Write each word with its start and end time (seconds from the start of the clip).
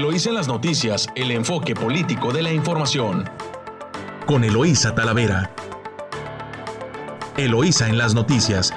Eloísa 0.00 0.30
en 0.30 0.34
las 0.36 0.48
noticias, 0.48 1.08
el 1.14 1.30
enfoque 1.30 1.74
político 1.74 2.32
de 2.32 2.40
la 2.40 2.50
información. 2.50 3.28
Con 4.24 4.44
Eloísa 4.44 4.94
Talavera. 4.94 5.54
Eloísa 7.36 7.86
en 7.86 7.98
las 7.98 8.14
noticias. 8.14 8.72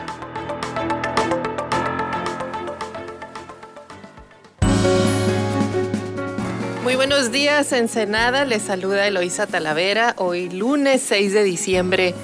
Muy 6.83 6.95
buenos 6.97 7.31
días, 7.31 7.71
Ensenada. 7.71 8.43
Les 8.43 8.63
saluda 8.63 9.07
Eloísa 9.07 9.47
Talavera. 9.47 10.15
Hoy 10.17 10.49
lunes 10.49 11.01
6 11.07 11.31
de 11.31 11.43
diciembre 11.45 12.15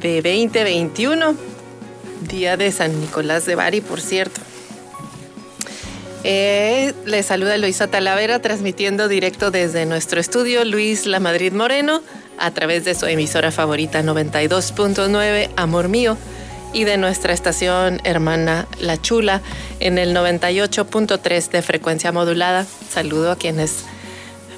de 0.00 0.22
2021, 0.22 1.34
día 2.28 2.56
de 2.56 2.70
San 2.70 3.00
Nicolás 3.00 3.46
de 3.46 3.56
Bari, 3.56 3.80
por 3.80 4.00
cierto. 4.00 4.41
Eh, 6.24 6.94
les 7.04 7.26
saluda 7.26 7.58
Luisa 7.58 7.88
Talavera 7.88 8.38
transmitiendo 8.40 9.08
directo 9.08 9.50
desde 9.50 9.86
nuestro 9.86 10.20
estudio 10.20 10.64
Luis 10.64 11.04
La 11.04 11.18
Madrid 11.18 11.52
Moreno 11.52 12.00
a 12.38 12.52
través 12.52 12.84
de 12.84 12.94
su 12.94 13.06
emisora 13.06 13.50
favorita 13.50 14.02
92.9 14.02 15.50
Amor 15.56 15.88
Mío 15.88 16.16
y 16.72 16.84
de 16.84 16.96
nuestra 16.96 17.32
estación 17.32 18.00
hermana 18.04 18.68
La 18.78 19.02
Chula 19.02 19.40
en 19.80 19.98
el 19.98 20.14
98.3 20.14 21.50
de 21.50 21.60
frecuencia 21.60 22.12
modulada. 22.12 22.66
Saludo 22.88 23.32
a 23.32 23.36
quienes 23.36 23.84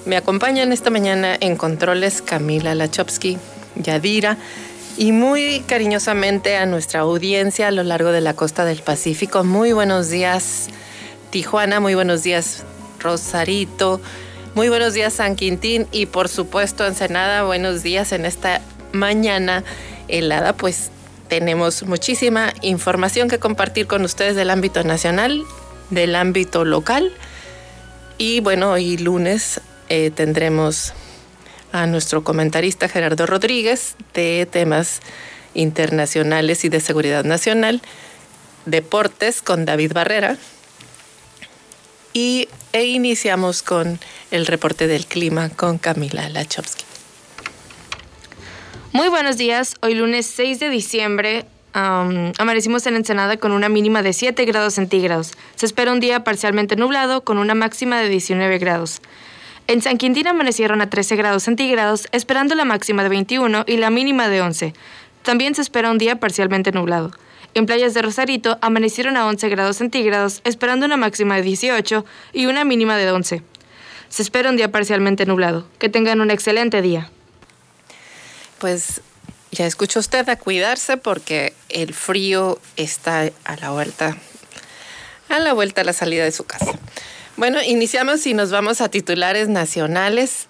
me 0.04 0.18
acompañan 0.18 0.70
esta 0.70 0.90
mañana 0.90 1.34
en 1.40 1.56
controles 1.56 2.20
Camila 2.20 2.74
Lachowski, 2.74 3.38
Yadira 3.76 4.36
y 4.98 5.12
muy 5.12 5.64
cariñosamente 5.66 6.56
a 6.56 6.66
nuestra 6.66 7.00
audiencia 7.00 7.68
a 7.68 7.70
lo 7.70 7.82
largo 7.84 8.12
de 8.12 8.20
la 8.20 8.34
costa 8.34 8.66
del 8.66 8.82
Pacífico. 8.82 9.44
Muy 9.44 9.72
buenos 9.72 10.10
días. 10.10 10.68
Tijuana, 11.34 11.80
muy 11.80 11.96
buenos 11.96 12.22
días 12.22 12.62
Rosarito, 13.00 14.00
muy 14.54 14.68
buenos 14.68 14.94
días 14.94 15.14
San 15.14 15.34
Quintín. 15.34 15.88
Y 15.90 16.06
por 16.06 16.28
supuesto 16.28 16.86
Ensenada, 16.86 17.42
buenos 17.42 17.82
días 17.82 18.12
en 18.12 18.24
esta 18.24 18.60
mañana 18.92 19.64
helada, 20.06 20.52
pues 20.52 20.92
tenemos 21.26 21.82
muchísima 21.82 22.52
información 22.62 23.28
que 23.28 23.40
compartir 23.40 23.88
con 23.88 24.04
ustedes 24.04 24.36
del 24.36 24.48
ámbito 24.48 24.84
nacional, 24.84 25.42
del 25.90 26.14
ámbito 26.14 26.64
local. 26.64 27.10
Y 28.16 28.38
bueno, 28.38 28.70
hoy 28.70 28.96
lunes 28.96 29.60
eh, 29.88 30.12
tendremos 30.14 30.92
a 31.72 31.88
nuestro 31.88 32.22
comentarista 32.22 32.88
Gerardo 32.88 33.26
Rodríguez 33.26 33.96
de 34.14 34.46
temas 34.48 35.00
internacionales 35.54 36.64
y 36.64 36.68
de 36.68 36.78
seguridad 36.78 37.24
nacional, 37.24 37.82
deportes 38.66 39.42
con 39.42 39.64
David 39.64 39.94
Barrera, 39.94 40.38
y, 42.14 42.48
e 42.72 42.86
iniciamos 42.86 43.62
con 43.62 44.00
el 44.30 44.46
reporte 44.46 44.86
del 44.86 45.04
clima 45.04 45.50
con 45.50 45.76
Camila 45.76 46.28
Lachowski. 46.30 46.84
Muy 48.92 49.08
buenos 49.08 49.36
días. 49.36 49.74
Hoy 49.82 49.94
lunes 49.94 50.24
6 50.26 50.60
de 50.60 50.70
diciembre 50.70 51.44
amanecimos 51.74 52.86
en 52.86 52.94
Ensenada 52.94 53.36
con 53.36 53.50
una 53.50 53.68
mínima 53.68 54.02
de 54.02 54.12
7 54.12 54.44
grados 54.44 54.74
centígrados. 54.74 55.32
Se 55.56 55.66
espera 55.66 55.92
un 55.92 55.98
día 55.98 56.22
parcialmente 56.22 56.76
nublado 56.76 57.24
con 57.24 57.38
una 57.38 57.54
máxima 57.54 57.98
de 58.00 58.08
19 58.08 58.58
grados. 58.58 59.02
En 59.66 59.82
San 59.82 59.98
Quintín 59.98 60.28
amanecieron 60.28 60.80
a 60.80 60.90
13 60.90 61.16
grados 61.16 61.42
centígrados, 61.42 62.06
esperando 62.12 62.54
la 62.54 62.64
máxima 62.64 63.02
de 63.02 63.08
21 63.08 63.64
y 63.66 63.78
la 63.78 63.90
mínima 63.90 64.28
de 64.28 64.42
11. 64.42 64.74
También 65.22 65.54
se 65.54 65.62
espera 65.62 65.90
un 65.90 65.98
día 65.98 66.20
parcialmente 66.20 66.70
nublado. 66.70 67.10
En 67.54 67.66
playas 67.66 67.94
de 67.94 68.02
Rosarito 68.02 68.58
amanecieron 68.60 69.16
a 69.16 69.26
11 69.26 69.48
grados 69.48 69.76
centígrados, 69.76 70.40
esperando 70.42 70.86
una 70.86 70.96
máxima 70.96 71.36
de 71.36 71.42
18 71.42 72.04
y 72.32 72.46
una 72.46 72.64
mínima 72.64 72.96
de 72.96 73.10
11. 73.10 73.42
Se 74.08 74.22
espera 74.22 74.50
un 74.50 74.56
día 74.56 74.72
parcialmente 74.72 75.24
nublado. 75.24 75.66
Que 75.78 75.88
tengan 75.88 76.20
un 76.20 76.32
excelente 76.32 76.82
día. 76.82 77.10
Pues 78.58 79.00
ya 79.52 79.66
escuchó 79.66 80.00
usted 80.00 80.28
a 80.28 80.36
cuidarse 80.36 80.96
porque 80.96 81.54
el 81.68 81.94
frío 81.94 82.58
está 82.76 83.30
a 83.44 83.56
la 83.56 83.70
vuelta, 83.70 84.16
a 85.28 85.38
la 85.38 85.52
vuelta 85.52 85.82
a 85.82 85.84
la 85.84 85.92
salida 85.92 86.24
de 86.24 86.32
su 86.32 86.44
casa. 86.44 86.78
Bueno, 87.36 87.62
iniciamos 87.62 88.26
y 88.26 88.34
nos 88.34 88.50
vamos 88.50 88.80
a 88.80 88.88
titulares 88.88 89.48
nacionales 89.48 90.48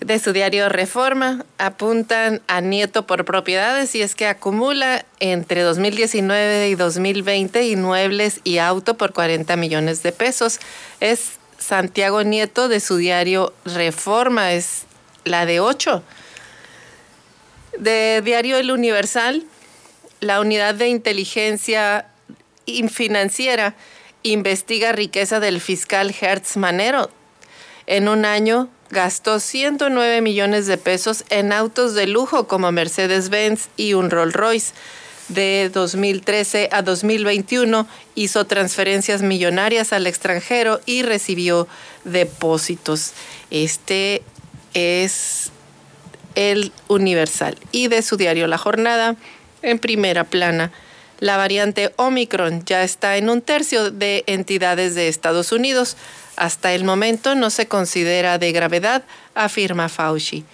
de 0.00 0.18
su 0.18 0.32
diario 0.32 0.68
Reforma 0.68 1.44
apuntan 1.58 2.42
a 2.46 2.60
Nieto 2.60 3.06
por 3.06 3.24
propiedades 3.24 3.94
y 3.94 4.02
es 4.02 4.14
que 4.14 4.26
acumula 4.26 5.06
entre 5.18 5.62
2019 5.62 6.68
y 6.68 6.74
2020 6.74 7.66
inmuebles 7.66 8.40
y 8.44 8.58
auto 8.58 8.96
por 8.96 9.12
40 9.12 9.56
millones 9.56 10.02
de 10.02 10.12
pesos. 10.12 10.60
Es 11.00 11.38
Santiago 11.58 12.22
Nieto 12.22 12.68
de 12.68 12.80
su 12.80 12.96
diario 12.96 13.54
Reforma, 13.64 14.52
es 14.52 14.82
la 15.24 15.46
de 15.46 15.60
8. 15.60 16.02
De 17.78 18.20
diario 18.22 18.58
El 18.58 18.70
Universal, 18.70 19.44
la 20.20 20.40
unidad 20.40 20.74
de 20.74 20.88
inteligencia 20.88 22.06
financiera 22.90 23.74
investiga 24.22 24.92
riqueza 24.92 25.40
del 25.40 25.60
fiscal 25.60 26.14
Hertz 26.18 26.56
Manero. 26.56 27.10
En 27.86 28.08
un 28.08 28.24
año 28.24 28.68
gastó 28.94 29.40
109 29.40 30.22
millones 30.22 30.66
de 30.66 30.78
pesos 30.78 31.24
en 31.28 31.52
autos 31.52 31.94
de 31.94 32.06
lujo 32.06 32.46
como 32.46 32.72
Mercedes-Benz 32.72 33.68
y 33.76 33.92
un 33.92 34.10
Rolls-Royce. 34.10 34.72
De 35.28 35.70
2013 35.72 36.68
a 36.70 36.82
2021 36.82 37.86
hizo 38.14 38.46
transferencias 38.46 39.22
millonarias 39.22 39.92
al 39.92 40.06
extranjero 40.06 40.80
y 40.86 41.02
recibió 41.02 41.66
depósitos. 42.04 43.12
Este 43.50 44.22
es 44.74 45.50
el 46.34 46.72
Universal. 46.88 47.58
Y 47.72 47.88
de 47.88 48.02
su 48.02 48.16
diario 48.16 48.46
La 48.46 48.58
Jornada, 48.58 49.16
en 49.62 49.78
primera 49.78 50.24
plana, 50.24 50.72
la 51.20 51.36
variante 51.36 51.92
Omicron 51.96 52.64
ya 52.64 52.84
está 52.84 53.16
en 53.16 53.30
un 53.30 53.40
tercio 53.40 53.90
de 53.90 54.24
entidades 54.26 54.94
de 54.94 55.08
Estados 55.08 55.52
Unidos. 55.52 55.96
Hasta 56.36 56.72
el 56.74 56.84
momento 56.84 57.34
no 57.34 57.50
se 57.50 57.68
considera 57.68 58.38
de 58.38 58.52
gravedad, 58.52 59.04
afirma 59.34 59.88
Fauci. 59.88 60.44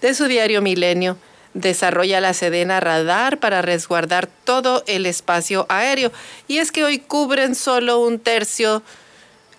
De 0.00 0.14
su 0.14 0.26
diario 0.26 0.62
Milenio, 0.62 1.18
desarrolla 1.54 2.20
la 2.20 2.32
Sedena 2.32 2.80
radar 2.80 3.38
para 3.38 3.62
resguardar 3.62 4.28
todo 4.44 4.84
el 4.86 5.06
espacio 5.06 5.66
aéreo. 5.68 6.12
Y 6.48 6.58
es 6.58 6.72
que 6.72 6.84
hoy 6.84 6.98
cubren 6.98 7.54
solo 7.54 7.98
un 7.98 8.18
tercio 8.18 8.82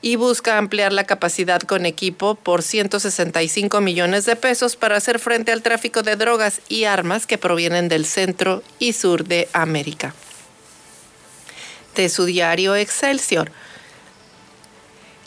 y 0.02 0.16
busca 0.16 0.58
ampliar 0.58 0.94
la 0.94 1.04
capacidad 1.04 1.62
con 1.62 1.86
equipo 1.86 2.36
por 2.36 2.64
165 2.64 3.82
millones 3.82 4.26
de 4.26 4.36
pesos 4.36 4.76
para 4.76 4.98
hacer 4.98 5.20
frente 5.20 5.52
al 5.52 5.62
tráfico 5.62 6.02
de 6.02 6.16
drogas 6.16 6.62
y 6.70 6.86
armas 6.86 7.28
que 7.28 7.38
provienen 7.38 7.88
del 7.88 8.06
centro 8.06 8.64
y 8.80 8.94
sur 8.94 9.26
de 9.26 9.48
América. 9.54 10.16
De 11.96 12.10
su 12.10 12.26
diario 12.26 12.76
Excelsior, 12.76 13.52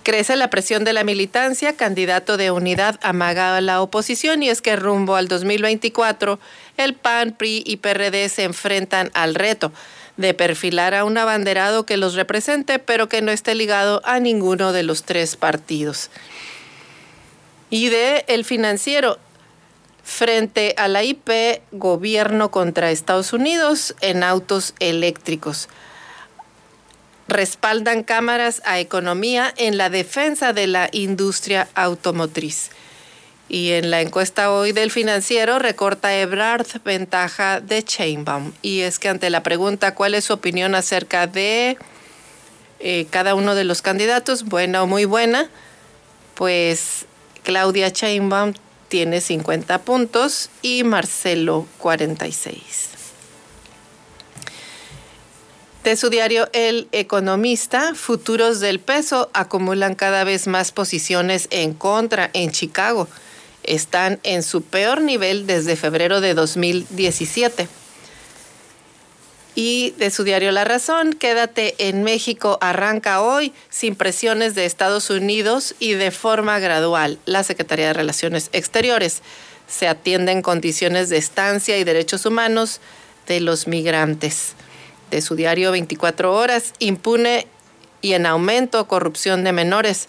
Crece 0.04 0.36
la 0.36 0.50
presión 0.50 0.84
de 0.84 0.92
la 0.92 1.02
militancia, 1.02 1.76
candidato 1.76 2.36
de 2.36 2.50
unidad 2.50 3.00
amaga 3.02 3.56
a 3.56 3.62
la 3.62 3.80
oposición 3.80 4.42
y 4.42 4.50
es 4.50 4.60
que 4.60 4.76
rumbo 4.76 5.16
al 5.16 5.28
2024 5.28 6.38
el 6.76 6.92
PAN, 6.92 7.32
PRI 7.32 7.64
y 7.66 7.78
PRD 7.78 8.28
se 8.28 8.42
enfrentan 8.42 9.10
al 9.14 9.34
reto 9.34 9.72
de 10.18 10.34
perfilar 10.34 10.94
a 10.94 11.06
un 11.06 11.16
abanderado 11.16 11.86
que 11.86 11.96
los 11.96 12.16
represente 12.16 12.78
pero 12.78 13.08
que 13.08 13.22
no 13.22 13.32
esté 13.32 13.54
ligado 13.54 14.02
a 14.04 14.20
ninguno 14.20 14.74
de 14.74 14.82
los 14.82 15.04
tres 15.04 15.36
partidos. 15.36 16.10
Y 17.70 17.88
de 17.88 18.26
El 18.28 18.44
Financiero, 18.44 19.18
frente 20.02 20.74
a 20.76 20.86
la 20.86 21.02
IP, 21.02 21.62
gobierno 21.72 22.50
contra 22.50 22.90
Estados 22.90 23.32
Unidos 23.32 23.96
en 24.02 24.22
autos 24.22 24.74
eléctricos 24.80 25.70
respaldan 27.28 28.02
cámaras 28.02 28.62
a 28.64 28.78
economía 28.80 29.52
en 29.56 29.78
la 29.78 29.90
defensa 29.90 30.52
de 30.52 30.66
la 30.66 30.88
industria 30.92 31.68
automotriz. 31.74 32.70
Y 33.48 33.72
en 33.72 33.90
la 33.90 34.00
encuesta 34.00 34.50
hoy 34.50 34.72
del 34.72 34.90
financiero 34.90 35.58
recorta 35.58 36.16
Ebrard 36.18 36.66
ventaja 36.84 37.60
de 37.60 37.82
Chainbaum. 37.82 38.52
Y 38.62 38.80
es 38.80 38.98
que 38.98 39.08
ante 39.08 39.30
la 39.30 39.42
pregunta 39.42 39.94
cuál 39.94 40.14
es 40.14 40.24
su 40.24 40.32
opinión 40.32 40.74
acerca 40.74 41.26
de 41.26 41.76
eh, 42.80 43.06
cada 43.10 43.34
uno 43.34 43.54
de 43.54 43.64
los 43.64 43.82
candidatos, 43.82 44.44
buena 44.44 44.82
o 44.82 44.86
muy 44.86 45.04
buena, 45.04 45.48
pues 46.34 47.06
Claudia 47.42 47.92
Chainbaum 47.92 48.54
tiene 48.88 49.20
50 49.20 49.82
puntos 49.82 50.50
y 50.62 50.84
Marcelo 50.84 51.66
46. 51.78 52.93
De 55.84 55.96
su 55.96 56.08
diario 56.08 56.48
El 56.54 56.88
Economista, 56.92 57.94
futuros 57.94 58.58
del 58.58 58.80
peso 58.80 59.28
acumulan 59.34 59.94
cada 59.94 60.24
vez 60.24 60.46
más 60.46 60.72
posiciones 60.72 61.46
en 61.50 61.74
contra 61.74 62.30
en 62.32 62.52
Chicago. 62.52 63.06
Están 63.64 64.18
en 64.22 64.42
su 64.42 64.62
peor 64.62 65.02
nivel 65.02 65.46
desde 65.46 65.76
febrero 65.76 66.22
de 66.22 66.32
2017. 66.32 67.68
Y 69.54 69.90
de 69.98 70.10
su 70.10 70.24
diario 70.24 70.52
La 70.52 70.64
Razón, 70.64 71.12
quédate 71.12 71.74
en 71.76 72.02
México 72.02 72.56
arranca 72.62 73.20
hoy 73.20 73.52
sin 73.68 73.94
presiones 73.94 74.54
de 74.54 74.64
Estados 74.64 75.10
Unidos 75.10 75.74
y 75.80 75.92
de 75.92 76.10
forma 76.10 76.60
gradual. 76.60 77.18
La 77.26 77.44
Secretaría 77.44 77.88
de 77.88 77.92
Relaciones 77.92 78.48
Exteriores 78.54 79.20
se 79.68 79.86
atienden 79.86 80.40
condiciones 80.40 81.10
de 81.10 81.18
estancia 81.18 81.76
y 81.76 81.84
derechos 81.84 82.24
humanos 82.24 82.80
de 83.26 83.40
los 83.40 83.66
migrantes. 83.66 84.54
De 85.14 85.22
su 85.22 85.36
diario 85.36 85.70
24 85.70 86.34
horas, 86.34 86.72
impune 86.80 87.46
y 88.02 88.14
en 88.14 88.26
aumento 88.26 88.88
corrupción 88.88 89.44
de 89.44 89.52
menores. 89.52 90.08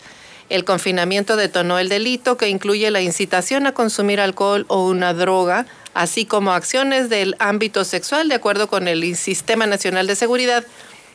El 0.49 0.65
confinamiento 0.65 1.35
detonó 1.35 1.77
el 1.77 1.89
delito 1.89 2.37
que 2.37 2.49
incluye 2.49 2.89
la 2.89 3.03
incitación 3.03 3.67
a 3.67 3.75
consumir 3.75 4.19
alcohol 4.19 4.65
o 4.67 4.87
una 4.87 5.13
droga 5.13 5.67
así 5.93 6.25
como 6.25 6.53
acciones 6.53 7.07
del 7.07 7.35
ámbito 7.37 7.85
sexual, 7.85 8.29
de 8.29 8.33
acuerdo 8.33 8.67
con 8.67 8.87
el 8.87 9.15
Sistema 9.15 9.67
Nacional 9.67 10.07
de 10.07 10.15
Seguridad, 10.15 10.65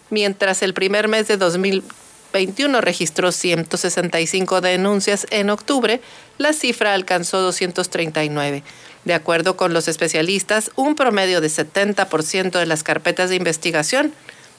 mientras 0.08 0.62
el 0.62 0.72
primer 0.72 1.08
mes 1.08 1.26
de 1.26 1.36
2021 2.32 2.80
registró 2.80 3.32
165 3.32 4.60
denuncias 4.60 5.26
en 5.30 5.50
octubre, 5.50 6.00
la 6.38 6.52
cifra 6.52 6.94
alcanzó 6.94 7.40
239. 7.40 8.62
De 9.04 9.14
acuerdo 9.14 9.56
con 9.56 9.72
los 9.72 9.88
especialistas, 9.88 10.70
un 10.76 10.94
promedio 10.94 11.40
de 11.40 11.48
70% 11.48 12.50
de 12.58 12.66
las 12.66 12.82
carpetas 12.82 13.30
de 13.30 13.36
investigación 13.36 14.12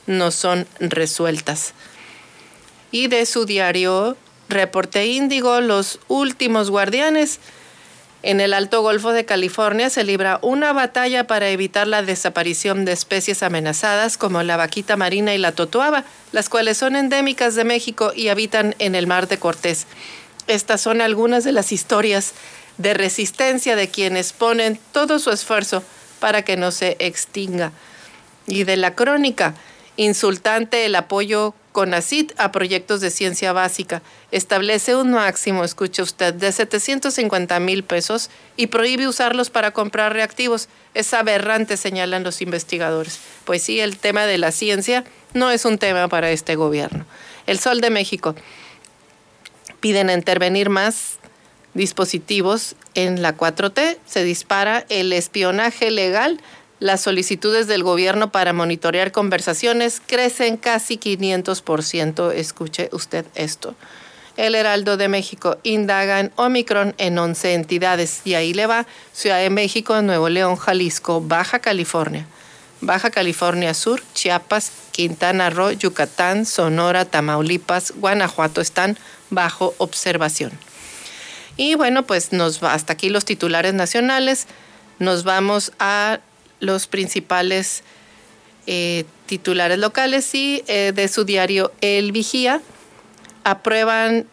no 0.05 0.31
son 0.31 0.67
resueltas. 0.79 1.73
Y 2.91 3.07
de 3.07 3.25
su 3.25 3.45
diario 3.45 4.17
Reporte 4.49 5.05
Índigo, 5.05 5.61
los 5.61 5.99
últimos 6.09 6.69
guardianes, 6.69 7.39
en 8.23 8.39
el 8.39 8.53
Alto 8.53 8.81
Golfo 8.83 9.11
de 9.13 9.25
California 9.25 9.89
se 9.89 10.03
libra 10.03 10.37
una 10.43 10.73
batalla 10.73 11.25
para 11.25 11.49
evitar 11.49 11.87
la 11.87 12.03
desaparición 12.03 12.85
de 12.85 12.91
especies 12.91 13.41
amenazadas 13.41 14.17
como 14.17 14.43
la 14.43 14.57
vaquita 14.57 14.95
marina 14.95 15.33
y 15.33 15.39
la 15.39 15.53
totuaba, 15.53 16.03
las 16.31 16.47
cuales 16.47 16.77
son 16.77 16.95
endémicas 16.95 17.55
de 17.55 17.63
México 17.63 18.11
y 18.15 18.27
habitan 18.27 18.75
en 18.77 18.93
el 18.93 19.07
Mar 19.07 19.27
de 19.27 19.39
Cortés. 19.39 19.87
Estas 20.47 20.81
son 20.81 21.01
algunas 21.01 21.43
de 21.43 21.51
las 21.51 21.71
historias 21.71 22.33
de 22.77 22.93
resistencia 22.93 23.75
de 23.75 23.89
quienes 23.89 24.33
ponen 24.33 24.79
todo 24.91 25.17
su 25.17 25.31
esfuerzo 25.31 25.83
para 26.19 26.43
que 26.43 26.57
no 26.57 26.71
se 26.71 26.97
extinga. 26.99 27.71
Y 28.45 28.65
de 28.65 28.77
la 28.77 28.93
crónica, 28.93 29.55
insultante 29.97 30.85
el 30.85 30.95
apoyo 30.95 31.55
CONACIT 31.71 32.33
a 32.37 32.51
proyectos 32.51 33.01
de 33.01 33.09
ciencia 33.09 33.53
básica. 33.53 34.01
Establece 34.31 34.95
un 34.95 35.11
máximo, 35.11 35.63
escuche 35.63 36.01
usted, 36.01 36.33
de 36.33 36.51
750 36.51 37.59
mil 37.59 37.83
pesos 37.83 38.29
y 38.57 38.67
prohíbe 38.67 39.07
usarlos 39.07 39.49
para 39.49 39.71
comprar 39.71 40.13
reactivos. 40.13 40.67
Es 40.93 41.13
aberrante, 41.13 41.77
señalan 41.77 42.23
los 42.23 42.41
investigadores. 42.41 43.19
Pues 43.45 43.63
sí, 43.63 43.79
el 43.79 43.97
tema 43.97 44.25
de 44.25 44.37
la 44.37 44.51
ciencia 44.51 45.03
no 45.33 45.51
es 45.51 45.65
un 45.65 45.77
tema 45.77 46.07
para 46.07 46.31
este 46.31 46.55
gobierno. 46.55 47.05
El 47.47 47.59
Sol 47.59 47.81
de 47.81 47.89
México 47.89 48.35
piden 49.79 50.09
intervenir 50.09 50.69
más 50.69 51.19
dispositivos 51.73 52.75
en 52.93 53.21
la 53.21 53.35
4T. 53.35 53.97
Se 54.05 54.23
dispara 54.23 54.85
el 54.89 55.13
espionaje 55.13 55.91
legal 55.91 56.39
las 56.81 57.01
solicitudes 57.01 57.67
del 57.67 57.83
gobierno 57.83 58.31
para 58.31 58.53
monitorear 58.53 59.11
conversaciones 59.11 60.01
crecen 60.03 60.57
casi 60.57 60.97
500%. 60.97 62.33
Escuche 62.33 62.89
usted 62.91 63.23
esto. 63.35 63.75
El 64.35 64.55
Heraldo 64.55 64.97
de 64.97 65.07
México 65.07 65.59
indaga 65.61 66.19
en 66.19 66.31
Omicron 66.37 66.95
en 66.97 67.19
11 67.19 67.53
entidades 67.53 68.21
y 68.25 68.33
ahí 68.33 68.55
le 68.55 68.65
va 68.65 68.87
Ciudad 69.13 69.37
de 69.37 69.51
México, 69.51 70.01
Nuevo 70.01 70.27
León, 70.29 70.55
Jalisco, 70.55 71.21
Baja 71.21 71.59
California, 71.59 72.25
Baja 72.81 73.11
California 73.11 73.75
Sur, 73.75 74.01
Chiapas, 74.15 74.71
Quintana 74.91 75.51
Roo, 75.51 75.69
Yucatán, 75.73 76.47
Sonora, 76.47 77.05
Tamaulipas, 77.05 77.93
Guanajuato 77.95 78.59
están 78.59 78.97
bajo 79.29 79.75
observación. 79.77 80.51
Y 81.57 81.75
bueno, 81.75 82.07
pues 82.07 82.33
nos 82.33 82.63
va 82.63 82.73
hasta 82.73 82.93
aquí 82.93 83.09
los 83.09 83.25
titulares 83.25 83.75
nacionales. 83.75 84.47
Nos 84.97 85.23
vamos 85.23 85.73
a 85.77 86.21
los 86.61 86.87
principales 86.87 87.83
eh, 88.67 89.03
titulares 89.25 89.77
locales 89.77 90.33
y 90.33 90.63
eh, 90.67 90.93
de 90.95 91.07
su 91.09 91.25
diario 91.25 91.73
El 91.81 92.13
Vigía 92.13 92.61
aprueban 93.43 94.27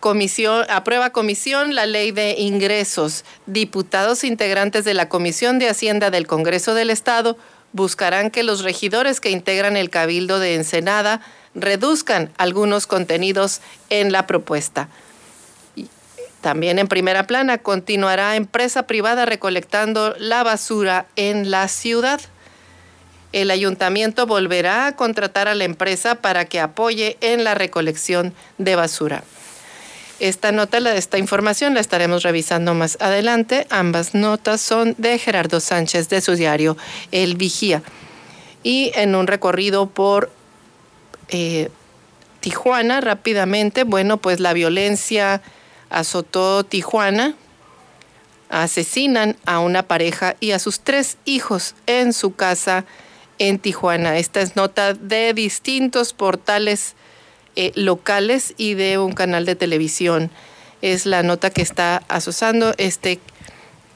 comisión, 0.00 0.66
aprueba 0.68 1.10
comisión 1.10 1.74
la 1.74 1.86
ley 1.86 2.12
de 2.12 2.36
ingresos. 2.38 3.24
Diputados 3.46 4.22
integrantes 4.22 4.84
de 4.84 4.94
la 4.94 5.08
Comisión 5.08 5.58
de 5.58 5.70
Hacienda 5.70 6.10
del 6.10 6.26
Congreso 6.26 6.74
del 6.74 6.90
Estado 6.90 7.38
buscarán 7.72 8.30
que 8.30 8.42
los 8.42 8.62
regidores 8.62 9.20
que 9.20 9.30
integran 9.30 9.76
el 9.76 9.90
Cabildo 9.90 10.38
de 10.38 10.54
Ensenada 10.54 11.22
reduzcan 11.54 12.30
algunos 12.36 12.86
contenidos 12.86 13.62
en 13.88 14.12
la 14.12 14.26
propuesta. 14.26 14.88
También 16.44 16.78
en 16.78 16.88
primera 16.88 17.26
plana 17.26 17.56
continuará 17.56 18.36
empresa 18.36 18.86
privada 18.86 19.24
recolectando 19.24 20.14
la 20.18 20.42
basura 20.42 21.06
en 21.16 21.50
la 21.50 21.68
ciudad. 21.68 22.20
El 23.32 23.50
ayuntamiento 23.50 24.26
volverá 24.26 24.86
a 24.86 24.94
contratar 24.94 25.48
a 25.48 25.54
la 25.54 25.64
empresa 25.64 26.16
para 26.16 26.44
que 26.44 26.60
apoye 26.60 27.16
en 27.22 27.44
la 27.44 27.54
recolección 27.54 28.34
de 28.58 28.76
basura. 28.76 29.24
Esta 30.20 30.52
nota, 30.52 30.76
esta 30.94 31.16
información 31.16 31.72
la 31.72 31.80
estaremos 31.80 32.22
revisando 32.22 32.74
más 32.74 32.98
adelante. 33.00 33.66
Ambas 33.70 34.14
notas 34.14 34.60
son 34.60 34.94
de 34.98 35.18
Gerardo 35.18 35.60
Sánchez 35.60 36.10
de 36.10 36.20
su 36.20 36.34
diario 36.34 36.76
El 37.10 37.36
Vigía. 37.36 37.82
Y 38.62 38.92
en 38.96 39.14
un 39.14 39.28
recorrido 39.28 39.86
por 39.86 40.30
eh, 41.30 41.70
Tijuana 42.40 43.00
rápidamente, 43.00 43.84
bueno, 43.84 44.18
pues 44.18 44.40
la 44.40 44.52
violencia 44.52 45.40
azotó 45.90 46.64
Tijuana, 46.64 47.34
asesinan 48.48 49.36
a 49.46 49.58
una 49.58 49.82
pareja 49.82 50.36
y 50.40 50.52
a 50.52 50.58
sus 50.58 50.80
tres 50.80 51.16
hijos 51.24 51.74
en 51.86 52.12
su 52.12 52.34
casa 52.34 52.84
en 53.38 53.58
Tijuana. 53.58 54.18
Esta 54.18 54.40
es 54.40 54.56
nota 54.56 54.94
de 54.94 55.34
distintos 55.34 56.12
portales 56.12 56.94
eh, 57.56 57.72
locales 57.74 58.54
y 58.56 58.74
de 58.74 58.98
un 58.98 59.12
canal 59.12 59.46
de 59.46 59.56
televisión. 59.56 60.30
Es 60.82 61.06
la 61.06 61.22
nota 61.22 61.50
que 61.50 61.62
está 61.62 62.02
asociando 62.08 62.74
este 62.78 63.20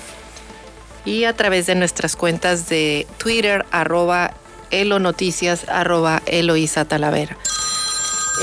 y 1.03 1.25
a 1.25 1.33
través 1.33 1.65
de 1.65 1.75
nuestras 1.75 2.15
cuentas 2.15 2.69
de 2.69 3.05
Twitter 3.17 3.65
arroba 3.71 4.33
elonoticias 4.71 5.67
arroba 5.67 6.21
Eloisa 6.27 6.85
Talavera. 6.85 7.35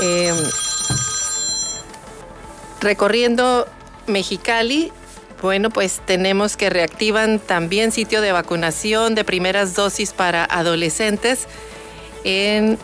Em, 0.03 0.35
recorriendo 2.81 3.67
Mexicali, 4.05 4.93
bueno, 5.41 5.69
pues 5.71 6.01
tenemos 6.05 6.55
que 6.55 6.69
reactivan 6.69 7.39
también 7.39 7.91
sitio 7.91 8.21
de 8.21 8.31
vacunación 8.31 9.15
de 9.15 9.23
primeras 9.23 9.73
dosis 9.73 10.13
para 10.13 10.45
adolescentes 10.45 11.47
en, 12.23 12.77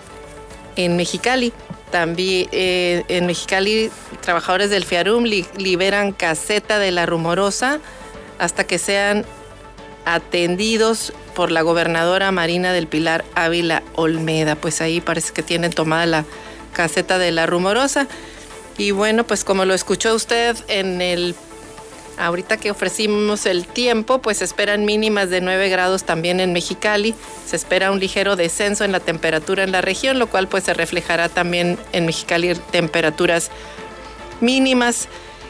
Mexicali. 0.75 1.53
También 1.91 2.49
eh, 2.51 3.03
en 3.07 3.27
Mexicali, 3.27 3.91
trabajadores 4.21 4.69
del 4.69 4.85
FIARUM 4.85 5.23
liberan 5.57 6.11
caseta 6.11 6.79
de 6.79 6.91
la 6.91 7.05
rumorosa 7.05 7.79
hasta 8.39 8.65
que 8.65 8.77
sean 8.77 9.25
atendidos 10.05 11.13
por 11.35 11.51
la 11.51 11.61
gobernadora 11.61 12.31
Marina 12.31 12.73
del 12.73 12.87
Pilar 12.87 13.23
Ávila 13.35 13.83
Olmeda. 13.95 14.55
Pues 14.55 14.81
ahí 14.81 15.01
parece 15.01 15.33
que 15.33 15.43
tienen 15.43 15.71
tomada 15.71 16.05
la 16.05 16.25
caseta 16.73 17.17
de 17.19 17.31
la 17.31 17.45
rumorosa. 17.45 18.07
Y 18.77 18.91
bueno, 18.91 19.25
pues 19.25 19.43
como 19.43 19.65
lo 19.65 19.73
escuchó 19.73 20.13
usted 20.13 20.55
en 20.67 21.01
el 21.01 21.35
Ahorita 22.17 22.57
que 22.57 22.71
ofrecimos 22.71 23.45
el 23.45 23.67
tiempo, 23.67 24.19
pues 24.19 24.41
esperan 24.41 24.85
mínimas 24.85 25.29
de 25.29 25.39
9 25.39 25.69
grados 25.69 26.03
también 26.03 26.39
en 26.39 26.51
Mexicali. 26.51 27.13
Se 27.45 27.55
espera 27.55 27.91
un 27.91 27.99
ligero 27.99 28.35
descenso 28.35 28.83
en 28.83 28.91
la 28.91 28.99
temperatura 28.99 29.63
en 29.63 29.71
la 29.71 29.81
región, 29.81 30.17
lo 30.17 30.27
cual 30.27 30.47
pues 30.47 30.63
se 30.63 30.73
reflejará 30.73 31.29
también 31.29 31.77
en 31.91 32.05
Mexicali 32.05 32.55
temperaturas 32.71 33.51
mínimas. 34.41 35.07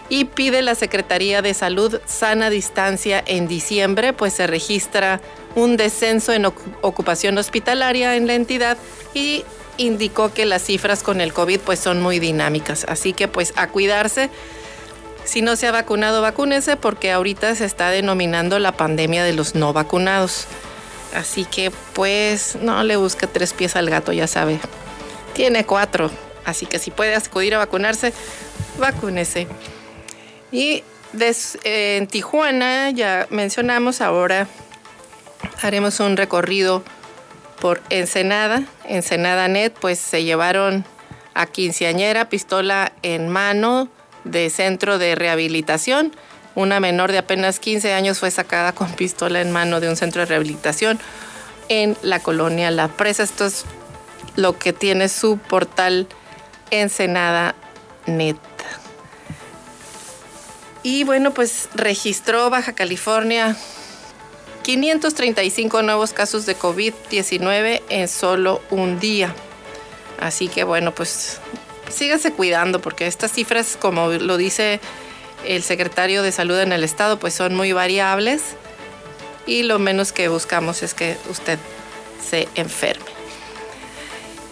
Y 0.09 0.25
pide 0.25 0.61
la 0.61 0.75
Secretaría 0.75 1.41
de 1.41 1.53
Salud 1.53 1.99
sana 2.05 2.49
distancia 2.49 3.21
en 3.25 3.47
diciembre, 3.47 4.13
pues 4.13 4.33
se 4.33 4.47
registra 4.47 5.19
un 5.55 5.75
descenso 5.75 6.31
en 6.33 6.45
ocupación 6.45 7.37
hospitalaria 7.37 8.15
en 8.15 8.27
la 8.27 8.35
entidad 8.35 8.77
y 9.13 9.43
indicó 9.77 10.33
que 10.33 10.45
las 10.45 10.63
cifras 10.63 11.03
con 11.03 11.19
el 11.21 11.33
COVID 11.33 11.59
pues 11.59 11.79
son 11.79 12.01
muy 12.01 12.19
dinámicas. 12.19 12.85
Así 12.87 13.13
que 13.13 13.27
pues 13.27 13.53
a 13.55 13.67
cuidarse 13.67 14.29
si 15.27 15.41
no 15.41 15.57
se 15.57 15.67
ha 15.67 15.71
vacunado, 15.71 16.21
vacúnese 16.21 16.77
porque 16.77 17.11
ahorita 17.11 17.53
se 17.53 17.65
está 17.65 17.89
denominando 17.89 18.59
la 18.59 18.71
pandemia 18.71 19.25
de 19.25 19.33
los 19.33 19.55
no 19.55 19.73
vacunados. 19.73 20.47
Así 21.13 21.43
que 21.43 21.69
pues 21.93 22.57
no 22.61 22.81
le 22.83 22.95
busque 22.95 23.27
tres 23.27 23.53
pies 23.53 23.75
al 23.75 23.89
gato, 23.89 24.13
ya 24.13 24.25
sabe. 24.25 24.59
Tiene 25.33 25.65
cuatro. 25.65 26.09
Así 26.45 26.65
que 26.65 26.79
si 26.79 26.91
puede 26.91 27.13
acudir 27.13 27.55
a 27.55 27.57
vacunarse, 27.57 28.13
vacúnese. 28.79 29.47
Y 30.49 30.83
en 31.65 32.07
Tijuana, 32.07 32.89
ya 32.91 33.27
mencionamos, 33.29 33.99
ahora 33.99 34.47
haremos 35.61 35.99
un 35.99 36.15
recorrido 36.15 36.83
por 37.59 37.81
Ensenada. 37.89 38.63
Ensenada 38.85 39.49
Net, 39.49 39.73
pues 39.77 39.99
se 39.99 40.23
llevaron 40.23 40.85
a 41.33 41.47
quinceañera, 41.47 42.29
pistola 42.29 42.93
en 43.01 43.27
mano, 43.27 43.89
de 44.27 44.49
centro 44.49 44.97
de 44.97 45.15
rehabilitación. 45.15 46.13
Una 46.55 46.79
menor 46.79 47.11
de 47.11 47.19
apenas 47.19 47.59
15 47.59 47.93
años 47.93 48.19
fue 48.19 48.31
sacada 48.31 48.73
con 48.73 48.91
pistola 48.93 49.41
en 49.41 49.51
mano 49.51 49.79
de 49.79 49.89
un 49.89 49.95
centro 49.95 50.21
de 50.21 50.25
rehabilitación 50.25 50.99
en 51.69 51.97
la 52.01 52.19
colonia 52.19 52.71
La 52.71 52.87
Presa. 52.87 53.23
Esto 53.23 53.45
es 53.45 53.65
lo 54.35 54.57
que 54.57 54.73
tiene 54.73 55.09
su 55.09 55.37
portal 55.37 56.07
Ensenada 56.71 57.55
Net. 58.05 58.37
Y 60.83 61.03
bueno, 61.03 61.33
pues 61.33 61.69
registró 61.73 62.49
Baja 62.49 62.73
California 62.73 63.57
535 64.63 65.81
nuevos 65.81 66.13
casos 66.13 66.45
de 66.45 66.57
COVID-19 66.57 67.81
en 67.89 68.07
solo 68.07 68.61
un 68.69 68.99
día. 68.99 69.33
Así 70.19 70.47
que 70.47 70.63
bueno, 70.63 70.93
pues 70.93 71.39
síganse 71.89 72.31
cuidando 72.31 72.81
porque 72.81 73.07
estas 73.07 73.31
cifras, 73.31 73.77
como 73.79 74.09
lo 74.09 74.37
dice 74.37 74.79
el 75.45 75.63
secretario 75.63 76.23
de 76.23 76.31
salud 76.31 76.59
en 76.59 76.71
el 76.71 76.83
estado, 76.83 77.19
pues 77.19 77.33
son 77.33 77.55
muy 77.55 77.71
variables 77.71 78.41
y 79.45 79.63
lo 79.63 79.79
menos 79.79 80.11
que 80.11 80.27
buscamos 80.27 80.83
es 80.83 80.93
que 80.93 81.17
usted 81.29 81.57
se 82.29 82.47
enferme. 82.55 83.05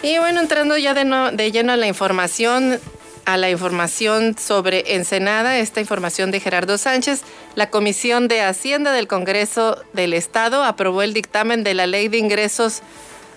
Y 0.02 0.18
bueno, 0.18 0.40
entrando 0.40 0.76
ya 0.76 0.94
de, 0.94 1.04
de 1.32 1.52
lleno 1.52 1.72
a 1.72 1.76
la 1.76 1.86
información, 1.86 2.80
a 3.24 3.36
la 3.36 3.50
información 3.50 4.36
sobre 4.38 4.94
Ensenada, 4.94 5.58
esta 5.58 5.80
información 5.80 6.30
de 6.30 6.40
Gerardo 6.40 6.78
Sánchez, 6.78 7.22
la 7.54 7.70
Comisión 7.70 8.28
de 8.28 8.42
Hacienda 8.42 8.92
del 8.92 9.08
Congreso 9.08 9.82
del 9.92 10.14
Estado 10.14 10.64
aprobó 10.64 11.02
el 11.02 11.12
dictamen 11.12 11.64
de 11.64 11.74
la 11.74 11.86
Ley 11.86 12.08
de 12.08 12.18
Ingresos 12.18 12.82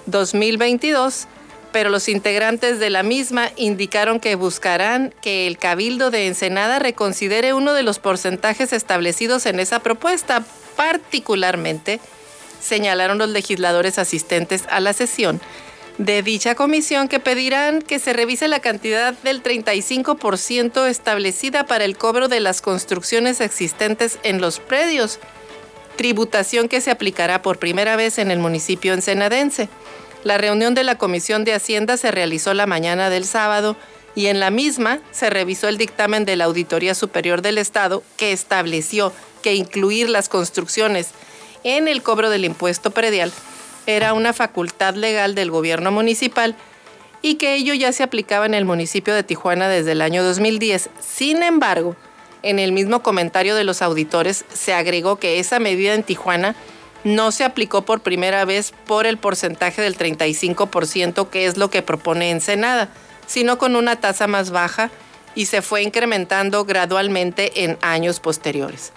2022 0.05 1.27
pero 1.71 1.89
los 1.89 2.09
integrantes 2.09 2.79
de 2.79 2.89
la 2.89 3.03
misma 3.03 3.51
indicaron 3.55 4.19
que 4.19 4.35
buscarán 4.35 5.13
que 5.21 5.47
el 5.47 5.57
Cabildo 5.57 6.11
de 6.11 6.27
Ensenada 6.27 6.79
reconsidere 6.79 7.53
uno 7.53 7.73
de 7.73 7.83
los 7.83 7.99
porcentajes 7.99 8.73
establecidos 8.73 9.45
en 9.45 9.59
esa 9.59 9.79
propuesta. 9.79 10.43
Particularmente, 10.75 11.99
señalaron 12.61 13.17
los 13.17 13.29
legisladores 13.29 13.99
asistentes 13.99 14.63
a 14.69 14.79
la 14.79 14.93
sesión 14.93 15.41
de 15.99 16.23
dicha 16.23 16.55
comisión 16.55 17.09
que 17.09 17.19
pedirán 17.19 17.81
que 17.81 17.99
se 17.99 18.13
revise 18.13 18.47
la 18.47 18.61
cantidad 18.61 19.13
del 19.15 19.43
35% 19.43 20.87
establecida 20.87 21.65
para 21.65 21.83
el 21.83 21.97
cobro 21.97 22.29
de 22.29 22.39
las 22.39 22.61
construcciones 22.61 23.41
existentes 23.41 24.17
en 24.23 24.39
los 24.39 24.61
predios, 24.61 25.19
tributación 25.97 26.69
que 26.69 26.79
se 26.79 26.89
aplicará 26.89 27.41
por 27.41 27.59
primera 27.59 27.97
vez 27.97 28.17
en 28.17 28.31
el 28.31 28.39
municipio 28.39 28.93
ensenadense. 28.93 29.67
La 30.23 30.37
reunión 30.37 30.75
de 30.75 30.83
la 30.83 30.97
Comisión 30.97 31.45
de 31.45 31.53
Hacienda 31.53 31.95
se 31.95 32.11
realizó 32.11 32.53
la 32.53 32.65
mañana 32.65 33.09
del 33.09 33.25
sábado 33.25 33.77
y 34.15 34.27
en 34.27 34.39
la 34.39 34.51
misma 34.51 34.99
se 35.11 35.29
revisó 35.29 35.67
el 35.69 35.77
dictamen 35.77 36.25
de 36.25 36.35
la 36.35 36.45
Auditoría 36.45 36.93
Superior 36.93 37.41
del 37.41 37.57
Estado 37.57 38.03
que 38.17 38.33
estableció 38.33 39.13
que 39.41 39.55
incluir 39.55 40.09
las 40.09 40.27
construcciones 40.27 41.11
en 41.63 41.87
el 41.87 42.03
cobro 42.03 42.29
del 42.29 42.45
impuesto 42.45 42.91
predial 42.91 43.31
era 43.85 44.13
una 44.13 44.33
facultad 44.33 44.95
legal 44.95 45.35
del 45.35 45.51
gobierno 45.51 45.91
municipal 45.91 46.55
y 47.21 47.35
que 47.35 47.55
ello 47.55 47.73
ya 47.73 47.91
se 47.91 48.03
aplicaba 48.03 48.45
en 48.45 48.53
el 48.53 48.65
municipio 48.65 49.13
de 49.13 49.23
Tijuana 49.23 49.67
desde 49.67 49.93
el 49.93 50.01
año 50.01 50.23
2010. 50.23 50.89
Sin 50.99 51.43
embargo, 51.43 51.95
en 52.43 52.59
el 52.59 52.71
mismo 52.71 53.03
comentario 53.03 53.55
de 53.55 53.63
los 53.63 53.81
auditores 53.81 54.45
se 54.53 54.73
agregó 54.73 55.17
que 55.17 55.39
esa 55.39 55.59
medida 55.59 55.93
en 55.93 56.03
Tijuana 56.03 56.55
no 57.03 57.31
se 57.31 57.43
aplicó 57.43 57.83
por 57.83 58.01
primera 58.01 58.45
vez 58.45 58.73
por 58.85 59.05
el 59.05 59.17
porcentaje 59.17 59.81
del 59.81 59.97
35%, 59.97 61.29
que 61.29 61.45
es 61.45 61.57
lo 61.57 61.69
que 61.69 61.81
propone 61.81 62.31
Ensenada, 62.31 62.89
sino 63.27 63.57
con 63.57 63.75
una 63.75 63.99
tasa 63.99 64.27
más 64.27 64.51
baja 64.51 64.89
y 65.35 65.45
se 65.45 65.61
fue 65.61 65.83
incrementando 65.83 66.65
gradualmente 66.65 67.63
en 67.63 67.77
años 67.81 68.19
posteriores. 68.19 68.91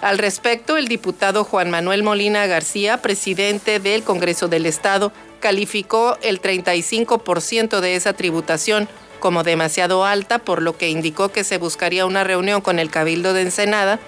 Al 0.00 0.18
respecto, 0.18 0.76
el 0.76 0.88
diputado 0.88 1.44
Juan 1.44 1.70
Manuel 1.70 2.02
Molina 2.02 2.46
García, 2.46 3.00
presidente 3.00 3.78
del 3.78 4.02
Congreso 4.02 4.48
del 4.48 4.66
Estado, 4.66 5.12
calificó 5.38 6.18
el 6.22 6.42
35% 6.42 7.80
de 7.80 7.94
esa 7.94 8.12
tributación 8.12 8.88
como 9.20 9.44
demasiado 9.44 10.04
alta, 10.04 10.40
por 10.40 10.60
lo 10.60 10.76
que 10.76 10.90
indicó 10.90 11.30
que 11.30 11.44
se 11.44 11.58
buscaría 11.58 12.04
una 12.04 12.24
reunión 12.24 12.60
con 12.60 12.80
el 12.80 12.90
Cabildo 12.90 13.32
de 13.32 13.42
Ensenada 13.42 14.00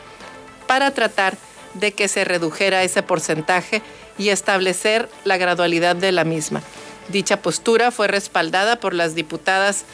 para 0.66 0.90
tratar 0.90 1.38
de 1.74 1.92
que 1.92 2.08
se 2.08 2.24
redujera 2.24 2.82
ese 2.82 3.02
porcentaje 3.02 3.82
y 4.18 4.28
establecer 4.28 5.08
la 5.24 5.36
gradualidad 5.36 5.96
de 5.96 6.12
la 6.12 6.24
misma. 6.24 6.62
Dicha 7.08 7.42
postura 7.42 7.90
fue 7.90 8.08
respaldada 8.08 8.76
por 8.76 8.94
las 8.94 9.14
diputadas 9.14 9.84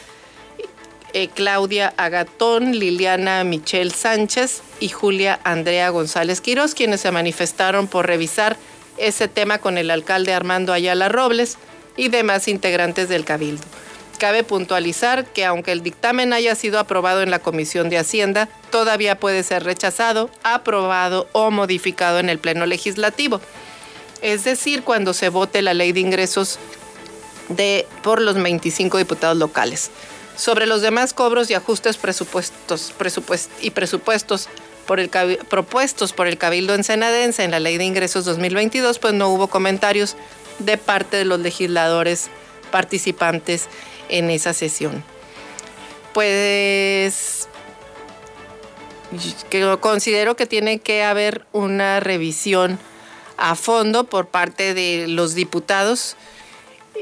eh, 1.13 1.27
Claudia 1.27 1.93
Agatón, 1.97 2.71
Liliana 2.79 3.43
Michelle 3.43 3.91
Sánchez 3.91 4.61
y 4.79 4.87
Julia 4.89 5.39
Andrea 5.43 5.89
González 5.89 6.39
Quirós, 6.39 6.73
quienes 6.73 7.01
se 7.01 7.11
manifestaron 7.11 7.87
por 7.87 8.07
revisar 8.07 8.55
ese 8.97 9.27
tema 9.27 9.57
con 9.57 9.77
el 9.77 9.91
alcalde 9.91 10.33
Armando 10.33 10.71
Ayala 10.71 11.09
Robles 11.09 11.57
y 11.97 12.07
demás 12.07 12.47
integrantes 12.47 13.09
del 13.09 13.25
Cabildo. 13.25 13.63
Cabe 14.21 14.43
puntualizar 14.43 15.25
que 15.25 15.45
aunque 15.45 15.71
el 15.71 15.81
dictamen 15.81 16.31
haya 16.31 16.53
sido 16.53 16.77
aprobado 16.77 17.23
en 17.23 17.31
la 17.31 17.39
Comisión 17.39 17.89
de 17.89 17.97
Hacienda, 17.97 18.49
todavía 18.69 19.19
puede 19.19 19.41
ser 19.41 19.63
rechazado, 19.63 20.29
aprobado 20.43 21.27
o 21.31 21.49
modificado 21.49 22.19
en 22.19 22.29
el 22.29 22.37
Pleno 22.37 22.67
Legislativo. 22.67 23.41
Es 24.21 24.43
decir, 24.43 24.83
cuando 24.83 25.15
se 25.15 25.29
vote 25.29 25.63
la 25.63 25.73
ley 25.73 25.91
de 25.91 26.01
ingresos 26.01 26.59
de, 27.49 27.87
por 28.03 28.21
los 28.21 28.35
25 28.35 28.99
diputados 28.99 29.37
locales. 29.37 29.89
Sobre 30.37 30.67
los 30.67 30.83
demás 30.83 31.13
cobros 31.15 31.49
y 31.49 31.55
ajustes 31.55 31.97
presupuestos, 31.97 32.93
y 33.59 33.71
presupuestos 33.71 34.49
propuestos 35.49 36.13
por 36.13 36.27
el 36.27 36.37
Cabildo 36.37 36.75
Ensenadense 36.75 37.43
en 37.43 37.49
la 37.49 37.59
Ley 37.59 37.79
de 37.79 37.85
Ingresos 37.85 38.25
2022, 38.25 38.99
pues 38.99 39.15
no 39.15 39.29
hubo 39.29 39.47
comentarios 39.47 40.15
de 40.59 40.77
parte 40.77 41.17
de 41.17 41.25
los 41.25 41.39
legisladores 41.39 42.29
participantes 42.71 43.67
en 44.11 44.29
esa 44.29 44.53
sesión. 44.53 45.03
Pues 46.13 47.47
considero 49.79 50.35
que 50.35 50.45
tiene 50.45 50.79
que 50.79 51.03
haber 51.03 51.45
una 51.51 51.99
revisión 51.99 52.79
a 53.37 53.55
fondo 53.55 54.03
por 54.03 54.27
parte 54.27 54.73
de 54.73 55.07
los 55.07 55.33
diputados 55.33 56.15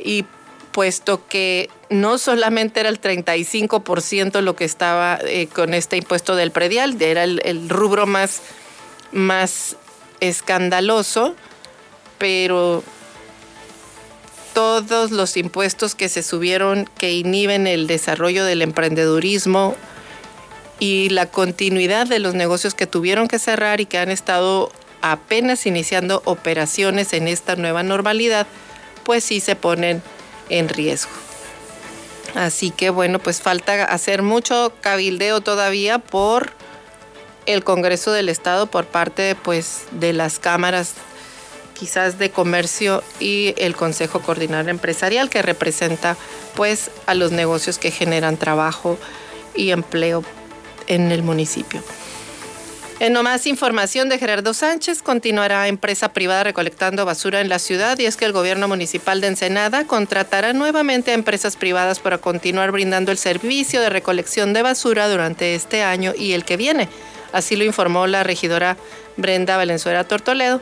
y 0.04 0.26
puesto 0.72 1.28
que 1.28 1.70
no 1.90 2.18
solamente 2.18 2.80
era 2.80 2.90
el 2.90 3.02
35% 3.02 4.42
lo 4.42 4.56
que 4.56 4.66
estaba 4.66 5.20
eh, 5.24 5.48
con 5.48 5.74
este 5.74 5.98
impuesto 5.98 6.36
del 6.36 6.52
predial, 6.52 7.02
era 7.02 7.24
el, 7.24 7.42
el 7.44 7.68
rubro 7.70 8.06
más, 8.06 8.42
más 9.12 9.76
escandaloso, 10.20 11.36
pero 12.18 12.84
todos 14.54 15.12
los 15.12 15.38
impuestos 15.38 15.96
que 15.96 16.10
se 16.10 16.24
subieron 16.24 16.90
que 16.98 17.14
inhiben 17.14 17.68
el 17.68 17.88
desarrollo 17.88 18.46
del 18.46 18.62
emprendedurismo 18.62 19.76
y 20.80 21.10
la 21.10 21.26
continuidad 21.26 22.08
de 22.08 22.20
los 22.20 22.36
negocios 22.36 22.74
que 22.74 22.88
tuvieron 22.88 23.28
que 23.28 23.40
cerrar 23.40 23.82
y 23.82 23.86
que 23.86 23.98
han 23.98 24.10
estado 24.10 24.72
apenas 25.02 25.66
iniciando 25.66 26.22
operaciones 26.26 27.14
en 27.14 27.28
esta 27.28 27.56
nueva 27.56 27.84
normalidad, 27.84 28.48
pues 29.04 29.24
sí 29.24 29.40
se 29.40 29.56
ponen 29.56 30.02
en 30.50 30.70
riesgo. 30.70 31.12
Así 32.36 32.72
que 32.72 32.90
bueno, 32.90 33.20
pues 33.20 33.42
falta 33.42 33.84
hacer 33.86 34.22
mucho 34.22 34.74
cabildeo 34.82 35.42
todavía 35.42 36.00
por 36.00 36.52
el 37.46 37.64
Congreso 37.64 38.12
del 38.12 38.30
Estado 38.30 38.68
por 38.68 38.86
parte 38.86 39.36
pues 39.36 39.86
de 39.92 40.14
las 40.14 40.38
cámaras 40.40 40.94
quizás 41.80 42.20
de 42.20 42.30
comercio 42.30 43.04
y 43.20 43.54
el 43.58 43.76
Consejo 43.76 44.22
Coordinador 44.22 44.70
Empresarial 44.70 45.30
que 45.30 45.42
representa 45.42 46.18
pues 46.56 46.92
a 47.06 47.14
los 47.14 47.32
negocios 47.32 47.78
que 47.78 47.92
generan 47.92 48.36
trabajo 48.36 48.98
y 49.56 49.72
empleo 49.72 50.24
en 50.88 51.12
el 51.12 51.24
municipio. 51.24 51.82
En 53.00 53.14
nomás 53.14 53.48
información 53.48 54.10
de 54.10 54.20
Gerardo 54.20 54.54
Sánchez, 54.54 55.02
continuará 55.02 55.70
empresa 55.70 56.12
privada 56.12 56.44
recolectando 56.44 57.06
basura 57.06 57.40
en 57.40 57.48
la 57.48 57.58
ciudad 57.58 57.98
y 57.98 58.06
es 58.06 58.18
que 58.18 58.26
el 58.26 58.34
gobierno 58.34 58.68
municipal 58.68 59.22
de 59.22 59.28
Ensenada 59.28 59.86
contratará 59.86 60.52
nuevamente 60.52 61.12
a 61.12 61.14
empresas 61.14 61.56
privadas 61.56 62.00
para 62.00 62.18
continuar 62.18 62.74
brindando 62.74 63.14
el 63.14 63.18
servicio 63.18 63.80
de 63.80 63.90
recolección 63.90 64.52
de 64.52 64.64
basura 64.64 65.08
durante 65.08 65.56
este 65.56 65.82
año 65.82 66.14
y 66.14 66.34
el 66.34 66.44
que 66.44 66.58
viene. 66.58 66.90
Así 67.32 67.56
lo 67.56 67.64
informó 67.64 68.06
la 68.06 68.24
regidora 68.24 68.76
Brenda 69.16 69.56
Valenzuela 69.56 70.04
Tortoledo. 70.04 70.62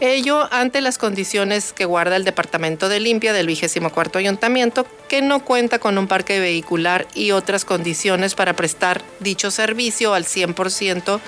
Ello 0.00 0.48
ante 0.50 0.80
las 0.80 0.96
condiciones 0.96 1.74
que 1.74 1.84
guarda 1.84 2.16
el 2.16 2.24
Departamento 2.24 2.88
de 2.88 3.00
Limpia 3.00 3.34
del 3.34 3.46
24 3.46 4.18
Ayuntamiento, 4.18 4.86
que 5.10 5.20
no 5.20 5.44
cuenta 5.44 5.78
con 5.78 5.98
un 5.98 6.08
parque 6.08 6.40
vehicular 6.40 7.06
y 7.14 7.32
otras 7.32 7.66
condiciones 7.66 8.34
para 8.34 8.54
prestar 8.54 9.02
dicho 9.20 9.50
servicio 9.50 10.14
al 10.14 10.24
100% 10.24 11.20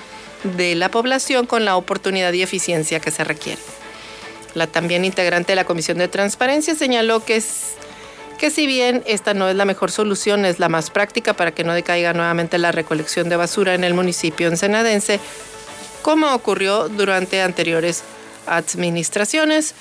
de 0.55 0.73
la 0.73 0.89
población 0.89 1.45
con 1.45 1.65
la 1.65 1.75
oportunidad 1.75 2.33
y 2.33 2.41
eficiencia 2.41 2.99
que 2.99 3.11
se 3.11 3.23
requiere. 3.23 3.61
La 4.55 4.65
también 4.65 5.05
integrante 5.05 5.51
de 5.51 5.57
la 5.57 5.65
Comisión 5.65 5.99
de 5.99 6.07
Transparencia 6.07 6.73
señaló 6.73 7.23
que, 7.23 7.35
es, 7.35 7.75
que 8.39 8.49
si 8.49 8.65
bien 8.65 9.03
esta 9.05 9.35
no 9.35 9.49
es 9.49 9.55
la 9.55 9.65
mejor 9.65 9.91
solución, 9.91 10.45
es 10.45 10.57
la 10.57 10.67
más 10.67 10.89
práctica 10.89 11.33
para 11.35 11.51
que 11.51 11.63
no 11.63 11.75
decaiga 11.75 12.13
nuevamente 12.13 12.57
la 12.57 12.71
recolección 12.71 13.29
de 13.29 13.35
basura 13.35 13.75
en 13.75 13.83
el 13.83 13.93
municipio 13.93 14.47
ensenadense, 14.47 15.19
como 16.01 16.33
ocurrió 16.33 16.89
durante 16.89 17.39
anteriores 17.39 18.03
administraciones. 18.47 19.75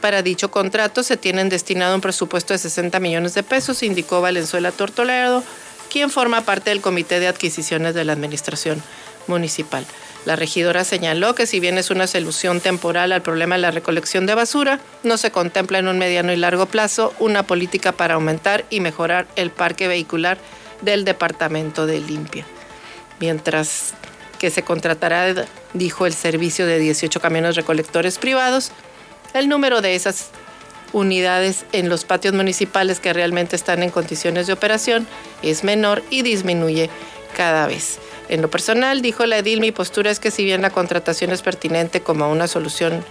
Para 0.00 0.22
dicho 0.22 0.50
contrato 0.50 1.02
se 1.02 1.16
tienen 1.16 1.48
destinado 1.48 1.94
un 1.94 2.00
presupuesto 2.00 2.52
de 2.52 2.58
60 2.58 3.00
millones 3.00 3.34
de 3.34 3.42
pesos, 3.42 3.82
indicó 3.82 4.20
Valenzuela 4.20 4.70
Tortoledo, 4.70 5.42
quien 5.90 6.10
forma 6.10 6.42
parte 6.42 6.70
del 6.70 6.80
Comité 6.80 7.20
de 7.20 7.28
Adquisiciones 7.28 7.94
de 7.94 8.04
la 8.04 8.12
Administración 8.12 8.82
Municipal. 9.26 9.86
La 10.26 10.36
regidora 10.36 10.84
señaló 10.84 11.34
que 11.34 11.46
si 11.46 11.60
bien 11.60 11.76
es 11.76 11.90
una 11.90 12.06
solución 12.06 12.60
temporal 12.60 13.12
al 13.12 13.22
problema 13.22 13.56
de 13.56 13.60
la 13.60 13.70
recolección 13.70 14.24
de 14.26 14.34
basura, 14.34 14.80
no 15.02 15.18
se 15.18 15.30
contempla 15.30 15.78
en 15.78 15.88
un 15.88 15.98
mediano 15.98 16.32
y 16.32 16.36
largo 16.36 16.66
plazo 16.66 17.14
una 17.18 17.42
política 17.42 17.92
para 17.92 18.14
aumentar 18.14 18.64
y 18.70 18.80
mejorar 18.80 19.26
el 19.36 19.50
parque 19.50 19.86
vehicular 19.86 20.38
del 20.80 21.04
Departamento 21.04 21.86
de 21.86 22.00
Limpia. 22.00 22.46
Mientras 23.20 23.94
que 24.44 24.50
se 24.50 24.62
contratará, 24.62 25.46
dijo 25.72 26.04
el 26.04 26.12
servicio 26.12 26.66
de 26.66 26.78
18 26.78 27.18
camiones 27.18 27.56
recolectores 27.56 28.18
privados, 28.18 28.72
el 29.32 29.48
número 29.48 29.80
de 29.80 29.94
esas 29.94 30.32
unidades 30.92 31.64
en 31.72 31.88
los 31.88 32.04
patios 32.04 32.34
municipales 32.34 33.00
que 33.00 33.14
realmente 33.14 33.56
están 33.56 33.82
en 33.82 33.88
condiciones 33.88 34.46
de 34.46 34.52
operación 34.52 35.08
es 35.40 35.64
menor 35.64 36.02
y 36.10 36.20
disminuye 36.20 36.90
cada 37.34 37.66
vez. 37.66 37.98
En 38.28 38.42
lo 38.42 38.50
personal, 38.50 39.00
dijo 39.00 39.24
la 39.24 39.38
edil, 39.38 39.60
mi 39.60 39.72
postura 39.72 40.10
es 40.10 40.20
que 40.20 40.30
si 40.30 40.44
bien 40.44 40.60
la 40.60 40.68
contratación 40.68 41.30
es 41.30 41.40
pertinente 41.40 42.02
como 42.02 42.30
una 42.30 42.46
solución 42.46 43.02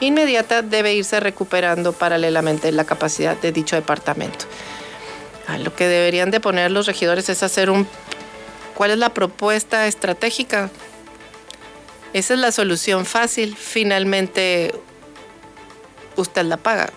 inmediata, 0.00 0.62
debe 0.62 0.92
irse 0.92 1.20
recuperando 1.20 1.92
paralelamente 1.92 2.72
la 2.72 2.84
capacidad 2.84 3.36
de 3.36 3.52
dicho 3.52 3.76
departamento. 3.76 4.46
A 5.46 5.56
lo 5.56 5.72
que 5.72 5.86
deberían 5.86 6.32
de 6.32 6.40
poner 6.40 6.72
los 6.72 6.88
regidores 6.88 7.28
es 7.28 7.44
hacer 7.44 7.70
un 7.70 7.86
¿Cuál 8.80 8.92
es 8.92 8.96
la 8.98 9.12
propuesta 9.12 9.86
estratégica? 9.86 10.70
Esa 12.14 12.32
es 12.32 12.40
la 12.40 12.50
solución 12.50 13.04
fácil. 13.04 13.54
Finalmente, 13.54 14.74
usted 16.16 16.46
la 16.46 16.56
paga. 16.56 16.88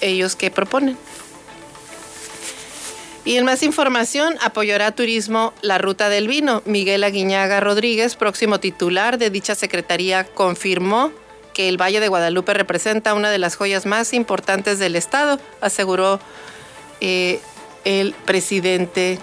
¿Ellos 0.00 0.34
qué 0.34 0.50
proponen? 0.50 0.98
Y 3.24 3.36
en 3.36 3.44
más 3.44 3.62
información, 3.62 4.34
apoyará 4.42 4.90
Turismo 4.90 5.54
la 5.62 5.78
Ruta 5.78 6.08
del 6.08 6.26
Vino. 6.26 6.64
Miguel 6.64 7.04
Aguiñaga 7.04 7.60
Rodríguez, 7.60 8.16
próximo 8.16 8.58
titular 8.58 9.16
de 9.16 9.30
dicha 9.30 9.54
secretaría, 9.54 10.24
confirmó 10.24 11.12
que 11.52 11.68
el 11.68 11.80
Valle 11.80 12.00
de 12.00 12.08
Guadalupe 12.08 12.52
representa 12.52 13.14
una 13.14 13.30
de 13.30 13.38
las 13.38 13.54
joyas 13.54 13.86
más 13.86 14.12
importantes 14.12 14.80
del 14.80 14.96
Estado, 14.96 15.38
aseguró 15.60 16.18
eh, 17.00 17.38
el 17.84 18.12
presidente 18.24 19.20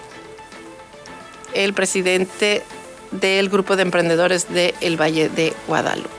el 1.53 1.73
presidente 1.73 2.63
del 3.11 3.49
grupo 3.49 3.75
de 3.75 3.83
emprendedores 3.83 4.51
del 4.53 4.73
el 4.81 4.99
Valle 4.99 5.29
de 5.29 5.53
Guadalupe. 5.67 6.09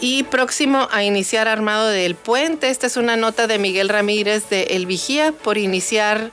Y 0.00 0.22
próximo 0.24 0.88
a 0.90 1.04
iniciar 1.04 1.46
armado 1.46 1.88
del 1.88 2.14
puente, 2.14 2.70
esta 2.70 2.86
es 2.86 2.96
una 2.96 3.16
nota 3.16 3.46
de 3.46 3.58
Miguel 3.58 3.90
Ramírez 3.90 4.48
de 4.48 4.62
El 4.70 4.86
Vigía 4.86 5.32
por 5.32 5.58
iniciar 5.58 6.30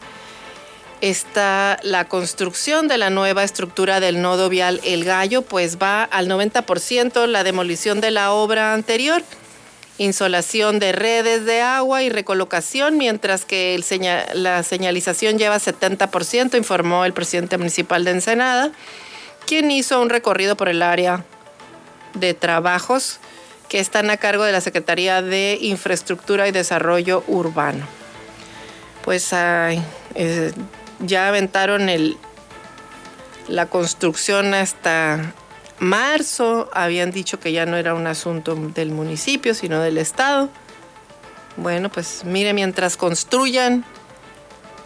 está 1.01 1.77
la 1.83 2.05
construcción 2.05 2.87
de 2.87 2.97
la 2.97 3.09
nueva 3.09 3.43
estructura 3.43 3.99
del 3.99 4.21
nodo 4.21 4.49
vial 4.49 4.79
El 4.83 5.03
Gallo, 5.03 5.41
pues 5.41 5.77
va 5.77 6.03
al 6.03 6.27
90% 6.27 7.27
la 7.27 7.43
demolición 7.43 8.01
de 8.01 8.11
la 8.11 8.31
obra 8.31 8.73
anterior 8.73 9.21
insolación 9.97 10.79
de 10.79 10.91
redes 10.91 11.45
de 11.45 11.61
agua 11.61 12.03
y 12.03 12.09
recolocación, 12.09 12.97
mientras 12.97 13.45
que 13.45 13.79
la 14.33 14.63
señalización 14.63 15.37
lleva 15.37 15.57
70%, 15.57 16.57
informó 16.57 17.05
el 17.05 17.13
presidente 17.13 17.57
municipal 17.57 18.03
de 18.03 18.11
Ensenada, 18.11 18.71
quien 19.45 19.71
hizo 19.71 20.01
un 20.01 20.09
recorrido 20.09 20.55
por 20.55 20.69
el 20.69 20.81
área 20.81 21.25
de 22.13 22.33
trabajos 22.33 23.19
que 23.69 23.79
están 23.79 24.09
a 24.09 24.17
cargo 24.17 24.43
de 24.43 24.51
la 24.51 24.61
Secretaría 24.61 25.21
de 25.21 25.57
Infraestructura 25.61 26.47
y 26.47 26.51
Desarrollo 26.51 27.23
Urbano. 27.27 27.85
Pues 29.03 29.29
eh, 29.33 30.53
ya 30.99 31.27
aventaron 31.27 31.89
el, 31.89 32.17
la 33.47 33.65
construcción 33.67 34.53
hasta 34.53 35.33
marzo 35.79 36.69
habían 36.73 37.11
dicho 37.11 37.39
que 37.39 37.51
ya 37.51 37.65
no 37.65 37.77
era 37.77 37.93
un 37.93 38.07
asunto 38.07 38.55
del 38.55 38.91
municipio, 38.91 39.53
sino 39.53 39.81
del 39.81 39.97
Estado. 39.97 40.49
Bueno, 41.55 41.89
pues 41.89 42.23
mire, 42.23 42.53
mientras 42.53 42.97
construyan 42.97 43.85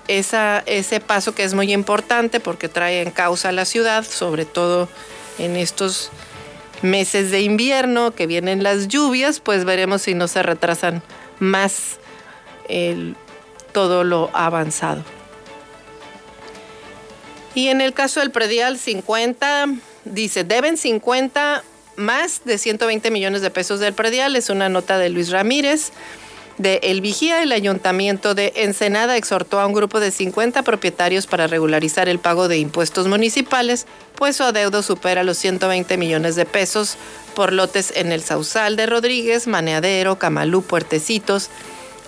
esa, 0.08 0.64
ese 0.66 1.00
paso 1.00 1.34
que 1.36 1.44
es 1.44 1.54
muy 1.54 1.72
importante 1.74 2.40
porque 2.40 2.70
trae 2.70 3.02
en 3.02 3.12
causa 3.12 3.50
a 3.50 3.52
la 3.52 3.66
ciudad, 3.66 4.06
sobre 4.06 4.46
todo 4.46 4.90
en 5.38 5.56
estos 5.56 6.12
meses 6.82 7.32
de 7.32 7.42
invierno 7.42 8.12
que 8.12 8.28
vienen 8.28 8.64
las 8.64 8.88
lluvias, 8.88 9.40
pues 9.40 9.66
veremos 9.66 10.04
si 10.04 10.14
no 10.14 10.28
se 10.28 10.44
retrasan 10.44 11.02
más 11.40 11.98
todo 13.74 14.04
lo 14.04 14.30
avanzado. 14.34 15.04
Y 17.54 17.68
en 17.68 17.82
el 17.82 17.94
caso 17.94 18.22
del 18.22 18.32
predial 18.32 18.78
50, 18.78 19.68
dice, 20.06 20.44
deben 20.44 20.78
50 20.78 21.64
más 21.96 22.42
de 22.46 22.58
120 22.58 23.12
millones 23.12 23.42
de 23.42 23.50
pesos 23.50 23.80
del 23.80 23.94
predial. 23.94 24.36
Es 24.36 24.50
una 24.50 24.70
nota 24.70 24.98
de 24.98 25.10
Luis 25.10 25.30
Ramírez. 25.30 25.92
De 26.58 26.80
El 26.84 27.02
Vigía, 27.02 27.42
el 27.42 27.54
ayuntamiento 27.54 28.36
de 28.36 28.54
Ensenada 28.56 29.18
exhortó 29.18 29.60
a 29.60 29.66
un 29.66 29.74
grupo 29.74 30.00
de 30.00 30.12
50 30.12 30.62
propietarios 30.64 31.26
para 31.26 31.48
regularizar 31.48 32.08
el 32.08 32.20
pago 32.20 32.48
de 32.48 32.58
impuestos 32.60 33.08
municipales, 33.08 33.88
pues 34.16 34.36
su 34.36 34.44
adeudo 34.44 34.84
supera 34.84 35.24
los 35.24 35.38
120 35.38 35.98
millones 35.98 36.36
de 36.36 36.46
pesos 36.46 36.98
por 37.34 37.52
lotes 37.52 37.94
en 37.96 38.12
el 38.12 38.22
Sausal 38.22 38.76
de 38.76 38.86
Rodríguez, 38.86 39.48
Maneadero, 39.48 40.20
Camalú, 40.20 40.62
Puertecitos, 40.62 41.50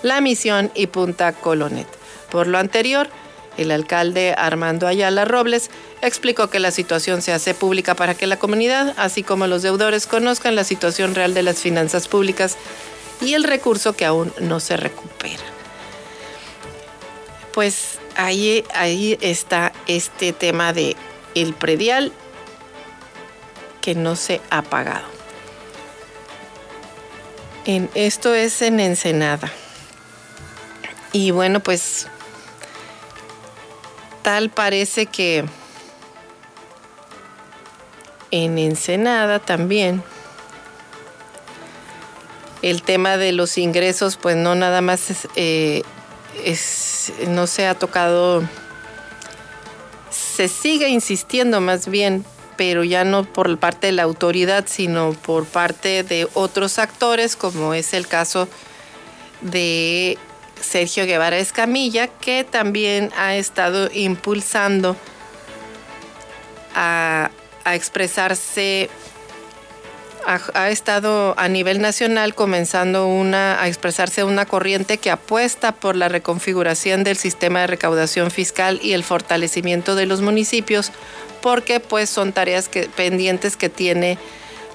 La 0.04 0.22
Misión 0.22 0.70
y 0.76 0.88
Punta 0.88 1.32
Colonet. 1.34 1.88
Por 2.30 2.46
lo 2.46 2.60
anterior, 2.60 3.10
el 3.58 3.72
alcalde 3.72 4.34
Armando 4.38 4.88
Ayala 4.88 5.26
Robles 5.26 5.70
explicó 6.02 6.50
que 6.50 6.60
la 6.60 6.72
situación 6.72 7.22
se 7.22 7.34
hace 7.34 7.54
pública 7.54 7.96
para 7.96 8.16
que 8.16 8.28
la 8.28 8.38
comunidad, 8.38 8.94
así 8.98 9.24
como 9.24 9.48
los 9.48 9.62
deudores, 9.62 10.08
conozcan 10.08 10.56
la 10.56 10.63
situación 10.63 11.16
real 11.16 11.34
de 11.34 11.44
las 11.44 11.60
finanzas 11.60 12.08
públicas 12.08 12.58
y 13.22 13.34
el 13.34 13.44
recurso 13.44 13.94
que 13.94 14.06
aún 14.06 14.34
no 14.39 14.60
se 14.60 14.78
recupera. 14.78 15.44
Pues 17.54 18.00
ahí, 18.16 18.63
ahí 18.74 19.18
está 19.22 19.72
este 19.88 20.34
tema 20.34 20.74
de 20.74 20.96
el 21.36 21.54
predial 21.54 22.12
que 23.82 23.96
no 23.96 24.16
se 24.16 24.42
ha 24.50 24.62
pagado. 24.62 25.06
En, 27.66 27.89
esto 27.94 28.34
es 28.34 28.62
en 28.62 28.80
Ensenada. 28.80 29.52
Y 31.12 31.32
bueno, 31.32 31.60
pues 31.60 32.08
tal 34.24 34.50
parece 34.50 35.06
que 35.06 35.46
en 38.32 38.58
Ensenada 38.58 39.38
también 39.38 40.02
el 42.64 42.82
tema 42.82 43.18
de 43.18 43.34
los 43.34 43.58
ingresos, 43.58 44.18
pues 44.18 44.38
no 44.38 44.56
nada 44.56 44.82
más 44.82 45.28
eh, 45.36 45.84
no 47.28 47.46
se 47.46 47.68
ha 47.68 47.76
tocado, 47.76 48.42
se 50.10 50.48
sigue 50.48 50.88
insistiendo 50.88 51.60
más 51.60 51.88
bien, 51.88 52.26
pero 52.56 52.84
ya 52.86 53.04
no 53.04 53.26
por 53.26 53.58
parte 53.60 53.88
de 53.88 53.94
la 53.94 54.04
autoridad, 54.04 54.66
sino 54.68 55.12
por 55.12 55.46
parte 55.46 56.04
de 56.04 56.28
otros 56.34 56.80
actores, 56.80 57.36
como 57.36 57.74
es 57.74 57.94
el 57.94 58.08
caso 58.08 58.48
de 59.42 60.18
Sergio 60.63 61.06
Guevara 61.06 61.38
Escamilla, 61.38 62.08
que 62.08 62.43
también 62.43 63.12
ha 63.17 63.36
estado 63.36 63.89
impulsando 63.93 64.95
a, 66.73 67.30
expresarse, 67.65 68.89
ha, 70.26 70.69
estado 70.69 71.36
a 71.38 71.47
nivel 71.47 71.82
nacional 71.82 72.34
comenzando 72.34 73.08
una, 73.08 73.62
a 73.62 73.67
expresarse 73.67 74.23
una 74.23 74.45
corriente 74.45 74.97
que 74.97 75.12
apuesta 75.12 75.73
por 75.73 75.95
la 75.95 76.10
reconfiguración 76.10 77.04
del 77.04 77.17
sistema 77.17 77.62
de 77.62 77.67
recaudación 77.67 78.32
fiscal 78.32 78.80
y 78.82 78.93
el 78.93 79.04
fortalecimiento 79.04 79.95
de 79.95 80.06
los 80.06 80.21
municipios, 80.21 80.91
porque 81.41 81.80
pues 81.80 82.10
son 82.10 82.34
tareas 82.34 82.69
pendientes 82.95 83.58
que 83.58 83.69
tiene 83.69 84.17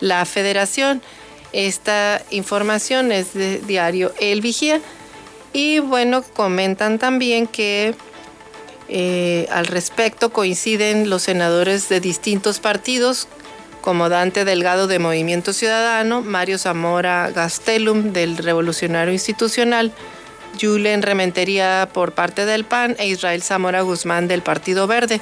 la 0.00 0.24
federación. 0.24 1.02
Esta 1.52 2.22
información 2.30 3.10
es 3.10 3.32
de 3.32 3.58
diario 3.60 4.12
El 4.20 4.42
Vigía 4.42 4.82
y 5.52 5.78
bueno, 5.78 6.22
comentan 6.22 6.98
también 6.98 7.46
que 7.46 7.94
eh, 8.88 9.46
al 9.50 9.66
respecto 9.66 10.30
coinciden 10.30 11.10
los 11.10 11.22
senadores 11.22 11.88
de 11.88 12.00
distintos 12.00 12.58
partidos, 12.58 13.28
como 13.80 14.08
Dante 14.08 14.44
Delgado 14.44 14.86
de 14.86 14.98
Movimiento 14.98 15.52
Ciudadano, 15.52 16.20
Mario 16.20 16.58
Zamora 16.58 17.30
Gastelum 17.30 18.12
del 18.12 18.36
Revolucionario 18.36 19.12
Institucional, 19.12 19.92
Julen 20.60 21.02
Rementería 21.02 21.88
por 21.92 22.12
parte 22.12 22.44
del 22.44 22.64
PAN 22.64 22.96
e 22.98 23.08
Israel 23.08 23.42
Zamora 23.42 23.82
Guzmán 23.82 24.28
del 24.28 24.42
Partido 24.42 24.86
Verde. 24.86 25.20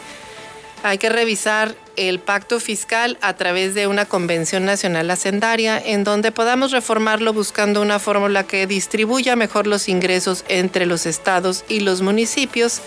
Hay 0.83 0.99
que 0.99 1.09
revisar 1.09 1.75
el 1.97 2.21
pacto 2.21 2.61
fiscal 2.61 3.19
a 3.21 3.35
través 3.35 3.75
de 3.75 3.87
una 3.87 4.05
convención 4.05 4.65
nacional 4.65 5.11
hacendaria 5.11 5.79
en 5.79 6.05
donde 6.05 6.33
podamos 6.33 6.73
reformarlo 6.73 7.33
buscando 7.33 7.83
una 7.83 7.99
fórmula 7.99 8.47
que 8.47 8.67
distribuya 8.67 9.37
mejor 9.37 9.67
los 9.67 9.89
ingresos 9.89 10.45
entre 10.49 10.87
los 10.87 11.07
estados 11.07 11.65
y 11.69 11.81
los 11.81 12.03
municipios 12.03 12.81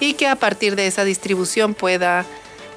y 0.00 0.14
que 0.14 0.26
a 0.26 0.36
partir 0.36 0.76
de 0.76 0.86
esa 0.86 1.04
distribución 1.04 1.74
pueda 1.74 2.24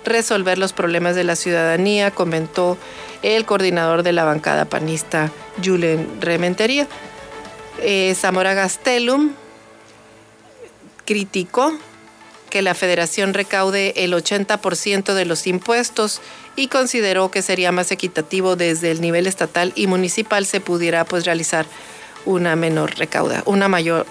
resolver 0.06 0.58
los 0.58 0.74
problemas 0.74 1.16
de 1.16 1.24
la 1.24 1.36
ciudadanía, 1.36 2.12
comentó 2.12 2.78
el 3.22 3.46
coordinador 3.46 4.04
de 4.04 4.12
la 4.12 4.26
bancada 4.26 4.66
panista, 4.66 5.32
Julen 5.64 6.22
Rementería. 6.22 6.88
Eh, 7.80 8.14
Zamora 8.16 8.54
Gastelum 8.54 9.32
criticó 11.06 11.74
que 12.54 12.62
la 12.62 12.76
federación 12.76 13.34
recaude 13.34 13.96
el 13.96 14.14
80% 14.14 15.16
de 15.16 15.26
los 15.26 15.48
impuestos 15.48 16.22
y 16.56 16.68
consideró 16.68 17.32
que 17.32 17.42
sería 17.42 17.72
más 17.72 17.92
equitativo 17.92 18.56
desde 18.56 18.92
el 18.92 19.02
nivel 19.02 19.26
estatal 19.26 19.74
y 19.76 19.88
municipal 19.88 20.46
se 20.46 20.60
pudiera 20.60 21.04
pues 21.04 21.26
realizar 21.26 21.66
una 22.28 22.56
menor 22.56 22.96
recauda, 23.00 23.42
una 23.48 23.70
mayor 23.70 24.06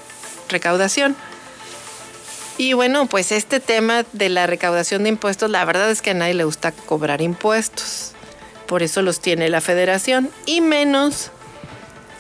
recaudación. 0.49 1.15
Y 2.59 2.73
bueno, 2.73 3.07
pues 3.07 3.31
este 3.31 3.61
tema 3.61 4.05
de 4.13 4.29
la 4.29 4.49
recaudación 4.49 5.05
de 5.05 5.11
impuestos, 5.11 5.49
la 5.49 5.65
verdad 5.65 5.89
es 5.93 6.03
que 6.03 6.11
a 6.11 6.15
nadie 6.15 6.35
le 6.35 6.43
gusta 6.43 6.73
cobrar 6.73 7.23
impuestos. 7.23 8.11
Por 8.67 8.83
eso 8.83 9.03
los 9.03 9.21
tiene 9.21 9.51
la 9.51 9.61
federación 9.61 10.31
y 10.47 10.63
menos 10.63 11.31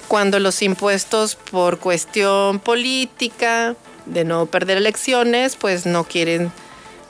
cuando 0.06 0.38
los 0.38 0.62
impuestos 0.62 1.34
por 1.34 1.80
cuestión 1.80 2.60
política, 2.60 3.74
de 4.06 4.24
no 4.24 4.46
perder 4.46 4.78
elecciones, 4.78 5.56
pues 5.56 5.86
no 5.86 6.04
quieren, 6.04 6.52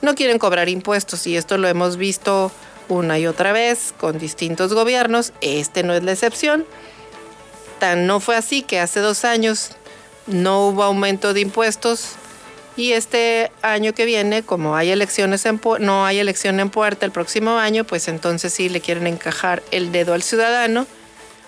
no 0.01 0.15
quieren 0.15 0.39
cobrar 0.39 0.69
impuestos. 0.69 1.27
Y 1.27 1.37
esto 1.37 1.57
lo 1.57 1.67
hemos 1.67 1.97
visto 1.97 2.51
una 2.89 3.19
y 3.19 3.27
otra 3.27 3.51
vez 3.51 3.93
con 3.97 4.17
distintos 4.19 4.73
gobiernos. 4.73 5.33
Este 5.41 5.83
no 5.83 5.93
es 5.93 6.03
la 6.03 6.11
excepción. 6.11 6.65
Tan 7.79 8.07
no 8.07 8.19
fue 8.19 8.35
así 8.35 8.61
que 8.61 8.79
hace 8.79 8.99
dos 8.99 9.25
años 9.25 9.71
no 10.27 10.67
hubo 10.67 10.83
aumento 10.83 11.33
de 11.33 11.41
impuestos. 11.41 12.13
Y 12.75 12.93
este 12.93 13.51
año 13.61 13.93
que 13.93 14.05
viene, 14.05 14.41
como 14.41 14.75
hay 14.75 14.89
elecciones 14.89 15.45
en 15.45 15.61
no 15.79 16.05
hay 16.05 16.17
elección 16.17 16.59
en 16.59 16.71
puerta 16.71 17.05
el 17.05 17.11
próximo 17.11 17.57
año, 17.57 17.83
pues 17.83 18.07
entonces 18.07 18.51
sí 18.51 18.67
le 18.67 18.81
quieren 18.81 19.05
encajar 19.05 19.61
el 19.69 19.91
dedo 19.91 20.13
al 20.13 20.23
ciudadano 20.23 20.87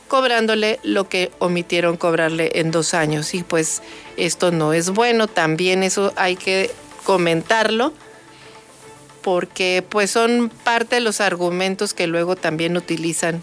cobrándole 0.08 0.80
lo 0.84 1.10
que 1.10 1.32
omitieron 1.40 1.98
cobrarle 1.98 2.52
en 2.56 2.72
dos 2.72 2.94
años. 2.94 3.34
Y 3.34 3.44
pues 3.44 3.82
esto 4.18 4.52
no 4.52 4.74
es 4.74 4.92
bueno, 4.92 5.28
también 5.28 5.84
eso 5.84 6.14
hay 6.16 6.36
que 6.36 6.72
comentarlo 7.04 7.94
porque 9.22 9.84
pues 9.88 10.12
son 10.12 10.52
parte 10.64 10.98
de 10.98 11.02
los 11.02 11.20
argumentos 11.20 11.94
que 11.94 12.06
luego 12.06 12.36
también 12.36 12.78
utilizan 12.78 13.42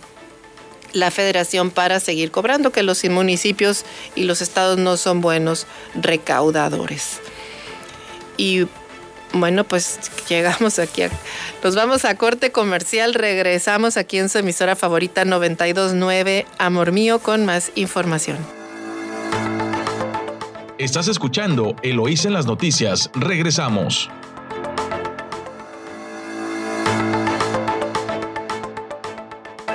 la 0.92 1.10
federación 1.10 1.70
para 1.70 2.00
seguir 2.00 2.30
cobrando, 2.30 2.70
que 2.70 2.82
los 2.82 3.02
municipios 3.04 3.84
y 4.14 4.24
los 4.24 4.42
estados 4.42 4.78
no 4.78 4.96
son 4.96 5.20
buenos 5.20 5.66
recaudadores. 5.94 7.20
Y 8.36 8.66
bueno, 9.32 9.64
pues 9.64 9.98
llegamos 10.28 10.78
aquí. 10.78 11.02
nos 11.62 11.74
vamos 11.74 12.04
a 12.04 12.14
corte 12.16 12.52
comercial. 12.52 13.14
Regresamos 13.14 13.96
aquí 13.96 14.18
en 14.18 14.28
su 14.28 14.38
emisora 14.38 14.76
favorita 14.76 15.24
929 15.24 16.46
Amor 16.58 16.92
Mío 16.92 17.18
con 17.18 17.44
más 17.44 17.72
información. 17.74 18.38
Estás 20.78 21.08
escuchando 21.08 21.76
Eloís 21.82 22.24
en 22.24 22.32
las 22.32 22.46
noticias. 22.46 23.10
Regresamos. 23.14 24.10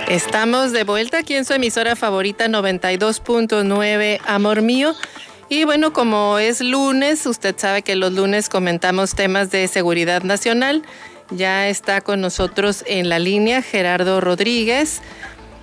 Estamos 0.08 0.72
de 0.72 0.86
vuelta 0.86 1.20
aquí 1.20 1.34
en 1.34 1.44
su 1.44 1.54
emisora 1.54 1.98
favorita 1.98 2.48
92.9 2.48 4.20
Amor 4.26 4.62
Mío. 4.62 4.96
Y 5.50 5.64
bueno, 5.64 5.94
como 5.94 6.40
es 6.40 6.60
lunes, 6.60 7.26
usted 7.26 7.56
sabe 7.58 7.82
que 7.82 7.96
los 7.96 8.12
lunes 8.12 8.50
comentamos 8.50 9.16
temas 9.16 9.50
de 9.50 9.68
seguridad 9.70 10.24
nacional. 10.24 10.84
Ya 11.30 11.70
está 11.70 12.02
con 12.02 12.20
nosotros 12.20 12.84
en 12.86 13.08
la 13.08 13.20
línea 13.20 13.62
Gerardo 13.62 14.20
Rodríguez. 14.20 15.02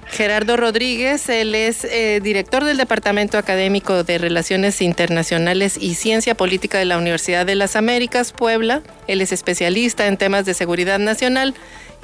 Gerardo 0.07 0.57
Rodríguez, 0.57 1.29
él 1.29 1.55
es 1.55 1.85
eh, 1.85 2.21
director 2.23 2.65
del 2.65 2.77
Departamento 2.77 3.37
Académico 3.37 4.05
de 4.05 4.19
Relaciones 4.19 4.81
Internacionales 4.81 5.77
y 5.81 5.95
Ciencia 5.95 6.35
Política 6.35 6.79
de 6.79 6.85
la 6.85 6.99
Universidad 6.99 7.47
de 7.47 7.55
las 7.55 7.77
Américas, 7.77 8.33
Puebla. 8.33 8.83
Él 9.07 9.21
es 9.21 9.33
especialista 9.33 10.07
en 10.07 10.17
temas 10.17 10.45
de 10.45 10.55
seguridad 10.55 10.99
nacional 10.99 11.55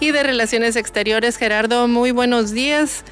y 0.00 0.12
de 0.12 0.22
relaciones 0.22 0.76
exteriores. 0.76 1.36
Gerardo, 1.36 1.88
muy 1.88 2.10
buenos 2.10 2.52
días. 2.52 3.04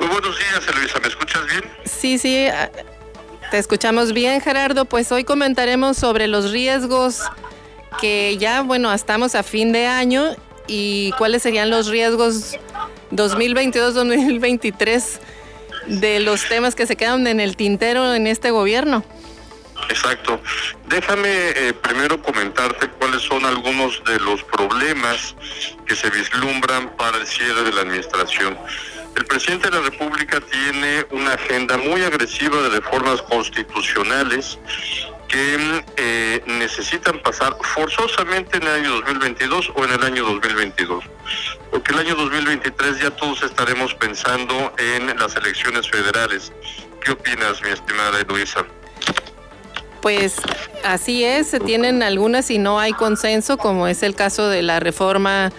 Muy 0.00 0.08
buenos 0.08 0.38
días, 0.38 0.76
Luisa. 0.76 0.98
¿Me 1.00 1.08
escuchas 1.08 1.46
bien? 1.46 1.64
Sí, 1.84 2.18
sí. 2.18 2.46
Ah, 2.46 2.70
te 3.50 3.58
escuchamos 3.58 4.12
bien, 4.12 4.40
Gerardo. 4.40 4.84
Pues 4.84 5.10
hoy 5.12 5.24
comentaremos 5.24 5.96
sobre 5.96 6.28
los 6.28 6.50
riesgos 6.50 7.22
que 8.00 8.36
ya, 8.38 8.62
bueno, 8.62 8.92
estamos 8.92 9.34
a 9.34 9.42
fin 9.42 9.72
de 9.72 9.86
año 9.86 10.36
y 10.66 11.12
cuáles 11.18 11.42
serían 11.42 11.70
los 11.70 11.88
riesgos 11.88 12.56
2022-2023 13.12 15.20
de 15.86 16.20
los 16.20 16.46
temas 16.46 16.74
que 16.74 16.86
se 16.86 16.96
quedan 16.96 17.26
en 17.26 17.40
el 17.40 17.56
tintero 17.56 18.14
en 18.14 18.26
este 18.26 18.50
gobierno. 18.50 19.02
Exacto. 19.88 20.40
Déjame 20.88 21.30
eh, 21.30 21.72
primero 21.72 22.20
comentarte 22.22 22.90
cuáles 22.90 23.22
son 23.22 23.44
algunos 23.44 24.02
de 24.04 24.18
los 24.20 24.42
problemas 24.44 25.34
que 25.86 25.96
se 25.96 26.10
vislumbran 26.10 26.94
para 26.96 27.18
el 27.18 27.26
cierre 27.26 27.62
de 27.62 27.72
la 27.72 27.80
administración. 27.82 28.58
El 29.18 29.24
presidente 29.24 29.68
de 29.68 29.76
la 29.76 29.82
República 29.82 30.40
tiene 30.40 31.04
una 31.10 31.32
agenda 31.32 31.76
muy 31.76 32.04
agresiva 32.04 32.56
de 32.62 32.68
reformas 32.68 33.20
constitucionales 33.22 34.60
que 35.26 35.82
eh, 35.96 36.40
necesitan 36.46 37.18
pasar 37.18 37.56
forzosamente 37.74 38.58
en 38.58 38.62
el 38.62 38.68
año 38.68 38.92
2022 38.92 39.72
o 39.74 39.84
en 39.84 39.90
el 39.90 40.04
año 40.04 40.24
2022. 40.24 41.04
Porque 41.72 41.92
el 41.94 41.98
año 41.98 42.14
2023 42.14 43.00
ya 43.00 43.10
todos 43.10 43.42
estaremos 43.42 43.92
pensando 43.96 44.72
en 44.78 45.08
las 45.18 45.34
elecciones 45.34 45.90
federales. 45.90 46.52
¿Qué 47.04 47.10
opinas, 47.10 47.60
mi 47.60 47.70
estimada 47.70 48.22
Luisa? 48.28 48.64
Pues 50.00 50.36
así 50.84 51.24
es, 51.24 51.48
se 51.48 51.58
tienen 51.58 52.04
algunas 52.04 52.52
y 52.52 52.58
no 52.58 52.78
hay 52.78 52.92
consenso, 52.92 53.58
como 53.58 53.88
es 53.88 54.04
el 54.04 54.14
caso 54.14 54.48
de 54.48 54.62
la 54.62 54.78
reforma 54.78 55.50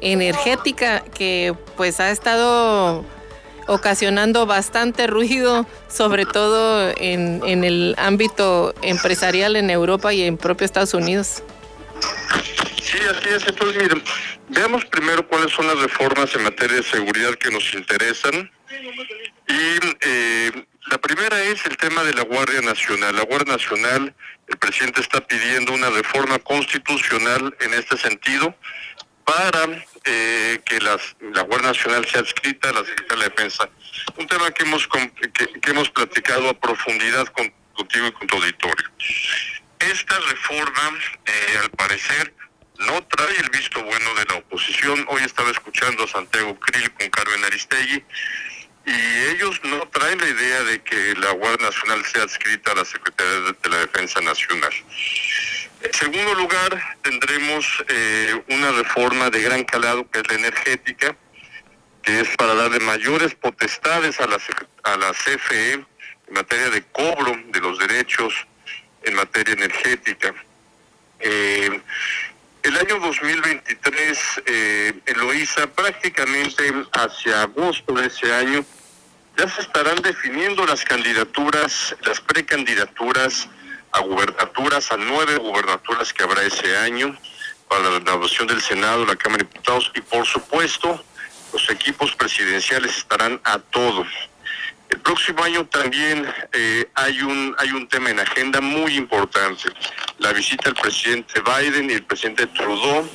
energética 0.00 1.00
que 1.00 1.54
pues 1.76 2.00
ha 2.00 2.10
estado 2.10 3.04
ocasionando 3.66 4.46
bastante 4.46 5.06
ruido, 5.06 5.66
sobre 5.88 6.24
todo 6.24 6.92
en, 6.96 7.42
en 7.44 7.64
el 7.64 7.94
ámbito 7.98 8.74
empresarial 8.82 9.56
en 9.56 9.70
Europa 9.70 10.12
y 10.12 10.22
en 10.22 10.36
propio 10.36 10.64
Estados 10.64 10.94
Unidos. 10.94 11.42
Sí, 12.82 12.98
así 13.10 13.28
es. 13.28 13.46
Entonces, 13.48 13.82
miren, 13.82 14.02
veamos 14.48 14.84
primero 14.84 15.26
cuáles 15.26 15.52
son 15.52 15.66
las 15.66 15.78
reformas 15.78 16.34
en 16.34 16.44
materia 16.44 16.76
de 16.76 16.82
seguridad 16.82 17.34
que 17.34 17.50
nos 17.50 17.74
interesan 17.74 18.50
y 19.48 19.96
eh, 20.00 20.52
La 20.90 20.98
primera 20.98 21.42
es 21.42 21.64
el 21.66 21.76
tema 21.76 22.04
de 22.04 22.14
la 22.14 22.22
Guardia 22.22 22.60
Nacional. 22.60 23.16
La 23.16 23.24
Guardia 23.24 23.54
Nacional, 23.54 24.14
el 24.46 24.56
presidente 24.56 25.00
está 25.00 25.20
pidiendo 25.20 25.72
una 25.72 25.90
reforma 25.90 26.38
constitucional 26.38 27.56
en 27.60 27.74
este 27.74 27.96
sentido 27.96 28.54
para 29.26 29.84
eh, 30.04 30.60
que 30.64 30.78
la 30.80 31.42
Guardia 31.42 31.68
Nacional 31.68 32.06
sea 32.06 32.20
adscrita 32.20 32.70
a 32.70 32.72
la 32.72 32.84
Secretaría 32.84 33.24
de 33.24 33.30
Defensa. 33.30 33.68
Un 34.16 34.26
tema 34.28 34.50
que 34.52 34.62
hemos, 34.62 34.88
que, 34.88 35.70
hemos 35.70 35.90
platicado 35.90 36.48
a 36.48 36.54
profundidad 36.54 37.26
con, 37.26 37.52
contigo 37.74 38.06
y 38.06 38.12
con 38.12 38.26
tu 38.28 38.36
auditorio. 38.36 38.88
Esta 39.80 40.18
reforma, 40.20 40.98
eh, 41.26 41.58
al 41.60 41.70
parecer, 41.70 42.32
no 42.78 43.02
trae 43.04 43.36
el 43.38 43.50
visto 43.50 43.82
bueno 43.82 44.14
de 44.14 44.24
la 44.26 44.34
oposición. 44.36 45.04
Hoy 45.08 45.22
estaba 45.22 45.50
escuchando 45.50 46.04
a 46.04 46.08
Santiago 46.08 46.58
Krill 46.60 46.92
con 46.92 47.08
Carmen 47.10 47.44
Aristegui 47.44 48.04
y 48.86 49.24
ellos 49.34 49.60
no 49.64 49.80
traen 49.88 50.20
la 50.20 50.28
idea 50.28 50.62
de 50.62 50.82
que 50.82 51.14
la 51.16 51.32
Guardia 51.32 51.66
Nacional 51.66 52.04
sea 52.04 52.22
adscrita 52.22 52.70
a 52.70 52.76
la 52.76 52.84
Secretaría 52.84 53.52
de 53.60 53.68
la 53.70 53.78
Defensa 53.78 54.20
Nacional. 54.20 54.72
En 55.82 55.92
segundo 55.92 56.34
lugar, 56.34 56.96
tendremos 57.02 57.84
eh, 57.88 58.42
una 58.48 58.72
reforma 58.72 59.30
de 59.30 59.42
gran 59.42 59.64
calado 59.64 60.08
que 60.10 60.20
es 60.20 60.28
la 60.28 60.34
energética, 60.34 61.16
que 62.02 62.20
es 62.20 62.28
para 62.36 62.54
darle 62.54 62.80
mayores 62.80 63.34
potestades 63.34 64.20
a 64.20 64.26
la, 64.26 64.38
a 64.84 64.96
la 64.96 65.12
CFE 65.12 65.72
en 65.72 65.86
materia 66.30 66.70
de 66.70 66.82
cobro 66.84 67.36
de 67.48 67.60
los 67.60 67.78
derechos 67.78 68.46
en 69.02 69.14
materia 69.14 69.54
energética. 69.54 70.34
Eh, 71.20 71.80
el 72.62 72.76
año 72.76 72.98
2023, 72.98 74.42
eh, 74.46 74.92
Eloísa, 75.06 75.66
prácticamente 75.68 76.72
hacia 76.92 77.42
agosto 77.42 77.92
de 77.92 78.06
ese 78.06 78.32
año, 78.32 78.64
ya 79.36 79.48
se 79.48 79.60
estarán 79.60 80.02
definiendo 80.02 80.66
las 80.66 80.84
candidaturas, 80.84 81.94
las 82.02 82.20
precandidaturas 82.20 83.48
a 83.96 84.00
gubernaturas, 84.00 84.92
a 84.92 84.96
nueve 84.96 85.36
gubernaturas 85.36 86.12
que 86.12 86.22
habrá 86.22 86.42
ese 86.42 86.76
año 86.76 87.16
para 87.68 87.82
la 87.82 87.98
renovación 87.98 88.46
del 88.46 88.60
Senado, 88.60 89.06
la 89.06 89.16
Cámara 89.16 89.42
de 89.42 89.48
Diputados 89.48 89.90
y 89.94 90.00
por 90.02 90.26
supuesto 90.26 91.02
los 91.52 91.70
equipos 91.70 92.14
presidenciales 92.14 92.98
estarán 92.98 93.40
a 93.44 93.58
todo. 93.58 94.04
El 94.90 95.00
próximo 95.00 95.42
año 95.42 95.66
también 95.66 96.32
eh, 96.52 96.88
hay 96.94 97.22
un 97.22 97.56
hay 97.58 97.70
un 97.70 97.88
tema 97.88 98.10
en 98.10 98.20
agenda 98.20 98.60
muy 98.60 98.96
importante, 98.96 99.70
la 100.18 100.32
visita 100.32 100.64
del 100.64 100.74
presidente 100.74 101.40
Biden 101.40 101.90
y 101.90 101.94
el 101.94 102.04
presidente 102.04 102.46
Trudeau 102.48 103.08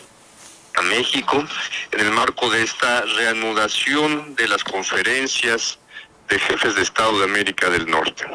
a 0.76 0.82
México 0.84 1.46
en 1.92 2.00
el 2.00 2.12
marco 2.12 2.50
de 2.50 2.64
esta 2.64 3.02
reanudación 3.02 4.36
de 4.36 4.48
las 4.48 4.64
conferencias 4.64 5.78
de 6.32 6.40
jefes 6.40 6.76
de 6.76 6.82
Estado 6.82 7.20
de 7.20 7.26
América 7.26 7.70
del 7.70 7.86
Norte. 7.88 8.26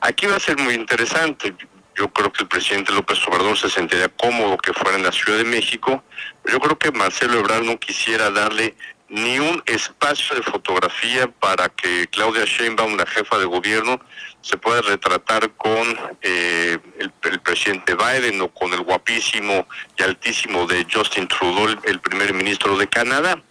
Aquí 0.00 0.26
va 0.26 0.36
a 0.36 0.40
ser 0.40 0.56
muy 0.56 0.74
interesante. 0.74 1.54
Yo 1.94 2.08
creo 2.08 2.32
que 2.32 2.44
el 2.44 2.48
presidente 2.48 2.92
López 2.92 3.18
Obrador 3.26 3.58
se 3.58 3.68
sentiría 3.68 4.08
cómodo 4.08 4.56
que 4.56 4.72
fuera 4.72 4.96
en 4.96 5.04
la 5.04 5.12
Ciudad 5.12 5.36
de 5.36 5.44
México. 5.44 6.02
Yo 6.46 6.58
creo 6.58 6.78
que 6.78 6.90
Marcelo 6.90 7.38
Ebrard 7.38 7.64
no 7.64 7.78
quisiera 7.78 8.30
darle 8.30 8.74
ni 9.10 9.38
un 9.38 9.62
espacio 9.66 10.36
de 10.36 10.42
fotografía 10.42 11.26
para 11.28 11.68
que 11.68 12.06
Claudia 12.08 12.44
Sheinbaum, 12.44 12.96
la 12.96 13.06
jefa 13.06 13.38
de 13.38 13.46
gobierno, 13.46 14.00
se 14.40 14.56
pueda 14.56 14.80
retratar 14.82 15.50
con 15.52 15.98
eh, 16.22 16.78
el, 16.98 17.40
presidente 17.40 17.94
Biden 17.94 18.40
o 18.40 18.48
con 18.48 18.72
el 18.72 18.82
guapísimo 18.82 19.66
y 19.96 20.02
altísimo 20.02 20.66
de 20.66 20.86
Justin 20.90 21.26
Trudeau, 21.28 21.78
el, 21.84 22.00
primer 22.00 22.32
ministro 22.32 22.76
de 22.78 22.86
Canadá. 22.86 23.42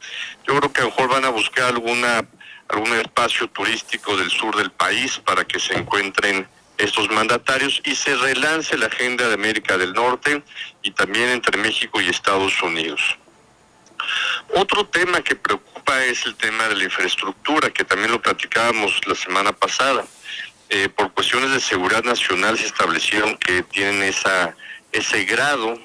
Yo 0.48 0.58
creo 0.58 0.72
que 0.72 0.82
a 0.82 0.84
lo 0.86 0.90
mejor 0.92 1.10
van 1.10 1.26
a 1.26 1.30
buscar 1.30 1.66
alguna 1.66 2.28
algún 2.70 2.94
espacio 2.94 3.48
turístico 3.50 4.16
del 4.18 4.30
sur 4.30 4.56
del 4.56 4.72
país 4.72 5.20
para 5.20 5.46
que 5.46 5.60
se 5.60 5.74
encuentren 5.74 6.48
estos 6.78 7.10
mandatarios 7.10 7.82
y 7.86 7.96
se 7.96 8.16
relance 8.16 8.78
la 8.78 8.88
agenda 8.88 9.28
de 9.28 9.34
América 9.34 9.78
del 9.78 9.94
Norte 9.94 10.44
y 10.84 10.92
también 10.92 11.30
entre 11.30 11.58
México 11.58 12.00
y 12.00 12.10
Estados 12.10 12.62
Unidos. 12.62 13.18
Otro 14.54 14.86
tema 14.86 15.22
que 15.22 15.36
preocupa 15.36 16.04
es 16.06 16.26
el 16.26 16.36
tema 16.36 16.68
de 16.68 16.76
la 16.76 16.84
infraestructura, 16.84 17.72
que 17.72 17.84
también 17.84 18.12
lo 18.12 18.22
platicábamos 18.22 19.00
la 19.08 19.16
semana 19.16 19.52
pasada. 19.54 20.06
Eh, 20.70 20.90
por 20.90 21.12
cuestiones 21.14 21.52
de 21.52 21.60
seguridad 21.60 22.04
nacional 22.04 22.58
se 22.58 22.66
establecieron 22.66 23.38
que 23.38 23.64
tienen 23.64 24.04
esa, 24.04 24.56
ese 24.92 25.24
grado 25.26 25.80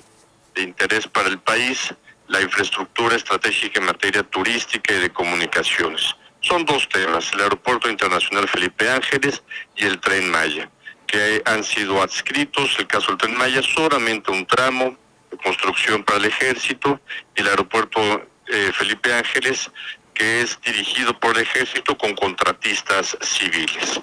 de 0.55 0.62
interés 0.62 1.07
para 1.07 1.29
el 1.29 1.38
país 1.38 1.95
la 2.29 2.40
infraestructura 2.40 3.16
estratégica 3.16 3.81
en 3.81 3.87
materia 3.87 4.23
turística 4.23 4.95
y 4.95 5.01
de 5.01 5.11
comunicaciones. 5.11 6.14
Son 6.43 6.65
dos 6.65 6.89
temas, 6.89 7.33
el 7.33 7.41
Aeropuerto 7.41 7.89
Internacional 7.89 8.49
Felipe 8.49 8.91
Ángeles 8.91 9.43
y 9.77 9.85
el 9.87 10.01
Tren 10.01 10.29
Maya, 10.29 10.69
que 11.07 11.41
han 11.45 11.63
sido 11.63 12.03
adscritos, 12.03 12.77
el 12.81 12.89
caso 12.89 13.09
del 13.09 13.19
Tren 13.19 13.37
Maya, 13.37 13.63
solamente 13.63 14.33
un 14.33 14.45
tramo 14.45 14.97
de 15.31 15.37
construcción 15.37 16.03
para 16.03 16.19
el 16.19 16.25
ejército 16.25 17.01
y 17.37 17.43
el 17.43 17.49
aeropuerto 17.49 18.01
eh, 18.49 18.73
Felipe 18.75 19.15
Ángeles, 19.15 19.71
que 20.15 20.43
es 20.43 20.61
dirigido 20.63 21.19
por 21.19 21.37
el 21.37 21.43
ejército 21.45 21.97
con 21.97 22.13
contratistas 22.17 23.17
civiles. 23.21 24.01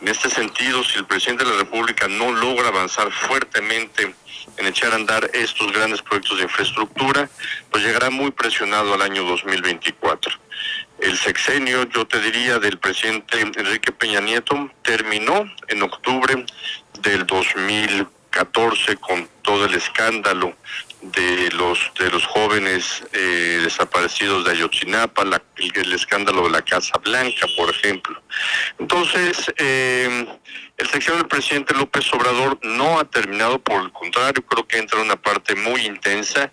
En 0.00 0.08
este 0.08 0.30
sentido, 0.30 0.82
si 0.84 0.98
el 0.98 1.04
presidente 1.04 1.44
de 1.44 1.50
la 1.50 1.58
República 1.58 2.08
no 2.08 2.32
logra 2.32 2.68
avanzar 2.68 3.12
fuertemente 3.12 4.14
en 4.56 4.66
echar 4.66 4.92
a 4.92 4.96
andar 4.96 5.30
estos 5.34 5.70
grandes 5.70 6.00
proyectos 6.00 6.38
de 6.38 6.44
infraestructura, 6.44 7.28
pues 7.70 7.84
llegará 7.84 8.08
muy 8.08 8.30
presionado 8.30 8.94
al 8.94 9.02
año 9.02 9.22
2024. 9.24 10.43
El 11.04 11.18
sexenio, 11.18 11.86
yo 11.90 12.06
te 12.06 12.18
diría, 12.18 12.58
del 12.58 12.78
presidente 12.78 13.38
Enrique 13.38 13.92
Peña 13.92 14.22
Nieto 14.22 14.70
terminó 14.80 15.44
en 15.68 15.82
octubre 15.82 16.46
del 17.02 17.26
2014 18.34 18.96
con 18.96 19.28
todo 19.42 19.64
el 19.66 19.74
escándalo 19.74 20.54
de 21.02 21.50
los 21.52 21.78
de 21.98 22.10
los 22.10 22.24
jóvenes 22.26 23.04
eh, 23.12 23.60
desaparecidos 23.62 24.44
de 24.44 24.52
Ayotzinapa, 24.52 25.22
el, 25.22 25.92
escándalo 25.92 26.44
de 26.44 26.50
la 26.50 26.62
Casa 26.62 26.98
Blanca, 26.98 27.46
por 27.56 27.68
ejemplo. 27.68 28.20
Entonces, 28.78 29.52
eh, 29.58 30.26
el 30.78 30.88
sección 30.88 31.18
del 31.18 31.28
presidente 31.28 31.74
López 31.74 32.10
Obrador 32.14 32.58
no 32.62 32.98
ha 32.98 33.04
terminado, 33.04 33.58
por 33.58 33.82
el 33.82 33.92
contrario, 33.92 34.42
creo 34.46 34.66
que 34.66 34.78
entra 34.78 34.98
en 34.98 35.06
una 35.06 35.16
parte 35.16 35.54
muy 35.54 35.82
intensa. 35.82 36.50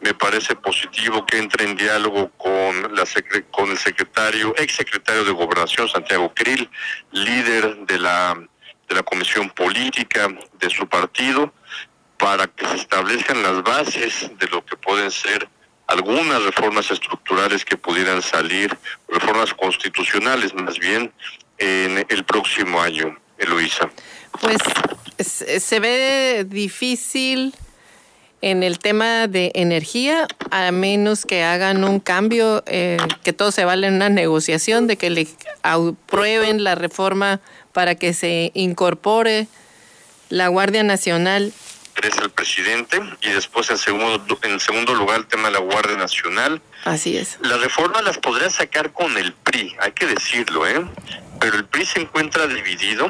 Me 0.00 0.14
parece 0.14 0.54
positivo 0.54 1.26
que 1.26 1.38
entre 1.38 1.64
en 1.64 1.76
diálogo 1.76 2.30
con, 2.38 2.94
la 2.94 3.04
con 3.50 3.70
el 3.70 3.78
secretario, 3.78 4.54
ex 4.56 4.76
secretario 4.76 5.24
de 5.24 5.32
Gobernación, 5.32 5.88
Santiago 5.88 6.32
Krill, 6.34 6.70
líder 7.10 7.78
de 7.78 7.98
la, 7.98 8.38
de 8.88 8.94
la 8.94 9.02
Comisión 9.02 9.50
Política 9.50 10.28
de 10.58 10.70
su 10.70 10.88
partido 10.88 11.52
para 12.16 12.46
que 12.46 12.66
se 12.66 12.76
establezcan 12.76 13.42
las 13.42 13.62
bases 13.62 14.30
de 14.38 14.46
lo 14.48 14.64
que 14.64 14.76
pueden 14.76 15.10
ser 15.10 15.48
algunas 15.86 16.42
reformas 16.42 16.90
estructurales 16.90 17.64
que 17.64 17.76
pudieran 17.76 18.22
salir, 18.22 18.76
reformas 19.08 19.54
constitucionales 19.54 20.54
más 20.54 20.78
bien, 20.78 21.12
en 21.56 22.04
el 22.08 22.24
próximo 22.24 22.80
año, 22.80 23.16
Eloisa. 23.38 23.90
Pues 24.40 24.58
se 25.18 25.80
ve 25.80 26.44
difícil 26.46 27.54
en 28.40 28.62
el 28.62 28.78
tema 28.78 29.26
de 29.26 29.50
energía, 29.54 30.28
a 30.50 30.70
menos 30.70 31.26
que 31.26 31.42
hagan 31.42 31.82
un 31.82 31.98
cambio, 31.98 32.62
eh, 32.66 32.98
que 33.24 33.32
todo 33.32 33.50
se 33.50 33.64
vale 33.64 33.88
en 33.88 33.94
una 33.94 34.08
negociación, 34.10 34.86
de 34.86 34.96
que 34.96 35.10
le 35.10 35.26
aprueben 35.62 36.62
la 36.62 36.76
reforma 36.76 37.40
para 37.78 37.94
que 37.94 38.12
se 38.12 38.50
incorpore 38.54 39.46
la 40.30 40.48
Guardia 40.48 40.82
Nacional 40.82 41.52
es 42.02 42.18
el 42.18 42.28
presidente 42.30 43.00
y 43.20 43.30
después 43.30 43.70
en 43.70 43.78
segundo, 43.78 44.20
en 44.42 44.58
segundo 44.58 44.96
lugar 44.96 45.18
el 45.18 45.26
tema 45.26 45.46
de 45.46 45.52
la 45.52 45.60
Guardia 45.60 45.96
Nacional. 45.96 46.60
Así 46.84 47.16
es. 47.16 47.38
Las 47.40 47.60
reformas 47.60 48.02
las 48.02 48.18
podría 48.18 48.50
sacar 48.50 48.92
con 48.92 49.16
el 49.16 49.32
PRI, 49.32 49.76
hay 49.78 49.92
que 49.92 50.06
decirlo, 50.06 50.66
¿eh? 50.66 50.84
Pero 51.38 51.54
el 51.54 51.66
PRI 51.66 51.86
se 51.86 52.00
encuentra 52.00 52.48
dividido 52.48 53.06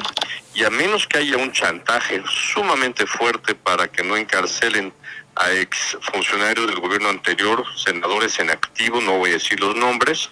y 0.53 0.65
a 0.65 0.69
menos 0.69 1.07
que 1.07 1.17
haya 1.17 1.39
un 1.39 1.51
chantaje 1.51 2.23
sumamente 2.53 3.07
fuerte 3.07 3.55
para 3.55 3.89
que 3.89 4.05
no 4.05 4.19
encarcelen 4.19 4.93
a 5.37 5.51
ex 5.51 5.97
funcionarios 6.13 6.67
del 6.67 6.79
gobierno 6.79 7.09
anterior, 7.09 7.65
senadores 7.75 8.39
en 8.39 8.51
activo, 8.51 9.01
no 9.01 9.17
voy 9.17 9.31
a 9.31 9.35
decir 9.35 9.59
los 9.61 9.75
nombres, 9.77 10.29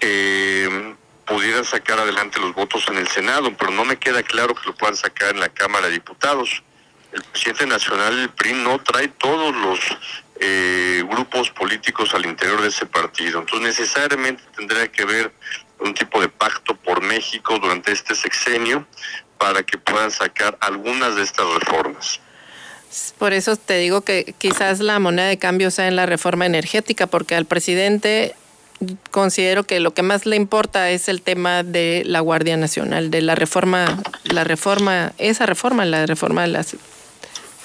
eh, 0.00 0.96
pudieran 1.26 1.64
sacar 1.64 1.98
adelante 1.98 2.40
los 2.40 2.54
votos 2.54 2.86
en 2.88 2.98
el 2.98 3.08
Senado, 3.08 3.52
pero 3.56 3.70
no 3.70 3.84
me 3.84 3.96
queda 3.96 4.22
claro 4.22 4.54
que 4.54 4.66
lo 4.66 4.74
puedan 4.74 4.96
sacar 4.96 5.30
en 5.30 5.40
la 5.40 5.48
Cámara 5.48 5.86
de 5.86 5.94
Diputados 5.94 6.62
el 7.14 7.22
presidente 7.22 7.66
nacional 7.66 8.16
del 8.16 8.30
PRI 8.30 8.54
no 8.54 8.78
trae 8.80 9.06
todos 9.08 9.54
los 9.54 9.78
eh, 10.40 11.04
grupos 11.08 11.48
políticos 11.50 12.12
al 12.12 12.26
interior 12.26 12.60
de 12.60 12.68
ese 12.68 12.86
partido. 12.86 13.38
Entonces 13.38 13.78
necesariamente 13.78 14.42
tendría 14.56 14.88
que 14.88 15.02
haber 15.02 15.32
un 15.78 15.94
tipo 15.94 16.20
de 16.20 16.28
pacto 16.28 16.74
por 16.74 17.02
México 17.02 17.58
durante 17.60 17.92
este 17.92 18.16
sexenio 18.16 18.84
para 19.38 19.62
que 19.62 19.78
puedan 19.78 20.10
sacar 20.10 20.58
algunas 20.60 21.14
de 21.14 21.22
estas 21.22 21.46
reformas. 21.60 22.20
Por 23.18 23.32
eso 23.32 23.56
te 23.56 23.78
digo 23.78 24.02
que 24.02 24.34
quizás 24.38 24.80
la 24.80 24.98
moneda 24.98 25.28
de 25.28 25.38
cambio 25.38 25.70
sea 25.70 25.86
en 25.88 25.96
la 25.96 26.06
reforma 26.06 26.46
energética, 26.46 27.06
porque 27.06 27.34
al 27.36 27.44
presidente 27.44 28.34
considero 29.10 29.64
que 29.64 29.80
lo 29.80 29.94
que 29.94 30.02
más 30.02 30.26
le 30.26 30.36
importa 30.36 30.90
es 30.90 31.08
el 31.08 31.22
tema 31.22 31.62
de 31.62 32.02
la 32.04 32.20
Guardia 32.20 32.56
Nacional, 32.56 33.10
de 33.10 33.22
la 33.22 33.34
reforma, 33.34 34.00
la 34.24 34.44
reforma, 34.44 35.12
esa 35.18 35.46
reforma, 35.46 35.84
la 35.84 36.06
reforma 36.06 36.42
de 36.42 36.48
las 36.48 36.76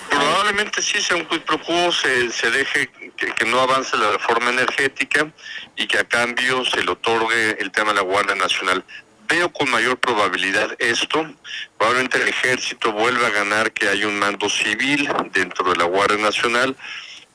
Probablemente 0.09 0.81
sí 0.81 0.99
sea 1.01 1.17
un 1.17 1.25
quid 1.25 1.41
pro 1.41 1.91
se, 1.91 2.31
se 2.31 2.49
deje 2.49 2.89
que, 3.15 3.45
no 3.45 3.59
avance 3.59 3.97
la 3.97 4.11
reforma 4.11 4.49
energética 4.49 5.31
y 5.75 5.87
que 5.87 5.99
a 5.99 6.03
cambio 6.03 6.65
se 6.65 6.83
le 6.83 6.91
otorgue 6.91 7.57
el 7.59 7.71
tema 7.71 7.89
de 7.89 7.95
la 7.95 8.01
Guardia 8.01 8.35
Nacional. 8.35 8.83
Veo 9.27 9.51
con 9.53 9.69
mayor 9.69 9.99
probabilidad 9.99 10.75
esto, 10.79 11.31
probablemente 11.77 12.19
el 12.19 12.27
ejército 12.27 12.91
vuelva 12.91 13.27
a 13.27 13.31
ganar 13.31 13.71
que 13.71 13.87
hay 13.87 14.03
un 14.03 14.17
mando 14.17 14.49
civil 14.49 15.07
dentro 15.33 15.69
de 15.69 15.77
la 15.77 15.83
Guardia 15.83 16.17
Nacional, 16.17 16.75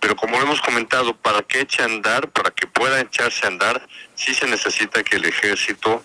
pero 0.05 0.17
como 0.17 0.37
hemos 0.37 0.61
comentado, 0.61 1.17
para 1.17 1.40
que 1.40 1.61
eche 1.61 1.81
a 1.81 1.87
andar, 1.87 2.29
para 2.29 2.51
que 2.51 2.67
pueda 2.67 3.01
echarse 3.01 3.47
a 3.47 3.49
andar, 3.49 3.88
sí 4.14 4.35
se 4.35 4.47
necesita 4.47 5.03
que 5.03 5.17
el 5.17 5.25
ejército 5.25 6.05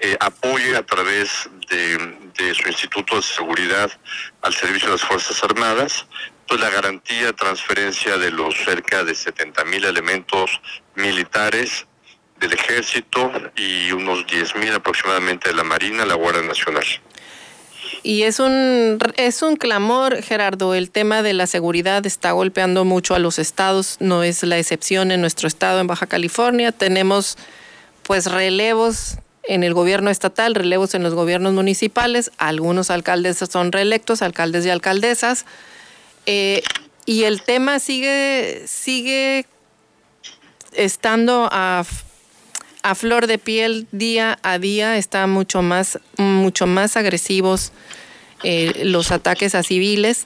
eh, 0.00 0.18
apoye 0.20 0.76
a 0.76 0.82
través 0.84 1.48
de, 1.70 2.54
su 2.54 2.68
Instituto 2.68 3.16
de 3.16 3.22
Seguridad 3.22 3.90
al 4.42 4.52
servicio 4.52 4.88
de 4.88 4.96
las 4.96 5.02
Fuerzas 5.02 5.42
Armadas, 5.42 6.04
pues 6.46 6.60
la 6.60 6.68
garantía 6.68 7.32
transferencia 7.32 8.18
de 8.18 8.32
los 8.32 8.54
cerca 8.54 9.02
de 9.02 9.14
70 9.14 9.64
mil 9.64 9.82
elementos 9.86 10.60
militares 10.94 11.86
del 12.40 12.52
ejército 12.52 13.32
y 13.56 13.92
unos 13.92 14.26
10 14.26 14.56
mil 14.56 14.74
aproximadamente 14.74 15.48
de 15.48 15.54
la 15.54 15.64
Marina, 15.64 16.04
la 16.04 16.16
Guardia 16.16 16.42
Nacional. 16.42 16.84
Y 18.02 18.22
es 18.22 18.38
un, 18.38 18.98
es 19.16 19.42
un 19.42 19.56
clamor, 19.56 20.22
Gerardo. 20.22 20.74
El 20.74 20.90
tema 20.90 21.22
de 21.22 21.32
la 21.32 21.46
seguridad 21.46 22.04
está 22.06 22.32
golpeando 22.32 22.84
mucho 22.84 23.14
a 23.14 23.18
los 23.18 23.38
estados. 23.38 23.96
No 24.00 24.22
es 24.22 24.42
la 24.42 24.58
excepción 24.58 25.10
en 25.10 25.20
nuestro 25.20 25.48
estado, 25.48 25.80
en 25.80 25.86
Baja 25.86 26.06
California. 26.06 26.72
Tenemos 26.72 27.36
pues 28.04 28.26
relevos 28.26 29.18
en 29.42 29.64
el 29.64 29.74
gobierno 29.74 30.10
estatal, 30.10 30.54
relevos 30.54 30.94
en 30.94 31.02
los 31.02 31.14
gobiernos 31.14 31.52
municipales. 31.54 32.30
Algunos 32.38 32.90
alcaldes 32.90 33.38
son 33.50 33.72
reelectos, 33.72 34.22
alcaldes 34.22 34.64
y 34.64 34.70
alcaldesas. 34.70 35.44
Eh, 36.26 36.62
y 37.06 37.24
el 37.24 37.42
tema 37.42 37.78
sigue, 37.78 38.64
sigue 38.66 39.46
estando 40.72 41.48
a 41.50 41.84
a 42.82 42.94
flor 42.94 43.26
de 43.26 43.38
piel 43.38 43.86
día 43.92 44.38
a 44.42 44.58
día, 44.58 44.96
están 44.96 45.30
mucho 45.30 45.62
más, 45.62 45.98
mucho 46.16 46.66
más 46.66 46.96
agresivos 46.96 47.72
eh, 48.44 48.84
los 48.84 49.10
ataques 49.10 49.54
a 49.54 49.62
civiles 49.62 50.24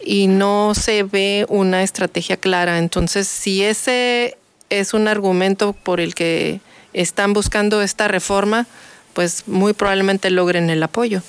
y 0.00 0.26
no 0.26 0.74
se 0.74 1.02
ve 1.02 1.46
una 1.48 1.82
estrategia 1.82 2.36
clara. 2.36 2.78
Entonces, 2.78 3.28
si 3.28 3.62
ese 3.62 4.36
es 4.70 4.94
un 4.94 5.08
argumento 5.08 5.72
por 5.72 6.00
el 6.00 6.14
que 6.14 6.60
están 6.92 7.32
buscando 7.32 7.82
esta 7.82 8.08
reforma, 8.08 8.66
pues 9.14 9.46
muy 9.46 9.72
probablemente 9.72 10.30
logren 10.30 10.70
el 10.70 10.82
apoyo. 10.82 11.22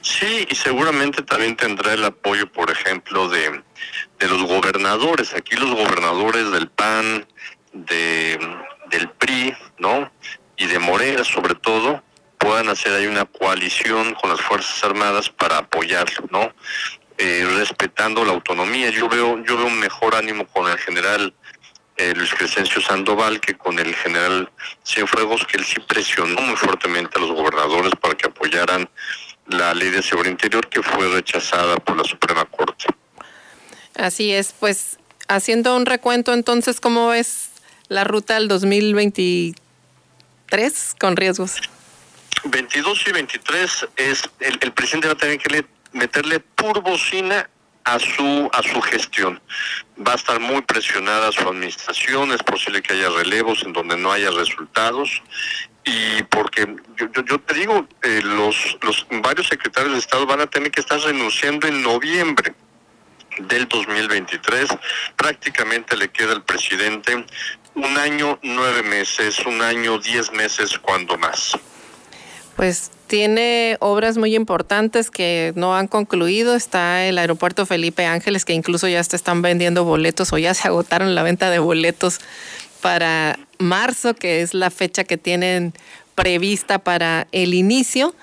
Sí, 0.00 0.46
y 0.50 0.54
seguramente 0.54 1.22
también 1.22 1.56
tendrá 1.56 1.94
el 1.94 2.04
apoyo, 2.04 2.50
por 2.50 2.70
ejemplo, 2.70 3.28
de, 3.28 3.62
de 4.18 4.28
los 4.28 4.42
gobernadores. 4.42 5.34
Aquí 5.34 5.56
los 5.56 5.70
gobernadores 5.70 6.50
del 6.50 6.68
PAN, 6.68 7.26
de 7.72 8.38
del 8.92 9.08
PRI, 9.10 9.56
¿no? 9.78 10.12
Y 10.56 10.66
de 10.66 10.78
Morena 10.78 11.24
sobre 11.24 11.54
todo, 11.54 12.02
puedan 12.38 12.68
hacer 12.68 12.92
ahí 12.92 13.06
una 13.06 13.24
coalición 13.24 14.14
con 14.14 14.30
las 14.30 14.40
Fuerzas 14.40 14.84
Armadas 14.84 15.30
para 15.30 15.58
apoyarlo, 15.58 16.26
¿no? 16.30 16.52
Eh, 17.18 17.46
respetando 17.56 18.24
la 18.24 18.32
autonomía. 18.32 18.90
Yo 18.90 19.08
veo, 19.08 19.42
yo 19.44 19.56
veo 19.56 19.66
un 19.66 19.78
mejor 19.78 20.14
ánimo 20.14 20.46
con 20.46 20.70
el 20.70 20.78
general 20.78 21.34
eh, 21.96 22.14
Luis 22.16 22.32
Crescencio 22.34 22.80
Sandoval 22.80 23.40
que 23.40 23.54
con 23.54 23.78
el 23.78 23.94
general 23.94 24.50
Cienfuegos, 24.84 25.46
que 25.46 25.58
él 25.58 25.64
sí 25.64 25.76
presionó 25.86 26.40
muy 26.40 26.56
fuertemente 26.56 27.18
a 27.18 27.20
los 27.20 27.32
gobernadores 27.32 27.92
para 28.00 28.14
que 28.14 28.26
apoyaran 28.26 28.88
la 29.46 29.74
ley 29.74 29.90
de 29.90 30.02
seguridad 30.02 30.32
interior 30.32 30.68
que 30.68 30.82
fue 30.82 31.08
rechazada 31.08 31.76
por 31.76 31.96
la 31.96 32.04
Suprema 32.04 32.44
Corte. 32.46 32.86
Así 33.94 34.32
es, 34.32 34.54
pues 34.58 34.98
haciendo 35.28 35.76
un 35.76 35.86
recuento 35.86 36.32
entonces, 36.32 36.80
¿cómo 36.80 37.12
es 37.12 37.51
la 37.88 38.04
ruta 38.04 38.36
al 38.36 38.48
2023 38.48 39.56
con 40.98 41.16
riesgos? 41.16 41.56
22 42.44 43.06
y 43.06 43.12
23 43.12 43.88
es 43.96 44.22
el, 44.40 44.72
presidente 44.72 45.06
va 45.06 45.14
a 45.14 45.16
tener 45.16 45.38
que 45.38 45.64
meterle 45.92 46.40
turbocina 46.54 47.48
a 47.84 47.98
su 47.98 48.48
a 48.52 48.62
su 48.62 48.80
gestión. 48.80 49.40
Va 50.06 50.12
a 50.12 50.16
estar 50.16 50.40
muy 50.40 50.62
presionada 50.62 51.32
su 51.32 51.48
administración, 51.48 52.32
es 52.32 52.42
posible 52.42 52.82
que 52.82 52.94
haya 52.94 53.10
relevos 53.10 53.62
en 53.64 53.72
donde 53.72 53.96
no 53.96 54.12
haya 54.12 54.30
resultados 54.30 55.22
y 55.84 56.22
porque 56.24 56.76
yo, 56.96 57.08
yo, 57.24 57.40
te 57.40 57.54
digo, 57.54 57.86
eh, 58.02 58.20
los, 58.22 58.78
los 58.82 59.06
varios 59.22 59.48
secretarios 59.48 59.92
de 59.92 59.98
Estado 59.98 60.26
van 60.26 60.40
a 60.40 60.46
tener 60.46 60.70
que 60.70 60.80
estar 60.80 61.00
renunciando 61.00 61.66
en 61.66 61.82
noviembre 61.82 62.54
del 63.38 63.66
2023. 63.66 64.68
Prácticamente 65.16 65.96
le 65.96 66.08
queda 66.08 66.32
al 66.32 66.44
presidente 66.44 67.24
un 67.74 67.98
año, 67.98 68.38
nueve 68.42 68.82
meses, 68.82 69.38
un 69.46 69.60
año, 69.62 69.98
diez 69.98 70.32
meses, 70.32 70.78
cuando 70.78 71.16
más. 71.18 71.58
Pues 72.56 72.90
tiene 73.06 73.76
obras 73.80 74.16
muy 74.18 74.34
importantes 74.34 75.10
que 75.10 75.52
no 75.56 75.76
han 75.76 75.86
concluido. 75.86 76.54
Está 76.54 77.04
el 77.04 77.18
aeropuerto 77.18 77.66
Felipe 77.66 78.06
Ángeles, 78.06 78.44
que 78.44 78.52
incluso 78.52 78.88
ya 78.88 79.02
se 79.04 79.16
están 79.16 79.42
vendiendo 79.42 79.84
boletos 79.84 80.32
o 80.32 80.38
ya 80.38 80.54
se 80.54 80.68
agotaron 80.68 81.14
la 81.14 81.22
venta 81.22 81.50
de 81.50 81.58
boletos 81.58 82.20
para 82.80 83.38
marzo, 83.58 84.14
que 84.14 84.42
es 84.42 84.54
la 84.54 84.70
fecha 84.70 85.04
que 85.04 85.16
tienen 85.16 85.72
prevista 86.14 86.78
para 86.78 87.26
el 87.32 87.54
inicio. 87.54 88.14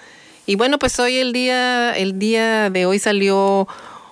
Y 0.46 0.56
bueno, 0.56 0.80
pues 0.80 1.00
hoy 1.00 1.18
el 1.18 1.34
día, 1.34 1.96
el 1.96 2.18
día 2.18 2.70
de 2.70 2.86
hoy 2.86 2.98
salió 2.98 3.68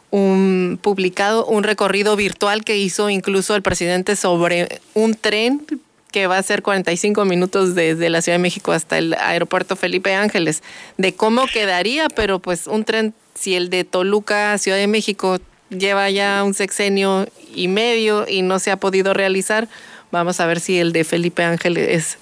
un 0.10 0.80
publicado 0.82 1.46
un 1.46 1.64
recorrido 1.64 2.16
virtual 2.16 2.64
que 2.64 2.78
hizo 2.78 3.10
incluso 3.10 3.56
el 3.56 3.62
presidente 3.62 4.16
sobre 4.16 4.80
un 4.94 5.16
tren 5.16 5.66
que 6.12 6.28
va 6.28 6.38
a 6.38 6.44
ser 6.44 6.62
45 6.62 7.26
minutos 7.26 7.76
desde 7.76 8.10
la 8.10 8.22
Ciudad 8.22 8.38
de 8.38 8.42
México 8.42 8.72
hasta 8.72 8.98
el 8.98 9.14
aeropuerto 9.16 9.76
Felipe 9.76 10.16
Ángeles, 10.16 10.64
de 10.98 11.14
cómo 11.14 11.46
quedaría, 11.48 12.08
pero 12.08 12.40
pues 12.40 12.68
un 12.68 12.86
tren, 12.86 13.14
si 13.36 13.56
el 13.56 13.70
de 13.70 13.84
Toluca 13.84 14.58
Ciudad 14.58 14.78
de 14.78 14.88
México 14.88 15.40
lleva 15.70 16.10
ya 16.10 16.44
un 16.44 16.54
sexenio 16.54 17.28
y 17.54 17.68
medio 17.68 18.26
y 18.28 18.42
no 18.42 18.60
se 18.60 18.72
ha 18.72 18.78
podido 18.78 19.14
realizar, 19.14 19.68
vamos 20.12 20.40
a 20.40 20.46
ver 20.46 20.62
si 20.62 20.80
el 20.80 20.94
de 20.94 21.04
Felipe 21.04 21.44
Ángeles 21.44 22.18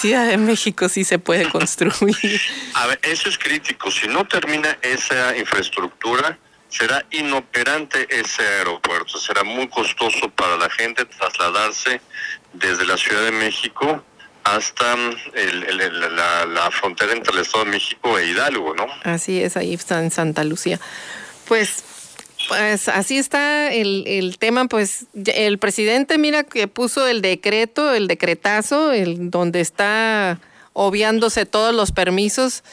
Ciudad 0.00 0.26
de 0.26 0.36
México 0.36 0.88
sí 0.88 1.04
se 1.04 1.18
puede 1.18 1.48
construir. 1.48 2.40
A 2.74 2.86
ver, 2.86 2.98
eso 3.02 3.28
es 3.28 3.38
crítico. 3.38 3.90
Si 3.90 4.08
no 4.08 4.26
termina 4.26 4.78
esa 4.82 5.36
infraestructura, 5.36 6.38
será 6.72 7.04
inoperante 7.10 8.06
ese 8.08 8.42
aeropuerto, 8.42 9.18
será 9.18 9.44
muy 9.44 9.68
costoso 9.68 10.30
para 10.30 10.56
la 10.56 10.70
gente 10.70 11.04
trasladarse 11.04 12.00
desde 12.54 12.86
la 12.86 12.96
Ciudad 12.96 13.22
de 13.22 13.32
México 13.32 14.02
hasta 14.44 14.96
la, 14.96 16.70
frontera 16.70 17.12
entre 17.12 17.34
el 17.34 17.40
Estado 17.40 17.66
de 17.66 17.70
México 17.72 18.18
e 18.18 18.26
Hidalgo, 18.26 18.74
¿no? 18.74 18.86
Así 19.04 19.40
es, 19.40 19.56
ahí 19.56 19.74
está 19.74 20.02
en 20.02 20.10
Santa 20.10 20.44
Lucía. 20.44 20.80
Pues, 21.46 21.84
pues 22.48 22.88
así 22.88 23.18
está 23.18 23.72
el, 23.72 24.04
el 24.06 24.38
tema, 24.38 24.66
pues 24.66 25.06
el 25.14 25.58
presidente, 25.58 26.16
mira 26.16 26.42
que 26.42 26.68
puso 26.68 27.06
el 27.06 27.20
decreto, 27.20 27.92
el 27.92 28.08
decretazo, 28.08 28.92
el, 28.92 29.30
donde 29.30 29.60
está 29.60 30.40
obviándose 30.72 31.44
todos 31.44 31.74
los 31.74 31.92
permisos, 31.92 32.64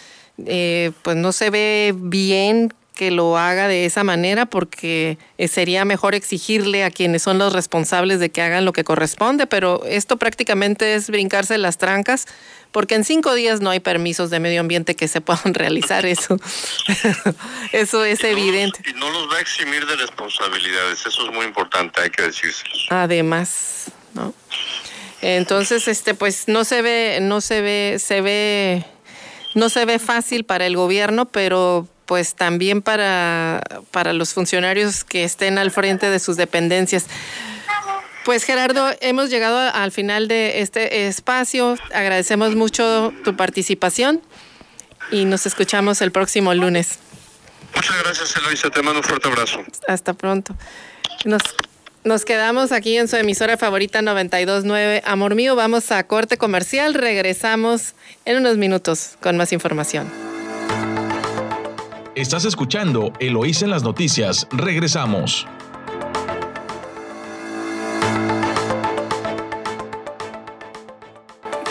eh, 0.45 0.91
pues 1.03 1.17
no 1.17 1.33
se 1.33 1.49
ve 1.49 1.93
bien 1.95 2.73
que 2.99 3.11
lo 3.11 3.37
haga 3.37 3.69
de 3.69 3.85
esa 3.85 4.03
manera 4.03 4.45
porque 4.45 5.17
eh, 5.37 5.47
sería 5.47 5.85
mejor 5.85 6.15
exigirle 6.15 6.83
a 6.83 6.91
quienes 6.91 7.21
son 7.21 7.37
los 7.37 7.53
responsables 7.53 8.19
de 8.19 8.29
que 8.29 8.41
hagan 8.41 8.65
lo 8.65 8.73
que 8.73 8.83
corresponde, 8.83 9.47
pero 9.47 9.85
esto 9.85 10.17
prácticamente 10.17 10.95
es 10.95 11.09
brincarse 11.09 11.57
las 11.57 11.77
trancas 11.77 12.27
porque 12.73 12.95
en 12.95 13.05
cinco 13.05 13.35
días 13.35 13.61
no 13.61 13.69
hay 13.69 13.79
permisos 13.79 14.29
de 14.31 14.41
medio 14.41 14.59
ambiente 14.59 14.97
que 14.97 15.07
se 15.07 15.21
puedan 15.21 15.53
realizar 15.53 16.05
eso. 16.05 16.37
eso 17.71 18.03
es 18.03 18.21
evidente. 18.25 18.81
y 18.85 18.91
no 18.99 19.09
los 19.11 19.31
va 19.31 19.37
a 19.37 19.39
eximir 19.39 19.85
de 19.85 19.95
responsabilidades, 19.95 21.05
eso 21.05 21.25
es 21.25 21.33
muy 21.33 21.45
importante, 21.45 22.01
hay 22.01 22.09
que 22.09 22.23
decírselo. 22.23 22.75
Además, 22.89 23.85
¿no? 24.13 24.33
Entonces, 25.21 25.87
este, 25.87 26.15
pues 26.15 26.49
no 26.49 26.65
se 26.65 26.81
ve, 26.81 27.19
no 27.21 27.39
se 27.39 27.61
ve, 27.61 27.95
se 27.97 28.19
ve, 28.19 28.85
no 29.55 29.69
se 29.69 29.85
ve 29.85 29.99
fácil 29.99 30.43
para 30.43 30.65
el 30.65 30.75
gobierno, 30.75 31.29
pero 31.29 31.87
pues 32.09 32.33
también 32.33 32.81
para, 32.81 33.61
para 33.91 34.13
los 34.13 34.33
funcionarios 34.33 35.03
que 35.03 35.23
estén 35.23 35.59
al 35.59 35.69
frente 35.69 36.09
de 36.09 36.17
sus 36.17 36.37
dependencias. 36.37 37.05
Pues 38.25 38.45
Gerardo, 38.45 38.89
hemos 38.99 39.29
llegado 39.29 39.59
al 39.59 39.91
final 39.91 40.27
de 40.27 40.61
este 40.61 41.05
espacio. 41.05 41.77
Agradecemos 41.93 42.55
mucho 42.55 43.13
tu 43.23 43.35
participación 43.35 44.23
y 45.11 45.25
nos 45.25 45.45
escuchamos 45.45 46.01
el 46.01 46.11
próximo 46.11 46.51
lunes. 46.55 46.97
Muchas 47.75 48.03
gracias, 48.03 48.35
Eloisa. 48.37 48.71
Te 48.71 48.81
mando 48.81 49.01
un 49.01 49.05
fuerte 49.05 49.27
abrazo. 49.27 49.63
Hasta 49.87 50.15
pronto. 50.15 50.55
Nos 51.25 51.43
Nos 52.03 52.25
quedamos 52.25 52.71
aquí 52.71 52.97
en 52.97 53.07
su 53.07 53.17
emisora 53.17 53.55
favorita 53.55 54.01
929. 54.01 55.03
Amor 55.05 55.35
mío, 55.35 55.55
vamos 55.55 55.91
a 55.91 56.03
corte 56.07 56.37
comercial. 56.37 56.95
Regresamos 56.95 57.93
en 58.25 58.37
unos 58.37 58.57
minutos 58.57 59.11
con 59.21 59.37
más 59.37 59.53
información. 59.53 60.28
Estás 62.19 62.43
escuchando 62.43 63.13
Eloís 63.21 63.61
en 63.61 63.69
las 63.69 63.81
noticias. 63.81 64.45
Regresamos. 64.51 65.47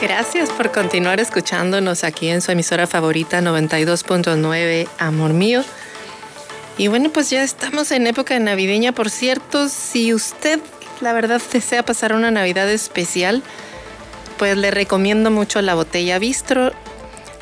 Gracias 0.01 0.49
por 0.49 0.73
continuar 0.73 1.21
escuchándonos 1.21 2.03
aquí 2.03 2.29
en 2.29 2.41
su 2.41 2.51
emisora 2.51 2.87
favorita 2.87 3.43
92.9, 3.43 4.89
Amor 4.99 5.35
mío. 5.35 5.63
Y 6.79 6.89
bueno, 6.89 7.11
pues 7.11 7.29
ya 7.29 7.43
estamos 7.43 7.93
en 7.93 8.07
época 8.07 8.39
navideña, 8.39 8.93
por 8.93 9.11
cierto, 9.11 9.69
si 9.69 10.15
usted 10.15 10.61
la 11.03 11.13
verdad 11.13 11.43
desea 11.53 11.85
pasar 11.85 12.15
una 12.15 12.31
Navidad 12.31 12.71
especial, 12.71 13.43
pues 14.39 14.57
le 14.57 14.71
recomiendo 14.71 15.31
mucho 15.31 15.61
la 15.61 15.75
botella 15.75 16.19
Bistro. 16.19 16.73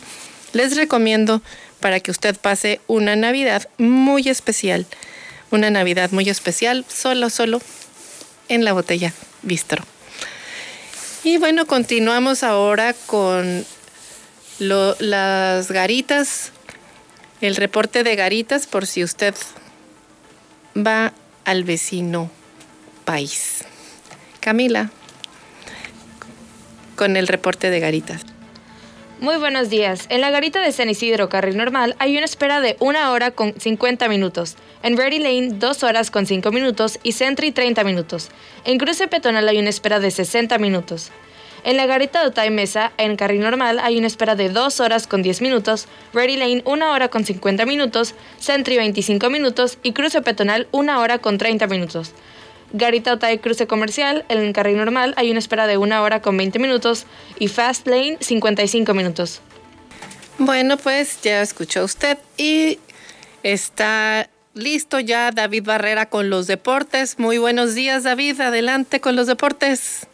Les 0.53 0.75
recomiendo 0.75 1.43
para 1.79 1.99
que 1.99 2.09
usted 2.11 2.35
pase 2.37 2.79
una 2.87 3.15
Navidad 3.15 3.69
muy 3.77 4.29
especial, 4.29 4.87
una 5.51 5.69
Navidad 5.69 6.11
muy 6.11 6.29
especial, 6.29 6.85
solo, 6.87 7.29
solo 7.29 7.61
en 8.49 8.63
la 8.63 8.73
botella 8.73 9.13
Bistro. 9.41 9.83
Y 11.23 11.37
bueno, 11.37 11.65
continuamos 11.65 12.43
ahora 12.43 12.93
con 13.05 13.65
las 14.59 15.71
garitas, 15.71 16.51
el 17.41 17.55
reporte 17.55 18.03
de 18.03 18.15
garitas 18.15 18.67
por 18.67 18.87
si 18.87 19.03
usted 19.03 19.35
va 20.75 21.13
al 21.45 21.63
vecino 21.63 22.31
país. 23.05 23.63
Camila 24.39 24.91
con 26.95 27.17
el 27.17 27.27
reporte 27.27 27.69
de 27.69 27.79
Garitas. 27.79 28.25
Muy 29.19 29.37
buenos 29.37 29.69
días. 29.69 30.05
En 30.09 30.19
la 30.19 30.31
garita 30.31 30.61
de 30.61 30.73
San 30.73 30.89
Isidro, 30.89 31.29
carril 31.29 31.55
normal, 31.55 31.95
hay 31.97 32.17
una 32.17 32.25
espera 32.25 32.59
de 32.59 32.75
una 32.79 33.11
hora 33.11 33.31
con 33.31 33.53
50 33.57 34.09
minutos. 34.09 34.57
En 34.81 34.97
Ready 34.97 35.19
Lane, 35.19 35.53
dos 35.59 35.83
horas 35.83 36.11
con 36.11 36.25
5 36.25 36.51
minutos 36.51 36.99
y 37.03 37.13
Sentry, 37.13 37.51
30 37.51 37.85
minutos. 37.85 38.29
En 38.65 38.77
cruce 38.77 39.07
peatonal 39.07 39.47
hay 39.47 39.59
una 39.59 39.69
espera 39.69 40.01
de 40.01 40.11
60 40.11 40.57
minutos. 40.57 41.11
En 41.63 41.77
la 41.77 41.85
garita 41.85 42.19
de 42.19 42.27
Otay 42.27 42.49
Mesa, 42.49 42.91
en 42.97 43.15
carril 43.15 43.39
normal, 43.39 43.79
hay 43.79 43.97
una 43.97 44.07
espera 44.07 44.35
de 44.35 44.49
2 44.49 44.81
horas 44.81 45.07
con 45.07 45.21
10 45.21 45.41
minutos, 45.41 45.87
Ready 46.13 46.35
Lane, 46.35 46.61
una 46.65 46.91
hora 46.91 47.07
con 47.07 47.23
50 47.23 47.65
minutos, 47.65 48.15
Sentry, 48.39 48.75
25 48.75 49.29
minutos 49.29 49.77
y 49.81 49.93
cruce 49.93 50.21
peatonal, 50.21 50.67
una 50.71 50.99
hora 50.99 51.19
con 51.19 51.37
30 51.37 51.67
minutos. 51.67 52.11
Garita 52.73 53.13
Otay 53.13 53.37
Cruce 53.37 53.67
Comercial, 53.67 54.25
en 54.29 54.39
el 54.39 54.51
carril 54.51 54.77
normal 54.77 55.13
hay 55.15 55.29
una 55.29 55.39
espera 55.39 55.67
de 55.67 55.77
una 55.77 56.01
hora 56.01 56.23
con 56.23 56.35
20 56.35 56.57
minutos 56.57 57.05
y 57.37 57.47
Fast 57.47 57.87
Lane 57.87 58.17
55 58.19 58.93
minutos. 58.95 59.41
Bueno, 60.39 60.77
pues 60.77 61.21
ya 61.21 61.43
escuchó 61.43 61.83
usted 61.83 62.17
y 62.35 62.79
está 63.43 64.27
listo 64.55 64.99
ya 64.99 65.29
David 65.29 65.63
Barrera 65.65 66.07
con 66.09 66.31
los 66.31 66.47
deportes. 66.47 67.19
Muy 67.19 67.37
buenos 67.37 67.75
días 67.75 68.03
David, 68.03 68.41
adelante 68.41 68.99
con 68.99 69.15
los 69.15 69.27
deportes. 69.27 70.07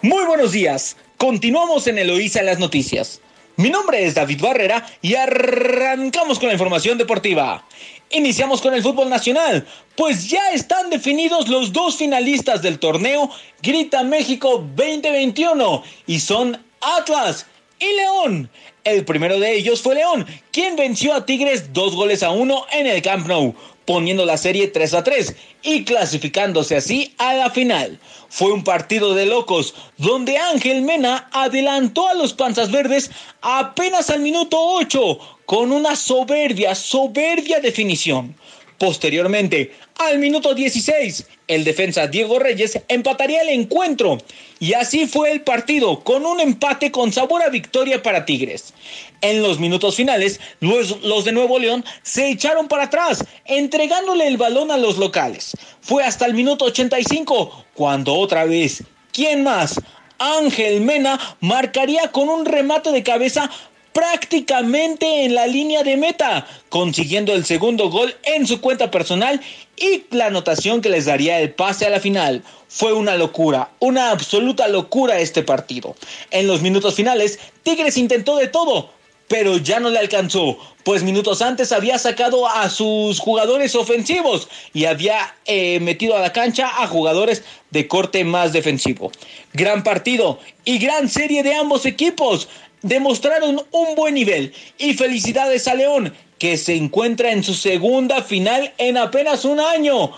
Muy 0.00 0.24
buenos 0.24 0.52
días. 0.52 0.96
Continuamos 1.18 1.86
en 1.88 1.98
Eloísa 1.98 2.42
las 2.42 2.58
noticias. 2.58 3.20
Mi 3.56 3.70
nombre 3.70 4.06
es 4.06 4.14
David 4.14 4.40
Barrera 4.40 4.86
y 5.02 5.16
arrancamos 5.16 6.38
con 6.38 6.46
la 6.46 6.54
información 6.54 6.96
deportiva. 6.96 7.64
Iniciamos 8.10 8.62
con 8.62 8.72
el 8.72 8.82
fútbol 8.82 9.10
nacional, 9.10 9.66
pues 9.94 10.30
ya 10.30 10.50
están 10.52 10.88
definidos 10.88 11.46
los 11.48 11.72
dos 11.72 11.96
finalistas 11.96 12.62
del 12.62 12.78
torneo 12.78 13.30
Grita 13.62 14.02
México 14.02 14.64
2021 14.76 15.82
y 16.06 16.18
son 16.18 16.58
Atlas 16.80 17.44
y 17.78 17.92
León. 17.96 18.50
El 18.84 19.04
primero 19.04 19.38
de 19.38 19.54
ellos 19.54 19.82
fue 19.82 19.96
León, 19.96 20.26
quien 20.52 20.74
venció 20.74 21.12
a 21.12 21.26
Tigres 21.26 21.74
dos 21.74 21.94
goles 21.94 22.22
a 22.22 22.30
uno 22.30 22.64
en 22.72 22.86
el 22.86 23.02
Camp 23.02 23.26
Nou, 23.26 23.54
poniendo 23.88 24.26
la 24.26 24.36
serie 24.36 24.68
3 24.68 24.92
a 24.92 25.02
3 25.02 25.34
y 25.62 25.82
clasificándose 25.84 26.76
así 26.76 27.14
a 27.16 27.32
la 27.32 27.48
final. 27.48 27.98
Fue 28.28 28.52
un 28.52 28.62
partido 28.62 29.14
de 29.14 29.24
locos, 29.24 29.74
donde 29.96 30.36
Ángel 30.36 30.82
Mena 30.82 31.30
adelantó 31.32 32.06
a 32.06 32.12
los 32.12 32.34
Panzas 32.34 32.70
Verdes 32.70 33.10
apenas 33.40 34.10
al 34.10 34.20
minuto 34.20 34.58
8 34.60 35.18
con 35.46 35.72
una 35.72 35.96
soberbia, 35.96 36.74
soberbia 36.74 37.60
definición. 37.60 38.36
Posteriormente, 38.76 39.72
al 39.96 40.18
minuto 40.18 40.54
16, 40.54 41.26
el 41.48 41.64
defensa 41.64 42.06
Diego 42.06 42.38
Reyes 42.38 42.78
empataría 42.88 43.40
el 43.40 43.48
encuentro 43.48 44.18
y 44.60 44.74
así 44.74 45.06
fue 45.06 45.32
el 45.32 45.40
partido 45.40 46.04
con 46.04 46.26
un 46.26 46.40
empate 46.40 46.92
con 46.92 47.10
sabor 47.10 47.42
a 47.42 47.48
victoria 47.48 48.02
para 48.02 48.26
Tigres. 48.26 48.74
En 49.20 49.42
los 49.42 49.58
minutos 49.58 49.96
finales, 49.96 50.40
los, 50.60 51.24
de 51.24 51.32
Nuevo 51.32 51.58
León 51.58 51.84
se 52.02 52.30
echaron 52.30 52.68
para 52.68 52.84
atrás, 52.84 53.24
entregándole 53.46 54.28
el 54.28 54.36
balón 54.36 54.70
a 54.70 54.76
los 54.76 54.96
locales. 54.96 55.56
Fue 55.80 56.04
hasta 56.04 56.26
el 56.26 56.34
minuto 56.34 56.66
85 56.66 57.64
cuando 57.74 58.14
otra 58.14 58.44
vez, 58.44 58.84
¿quién 59.12 59.42
más? 59.42 59.80
Ángel 60.18 60.80
Mena 60.80 61.18
marcaría 61.40 62.12
con 62.12 62.28
un 62.28 62.44
remate 62.44 62.92
de 62.92 63.02
cabeza 63.02 63.50
prácticamente 63.92 65.24
en 65.24 65.34
la 65.34 65.48
línea 65.48 65.82
de 65.82 65.96
meta, 65.96 66.46
consiguiendo 66.68 67.32
el 67.32 67.44
segundo 67.44 67.90
gol 67.90 68.14
en 68.22 68.46
su 68.46 68.60
cuenta 68.60 68.92
personal 68.92 69.40
y 69.76 70.04
la 70.10 70.26
anotación 70.26 70.80
que 70.80 70.88
les 70.88 71.06
daría 71.06 71.40
el 71.40 71.52
pase 71.52 71.86
a 71.86 71.90
la 71.90 71.98
final. 71.98 72.44
Fue 72.68 72.92
una 72.92 73.16
locura, 73.16 73.70
una 73.80 74.10
absoluta 74.10 74.68
locura 74.68 75.18
este 75.18 75.42
partido. 75.42 75.96
En 76.30 76.46
los 76.46 76.62
minutos 76.62 76.94
finales, 76.94 77.40
Tigres 77.64 77.96
intentó 77.96 78.36
de 78.36 78.46
todo, 78.46 78.90
pero 79.28 79.58
ya 79.58 79.78
no 79.78 79.90
le 79.90 79.98
alcanzó, 79.98 80.58
pues 80.84 81.02
minutos 81.02 81.42
antes 81.42 81.70
había 81.70 81.98
sacado 81.98 82.48
a 82.48 82.68
sus 82.70 83.20
jugadores 83.20 83.74
ofensivos 83.74 84.48
y 84.72 84.86
había 84.86 85.34
eh, 85.44 85.78
metido 85.80 86.16
a 86.16 86.20
la 86.20 86.32
cancha 86.32 86.70
a 86.82 86.86
jugadores 86.86 87.44
de 87.70 87.86
corte 87.86 88.24
más 88.24 88.52
defensivo. 88.52 89.12
Gran 89.52 89.84
partido 89.84 90.38
y 90.64 90.78
gran 90.78 91.08
serie 91.08 91.42
de 91.42 91.54
ambos 91.54 91.84
equipos 91.84 92.48
demostraron 92.82 93.62
un 93.70 93.94
buen 93.96 94.14
nivel 94.14 94.52
y 94.78 94.94
felicidades 94.94 95.68
a 95.68 95.74
León 95.74 96.14
que 96.38 96.56
se 96.56 96.74
encuentra 96.74 97.32
en 97.32 97.42
su 97.42 97.54
segunda 97.54 98.22
final 98.22 98.72
en 98.78 98.96
apenas 98.96 99.44
un 99.44 99.60
año. 99.60 100.12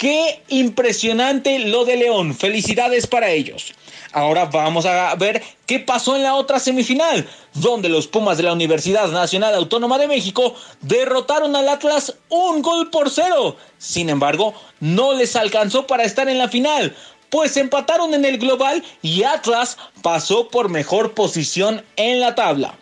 Qué 0.00 0.40
impresionante 0.48 1.58
lo 1.58 1.84
de 1.84 1.98
León. 1.98 2.34
Felicidades 2.34 3.06
para 3.06 3.28
ellos. 3.28 3.74
Ahora 4.12 4.46
vamos 4.46 4.86
a 4.86 5.14
ver 5.16 5.42
qué 5.66 5.78
pasó 5.78 6.16
en 6.16 6.22
la 6.22 6.36
otra 6.36 6.58
semifinal, 6.58 7.28
donde 7.52 7.90
los 7.90 8.06
Pumas 8.06 8.38
de 8.38 8.44
la 8.44 8.54
Universidad 8.54 9.08
Nacional 9.08 9.54
Autónoma 9.54 9.98
de 9.98 10.08
México 10.08 10.54
derrotaron 10.80 11.54
al 11.54 11.68
Atlas 11.68 12.14
un 12.30 12.62
gol 12.62 12.88
por 12.88 13.10
cero. 13.10 13.58
Sin 13.76 14.08
embargo, 14.08 14.54
no 14.80 15.12
les 15.12 15.36
alcanzó 15.36 15.86
para 15.86 16.04
estar 16.04 16.30
en 16.30 16.38
la 16.38 16.48
final, 16.48 16.96
pues 17.28 17.58
empataron 17.58 18.14
en 18.14 18.24
el 18.24 18.38
global 18.38 18.82
y 19.02 19.24
Atlas 19.24 19.76
pasó 20.00 20.48
por 20.48 20.70
mejor 20.70 21.12
posición 21.12 21.84
en 21.96 22.20
la 22.20 22.34
tabla. 22.34 22.74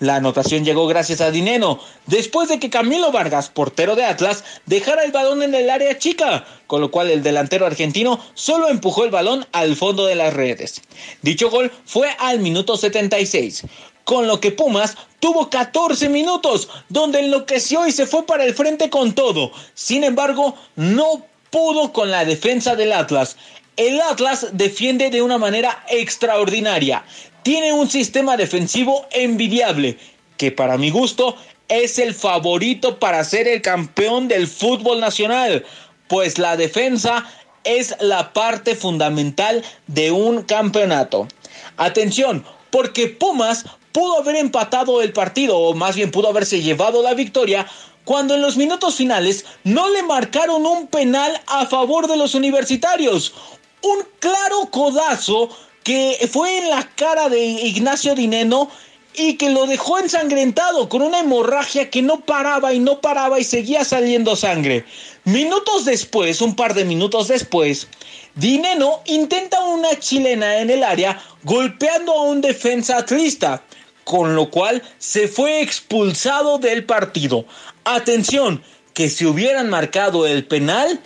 La 0.00 0.16
anotación 0.16 0.64
llegó 0.64 0.86
gracias 0.86 1.20
a 1.20 1.30
Dineno, 1.30 1.78
después 2.06 2.48
de 2.48 2.58
que 2.58 2.70
Camilo 2.70 3.12
Vargas, 3.12 3.50
portero 3.50 3.96
de 3.96 4.06
Atlas, 4.06 4.44
dejara 4.64 5.04
el 5.04 5.12
balón 5.12 5.42
en 5.42 5.54
el 5.54 5.68
área 5.68 5.98
chica, 5.98 6.46
con 6.66 6.80
lo 6.80 6.90
cual 6.90 7.10
el 7.10 7.22
delantero 7.22 7.66
argentino 7.66 8.18
solo 8.32 8.70
empujó 8.70 9.04
el 9.04 9.10
balón 9.10 9.46
al 9.52 9.76
fondo 9.76 10.06
de 10.06 10.14
las 10.14 10.32
redes. 10.32 10.80
Dicho 11.20 11.50
gol 11.50 11.70
fue 11.84 12.08
al 12.18 12.40
minuto 12.40 12.78
76, 12.78 13.64
con 14.04 14.26
lo 14.26 14.40
que 14.40 14.52
Pumas 14.52 14.96
tuvo 15.18 15.50
14 15.50 16.08
minutos, 16.08 16.70
donde 16.88 17.20
enloqueció 17.20 17.86
y 17.86 17.92
se 17.92 18.06
fue 18.06 18.24
para 18.24 18.44
el 18.44 18.54
frente 18.54 18.88
con 18.88 19.12
todo. 19.12 19.52
Sin 19.74 20.02
embargo, 20.02 20.56
no 20.76 21.26
pudo 21.50 21.92
con 21.92 22.10
la 22.10 22.24
defensa 22.24 22.74
del 22.74 22.92
Atlas. 22.92 23.36
El 23.76 24.00
Atlas 24.00 24.48
defiende 24.52 25.10
de 25.10 25.22
una 25.22 25.38
manera 25.38 25.84
extraordinaria 25.88 27.04
tiene 27.42 27.72
un 27.72 27.88
sistema 27.88 28.36
defensivo 28.36 29.06
envidiable, 29.10 29.98
que 30.36 30.52
para 30.52 30.78
mi 30.78 30.90
gusto 30.90 31.36
es 31.68 31.98
el 31.98 32.14
favorito 32.14 32.98
para 32.98 33.22
ser 33.24 33.46
el 33.46 33.62
campeón 33.62 34.28
del 34.28 34.46
fútbol 34.46 35.00
nacional, 35.00 35.64
pues 36.08 36.38
la 36.38 36.56
defensa 36.56 37.24
es 37.64 37.94
la 38.00 38.32
parte 38.32 38.74
fundamental 38.74 39.62
de 39.86 40.10
un 40.10 40.42
campeonato. 40.42 41.28
Atención, 41.76 42.44
porque 42.70 43.08
Pumas 43.08 43.64
pudo 43.92 44.18
haber 44.18 44.36
empatado 44.36 45.02
el 45.02 45.12
partido, 45.12 45.58
o 45.58 45.74
más 45.74 45.96
bien 45.96 46.10
pudo 46.10 46.28
haberse 46.28 46.60
llevado 46.60 47.02
la 47.02 47.14
victoria, 47.14 47.66
cuando 48.04 48.34
en 48.34 48.42
los 48.42 48.56
minutos 48.56 48.96
finales 48.96 49.44
no 49.62 49.88
le 49.90 50.02
marcaron 50.02 50.66
un 50.66 50.86
penal 50.86 51.40
a 51.46 51.66
favor 51.66 52.08
de 52.08 52.16
los 52.16 52.34
universitarios. 52.34 53.34
Un 53.82 53.98
claro 54.18 54.68
codazo 54.70 55.48
que 55.90 56.28
fue 56.30 56.58
en 56.58 56.70
la 56.70 56.88
cara 56.94 57.28
de 57.28 57.44
Ignacio 57.44 58.14
Dineno 58.14 58.70
y 59.12 59.34
que 59.34 59.50
lo 59.50 59.66
dejó 59.66 59.98
ensangrentado 59.98 60.88
con 60.88 61.02
una 61.02 61.18
hemorragia 61.18 61.90
que 61.90 62.00
no 62.00 62.20
paraba 62.20 62.72
y 62.72 62.78
no 62.78 63.00
paraba 63.00 63.40
y 63.40 63.42
seguía 63.42 63.84
saliendo 63.84 64.36
sangre. 64.36 64.84
Minutos 65.24 65.84
después, 65.86 66.40
un 66.42 66.54
par 66.54 66.74
de 66.74 66.84
minutos 66.84 67.26
después, 67.26 67.88
Dineno 68.36 69.00
intenta 69.06 69.58
una 69.64 69.98
chilena 69.98 70.58
en 70.58 70.70
el 70.70 70.84
área 70.84 71.20
golpeando 71.42 72.12
a 72.12 72.22
un 72.22 72.40
defensa 72.40 72.98
atlista, 72.98 73.60
con 74.04 74.36
lo 74.36 74.48
cual 74.48 74.80
se 74.98 75.26
fue 75.26 75.60
expulsado 75.60 76.58
del 76.58 76.84
partido. 76.84 77.46
Atención, 77.82 78.62
que 78.94 79.10
si 79.10 79.26
hubieran 79.26 79.68
marcado 79.68 80.24
el 80.24 80.46
penal, 80.46 81.00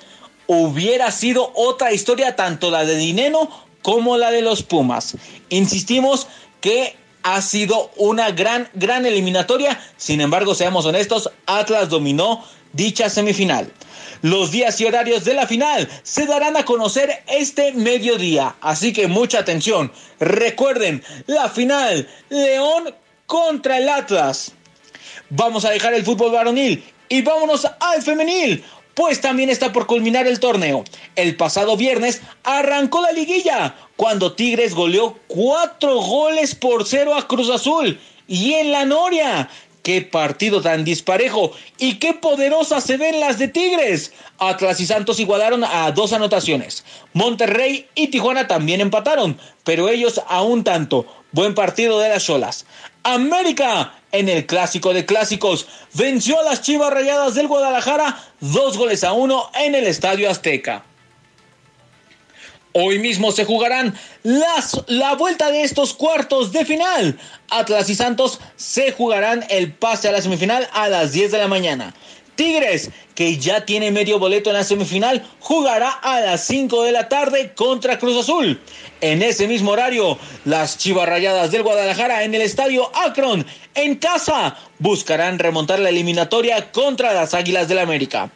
hubiera 0.47 1.11
sido 1.11 1.53
otra 1.55 1.91
historia, 1.95 2.37
tanto 2.37 2.71
la 2.71 2.85
de 2.85 2.97
Dineno 2.97 3.64
como 3.85 4.17
la 4.17 4.31
de 4.31 4.41
los 4.41 4.63
Pumas. 4.63 5.15
Insistimos 5.51 6.27
que 6.63 6.97
ha 7.23 7.43
sido 7.43 7.91
una 7.97 8.31
gran, 8.31 8.67
gran 8.73 9.05
eliminatoria. 9.05 9.79
Sin 9.99 10.23
embargo, 10.23 10.55
seamos 10.55 10.87
honestos, 10.87 11.31
Atlas 11.45 11.91
dominó 11.91 12.43
dicha 12.73 13.11
semifinal. 13.11 13.71
Los 14.23 14.51
días 14.51 14.81
y 14.81 14.87
horarios 14.87 15.25
de 15.25 15.35
la 15.35 15.47
final 15.47 15.87
se 16.03 16.25
darán 16.25 16.57
a 16.57 16.65
conocer 16.65 17.11
este 17.27 17.73
mediodía, 17.73 18.57
así 18.63 18.95
que 18.95 19.07
mucha 19.07 19.41
atención. 19.41 19.93
Recuerden, 20.19 21.05
la 21.27 21.51
final, 21.51 22.09
León 22.31 22.95
contra 23.27 23.77
el 23.77 23.91
Atlas. 23.91 24.53
Vamos 25.29 25.67
a 25.67 25.71
dejar 25.71 25.93
el 25.93 26.07
fútbol 26.07 26.33
varonil 26.33 26.83
y 27.11 27.21
vámonos 27.21 27.67
al 27.81 28.01
femenil 28.01 28.65
pues 28.95 29.21
también 29.21 29.51
está 29.51 29.73
por 29.73 29.87
culminar 29.87 30.27
el 30.27 30.41
torneo. 30.41 30.85
El 31.17 31.37
pasado 31.37 31.77
viernes 31.77 32.23
arrancó 32.45 33.03
la 33.03 33.13
liguilla 33.13 33.75
cuando 33.97 34.33
Tigres 34.33 34.75
goleó 34.75 35.19
cuatro 35.27 36.01
goles 36.01 36.55
por 36.55 36.87
cero 36.87 37.15
a 37.15 37.27
Cruz 37.27 37.51
Azul. 37.51 37.99
Y 38.27 38.55
en 38.55 38.73
la 38.73 38.85
Noria, 38.85 39.49
qué 39.83 40.01
partido 40.01 40.63
tan 40.63 40.83
disparejo 40.85 41.53
y 41.79 41.99
qué 41.99 42.15
poderosas 42.15 42.85
se 42.85 42.97
ven 42.97 43.21
las 43.21 43.39
de 43.39 43.49
Tigres. 43.49 44.13
Atlas 44.39 44.81
y 44.81 44.87
Santos 44.87 45.21
igualaron 45.21 45.63
a 45.63 45.91
dos 45.93 46.13
anotaciones. 46.13 46.85
Monterrey 47.13 47.87
y 47.95 48.09
Tijuana 48.09 48.47
también 48.47 48.81
empataron, 48.81 49.39
pero 49.63 49.89
ellos 49.89 50.21
aún 50.29 50.65
tanto. 50.65 51.07
Buen 51.33 51.55
partido 51.55 51.99
de 51.99 52.09
las 52.09 52.25
Cholas. 52.25 52.65
América 53.05 53.95
en 54.13 54.29
el 54.29 54.47
clásico 54.47 54.95
de 54.95 55.05
clásicos 55.05 55.67
venció 55.93 56.41
a 56.41 56.45
las 56.45 56.63
Chivas 56.63 56.93
Rayadas 56.93 57.35
del 57.35 57.49
Guadalajara 57.49 58.19
dos 58.41 58.79
goles 58.79 59.05
a 59.05 59.13
uno 59.13 59.51
en 59.55 59.75
el 59.75 59.87
Estadio 59.87 60.31
Azteca. 60.31 60.83
Hoy 62.73 62.99
mismo 62.99 63.31
se 63.31 63.45
jugarán 63.45 63.95
las, 64.25 64.83
la 64.89 65.15
vuelta 65.15 65.51
de 65.51 65.63
estos 65.63 65.95
cuartos 65.95 66.51
de 66.51 66.65
final. 66.65 67.19
Atlas 67.51 67.89
y 67.89 67.95
Santos 67.95 68.41
se 68.57 68.91
jugarán 68.91 69.45
el 69.49 69.73
pase 69.73 70.09
a 70.09 70.13
la 70.13 70.21
semifinal 70.21 70.69
a 70.73 70.89
las 70.89 71.13
10 71.13 71.31
de 71.31 71.39
la 71.39 71.47
mañana. 71.47 71.95
Tigres, 72.35 72.91
que 73.15 73.39
ya 73.39 73.65
tiene 73.65 73.91
medio 73.91 74.19
boleto 74.19 74.51
en 74.51 74.57
la 74.57 74.65
semifinal, 74.65 75.25
jugará 75.41 75.91
a 75.91 76.21
las 76.21 76.45
5 76.45 76.83
de 76.85 76.93
la 76.93 77.09
tarde 77.09 77.53
contra 77.55 77.99
Cruz 77.99 78.19
Azul. 78.19 78.61
En 79.01 79.23
ese 79.23 79.47
mismo 79.47 79.73
horario, 79.73 80.19
las 80.45 80.79
Chivas 80.79 81.09
Rayadas 81.09 81.51
del 81.51 81.63
Guadalajara 81.63 82.25
en 82.25 82.35
el 82.35 82.43
estadio 82.43 82.91
Akron, 82.97 83.47
en 83.75 83.97
casa, 83.97 84.57
buscarán 84.79 85.39
remontar 85.39 85.79
la 85.79 85.91
eliminatoria 85.91 86.73
contra 86.73 87.13
las 87.13 87.35
Águilas 87.35 87.69
del 87.69 87.79
América. 87.79 88.31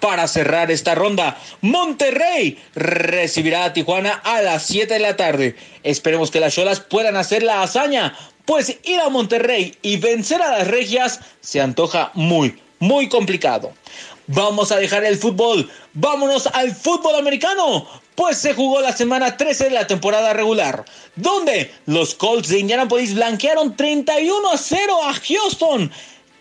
Para 0.00 0.28
cerrar 0.28 0.70
esta 0.70 0.94
ronda, 0.94 1.38
Monterrey 1.62 2.58
recibirá 2.74 3.64
a 3.64 3.72
Tijuana 3.72 4.20
a 4.22 4.42
las 4.42 4.64
7 4.64 4.92
de 4.92 5.00
la 5.00 5.16
tarde. 5.16 5.56
Esperemos 5.82 6.30
que 6.30 6.40
las 6.40 6.54
Cholas 6.54 6.80
puedan 6.80 7.16
hacer 7.16 7.42
la 7.42 7.62
hazaña, 7.62 8.14
pues 8.44 8.76
ir 8.84 9.00
a 9.00 9.08
Monterrey 9.08 9.76
y 9.80 9.96
vencer 9.96 10.42
a 10.42 10.58
las 10.58 10.68
Regias 10.68 11.20
se 11.40 11.60
antoja 11.60 12.10
muy, 12.12 12.60
muy 12.78 13.08
complicado. 13.08 13.72
Vamos 14.26 14.72
a 14.72 14.76
dejar 14.76 15.04
el 15.04 15.18
fútbol, 15.18 15.70
vámonos 15.92 16.46
al 16.46 16.74
fútbol 16.74 17.14
americano, 17.16 17.86
pues 18.14 18.38
se 18.38 18.54
jugó 18.54 18.80
la 18.80 18.96
semana 18.96 19.36
13 19.36 19.64
de 19.64 19.70
la 19.70 19.86
temporada 19.86 20.32
regular, 20.32 20.84
donde 21.16 21.70
los 21.86 22.14
Colts 22.14 22.48
de 22.48 22.60
Indianapolis 22.60 23.14
blanquearon 23.14 23.76
31 23.76 24.50
a 24.50 24.56
0 24.56 25.02
a 25.04 25.14
Houston. 25.14 25.92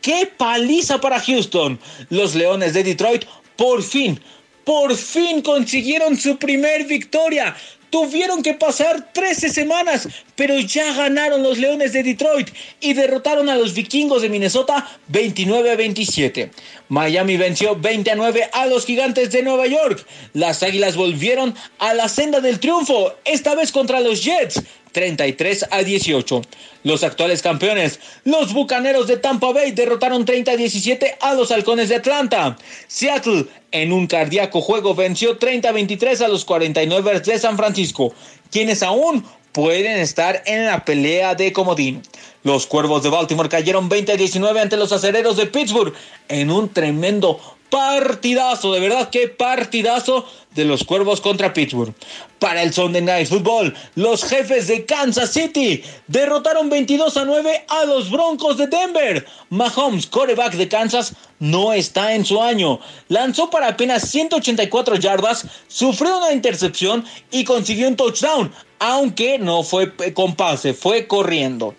¡Qué 0.02 0.32
paliza 0.38 1.00
para 1.02 1.20
Houston! 1.20 1.80
Los 2.10 2.36
Leones 2.36 2.74
de 2.74 2.84
Detroit 2.84 3.26
por 3.58 3.84
fin, 3.84 4.20
por 4.64 4.96
fin 4.96 5.42
consiguieron 5.42 6.18
su 6.18 6.38
primer 6.38 6.86
victoria. 6.86 7.56
Tuvieron 7.94 8.42
que 8.42 8.56
pasar 8.56 9.14
13 9.14 9.50
semanas, 9.50 10.10
pero 10.36 10.58
ya 10.58 10.94
ganaron 10.94 11.44
los 11.44 11.60
Leones 11.60 11.94
de 11.94 12.02
Detroit 12.02 12.50
y 12.80 12.94
derrotaron 12.94 13.50
a 13.50 13.56
los 13.56 13.76
Vikingos 13.76 14.24
de 14.24 14.30
Minnesota 14.30 14.90
29 15.10 15.70
a 15.70 15.76
27. 15.76 16.50
Miami 16.90 17.38
venció 17.38 17.76
20 17.76 18.10
a 18.10 18.16
9 18.16 18.50
a 18.52 18.66
los 18.66 18.88
Gigantes 18.88 19.30
de 19.30 19.44
Nueva 19.44 19.68
York. 19.68 20.08
Las 20.34 20.64
Águilas 20.64 20.96
volvieron 20.96 21.54
a 21.78 21.94
la 21.94 22.10
senda 22.10 22.40
del 22.40 22.60
triunfo, 22.60 23.14
esta 23.26 23.54
vez 23.54 23.72
contra 23.72 24.00
los 24.00 24.24
Jets 24.24 24.64
33 24.94 25.66
a 25.70 25.84
18. 25.84 26.42
Los 26.84 27.04
actuales 27.04 27.42
campeones, 27.42 28.00
los 28.24 28.54
Bucaneros 28.54 29.08
de 29.08 29.18
Tampa 29.18 29.52
Bay, 29.52 29.72
derrotaron 29.72 30.24
30 30.24 30.52
a 30.52 30.56
17 30.56 31.18
a 31.20 31.34
los 31.34 31.52
Halcones 31.52 31.90
de 31.90 31.96
Atlanta. 31.96 32.56
Seattle, 32.88 33.48
en 33.72 33.92
un 33.92 34.08
cardíaco 34.08 34.62
juego, 34.62 34.96
venció 34.96 35.38
30 35.38 35.68
a 35.68 35.72
23 35.74 36.22
a 36.22 36.28
los 36.30 36.46
49 36.46 37.20
de 37.20 37.40
San 37.40 37.58
Francisco, 37.58 38.14
quienes 38.50 38.84
aún 38.84 39.26
pueden 39.52 40.00
estar 40.00 40.44
en 40.46 40.66
la 40.66 40.84
pelea 40.84 41.36
de 41.36 41.54
comodín. 41.54 42.02
Los 42.44 42.68
Cuervos 42.68 43.04
de 43.04 43.10
Baltimore 43.10 43.50
cayeron 43.50 43.88
20 43.88 44.12
a 44.12 44.18
19 44.18 44.60
ante 44.60 44.78
los 44.78 44.92
Acereros 44.92 45.38
de 45.38 45.46
Pittsburgh 45.46 45.94
en 46.28 46.52
un 46.52 46.70
tremendo 46.70 47.40
partidazo, 47.74 48.72
de 48.72 48.80
verdad 48.80 49.10
qué 49.10 49.28
partidazo 49.28 50.28
de 50.54 50.64
los 50.64 50.84
Cuervos 50.84 51.20
contra 51.20 51.54
Pittsburgh. 51.54 51.92
Para 52.38 52.62
el 52.62 52.72
Sunday 52.72 53.02
Night 53.02 53.28
Football, 53.28 53.74
los 53.96 54.24
jefes 54.24 54.68
de 54.68 54.86
Kansas 54.86 55.32
City 55.32 55.84
derrotaron 56.06 56.70
22 56.70 57.18
a 57.18 57.26
9 57.26 57.66
a 57.68 57.86
los 57.86 58.12
Broncos 58.12 58.58
de 58.58 58.68
Denver. 58.68 59.26
Mahomes, 59.50 60.06
coreback 60.06 60.54
de 60.54 60.68
Kansas, 60.68 61.16
no 61.40 61.74
está 61.74 62.14
en 62.14 62.24
su 62.24 62.40
año. 62.40 62.80
Lanzó 63.08 63.50
para 63.50 63.70
apenas 63.70 64.08
184 64.08 64.98
yardas, 64.98 65.48
sufrió 65.68 66.20
una 66.20 66.32
intercepción 66.32 67.04
y 67.32 67.44
consiguió 67.44 67.88
un 67.88 67.96
touchdown, 67.96 68.54
aunque 68.78 69.40
no 69.40 69.64
fue 69.64 69.92
con 70.14 70.36
pase, 70.36 70.76
fue 70.76 71.08
corriendo. 71.08 71.74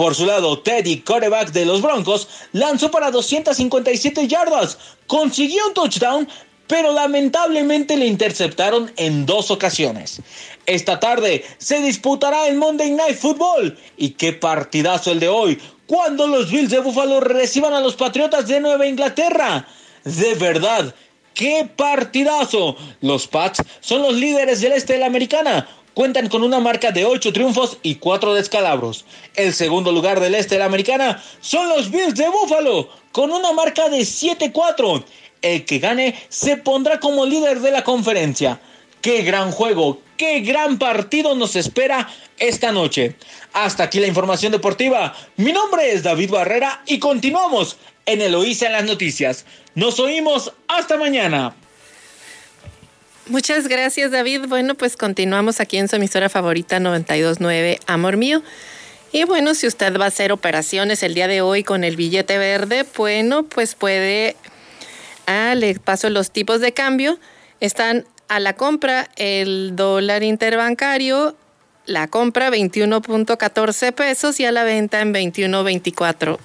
Por 0.00 0.14
su 0.14 0.24
lado, 0.24 0.58
Teddy, 0.58 1.00
coreback 1.00 1.52
de 1.52 1.66
los 1.66 1.82
Broncos, 1.82 2.26
lanzó 2.52 2.90
para 2.90 3.10
257 3.10 4.26
yardas, 4.28 4.78
consiguió 5.06 5.66
un 5.68 5.74
touchdown, 5.74 6.26
pero 6.66 6.90
lamentablemente 6.90 7.98
le 7.98 8.06
interceptaron 8.06 8.90
en 8.96 9.26
dos 9.26 9.50
ocasiones. 9.50 10.22
Esta 10.64 10.98
tarde 10.98 11.44
se 11.58 11.82
disputará 11.82 12.48
el 12.48 12.56
Monday 12.56 12.92
Night 12.92 13.18
Football. 13.18 13.76
Y 13.98 14.12
qué 14.12 14.32
partidazo 14.32 15.12
el 15.12 15.20
de 15.20 15.28
hoy, 15.28 15.60
cuando 15.86 16.26
los 16.26 16.50
Bills 16.50 16.70
de 16.70 16.80
Buffalo 16.80 17.20
reciban 17.20 17.74
a 17.74 17.80
los 17.80 17.94
Patriotas 17.94 18.48
de 18.48 18.58
Nueva 18.58 18.86
Inglaterra. 18.86 19.68
De 20.04 20.32
verdad, 20.32 20.94
qué 21.34 21.68
partidazo. 21.76 22.74
Los 23.02 23.26
Pats 23.26 23.62
son 23.80 24.00
los 24.00 24.14
líderes 24.14 24.62
del 24.62 24.72
este 24.72 24.94
de 24.94 25.00
la 25.00 25.06
americana. 25.08 25.68
Cuentan 26.00 26.30
con 26.30 26.42
una 26.42 26.60
marca 26.60 26.92
de 26.92 27.04
8 27.04 27.30
triunfos 27.34 27.76
y 27.82 27.96
4 27.96 28.32
descalabros. 28.32 29.04
El 29.34 29.52
segundo 29.52 29.92
lugar 29.92 30.18
del 30.18 30.34
este 30.34 30.54
de 30.54 30.60
la 30.60 30.64
americana 30.64 31.22
son 31.42 31.68
los 31.68 31.90
Bills 31.90 32.14
de 32.14 32.26
Buffalo, 32.26 32.88
con 33.12 33.30
una 33.30 33.52
marca 33.52 33.86
de 33.90 33.98
7-4 33.98 35.04
el 35.42 35.66
que 35.66 35.78
gane 35.78 36.18
se 36.30 36.56
pondrá 36.56 37.00
como 37.00 37.26
líder 37.26 37.60
de 37.60 37.70
la 37.70 37.84
conferencia. 37.84 38.58
Qué 39.02 39.20
gran 39.20 39.50
juego, 39.50 40.00
qué 40.16 40.40
gran 40.40 40.78
partido 40.78 41.34
nos 41.34 41.54
espera 41.54 42.08
esta 42.38 42.72
noche. 42.72 43.16
Hasta 43.52 43.82
aquí 43.82 44.00
la 44.00 44.06
información 44.06 44.52
deportiva. 44.52 45.14
Mi 45.36 45.52
nombre 45.52 45.92
es 45.92 46.02
David 46.02 46.30
Barrera 46.30 46.80
y 46.86 46.98
continuamos 46.98 47.76
en 48.06 48.22
Eloísa 48.22 48.68
en 48.68 48.72
las 48.72 48.84
noticias. 48.84 49.44
Nos 49.74 50.00
oímos 50.00 50.50
hasta 50.66 50.96
mañana. 50.96 51.54
Muchas 53.26 53.68
gracias 53.68 54.10
David. 54.10 54.46
Bueno, 54.48 54.74
pues 54.74 54.96
continuamos 54.96 55.60
aquí 55.60 55.76
en 55.76 55.88
su 55.88 55.96
emisora 55.96 56.28
favorita 56.28 56.80
929 56.80 57.80
Amor 57.86 58.16
Mío. 58.16 58.42
Y 59.12 59.24
bueno, 59.24 59.54
si 59.54 59.66
usted 59.66 59.98
va 59.98 60.04
a 60.04 60.08
hacer 60.08 60.32
operaciones 60.32 61.02
el 61.02 61.14
día 61.14 61.28
de 61.28 61.40
hoy 61.40 61.64
con 61.64 61.84
el 61.84 61.96
billete 61.96 62.38
verde, 62.38 62.86
bueno, 62.96 63.42
pues 63.44 63.74
puede 63.74 64.36
Ah, 65.32 65.54
le 65.54 65.78
paso 65.78 66.10
los 66.10 66.32
tipos 66.32 66.60
de 66.60 66.72
cambio. 66.72 67.16
Están 67.60 68.04
a 68.26 68.40
la 68.40 68.54
compra 68.54 69.08
el 69.14 69.76
dólar 69.76 70.24
interbancario, 70.24 71.36
la 71.86 72.08
compra 72.08 72.50
21.14 72.50 73.92
pesos 73.92 74.40
y 74.40 74.44
a 74.44 74.50
la 74.50 74.64
venta 74.64 75.00
en 75.00 75.14
21.24. 75.14 76.36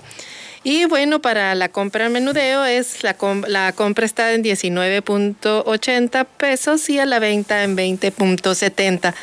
Y 0.66 0.84
bueno, 0.86 1.22
para 1.22 1.54
la 1.54 1.70
compra 1.70 2.08
en 2.08 2.14
menudeo 2.14 2.66
es 2.66 3.04
la, 3.04 3.16
la 3.48 3.72
compra 3.74 4.04
está 4.04 4.34
en 4.34 4.44
19.80 4.44 6.26
pesos 6.26 6.90
y 6.90 6.98
a 6.98 7.06
la 7.06 7.20
venta 7.20 7.64
en 7.64 7.78
20.70. 7.78 9.14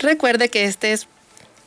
Recuerde 0.00 0.48
que 0.48 0.64
este 0.64 0.92
es 0.92 1.06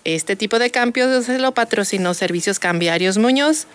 este 0.04 0.36
tipo 0.36 0.60
de 0.60 0.70
cambio 0.70 1.22
se 1.22 1.40
lo 1.40 1.54
patrocinó 1.54 2.14
Servicios 2.14 2.60
Cambiarios 2.60 3.18
Muñoz. 3.18 3.68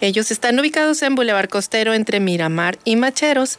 Ellos 0.00 0.30
están 0.30 0.58
ubicados 0.58 1.02
en 1.02 1.16
Boulevard 1.16 1.50
Costero 1.50 1.92
entre 1.92 2.18
Miramar 2.18 2.78
y 2.84 2.96
Macheros 2.96 3.58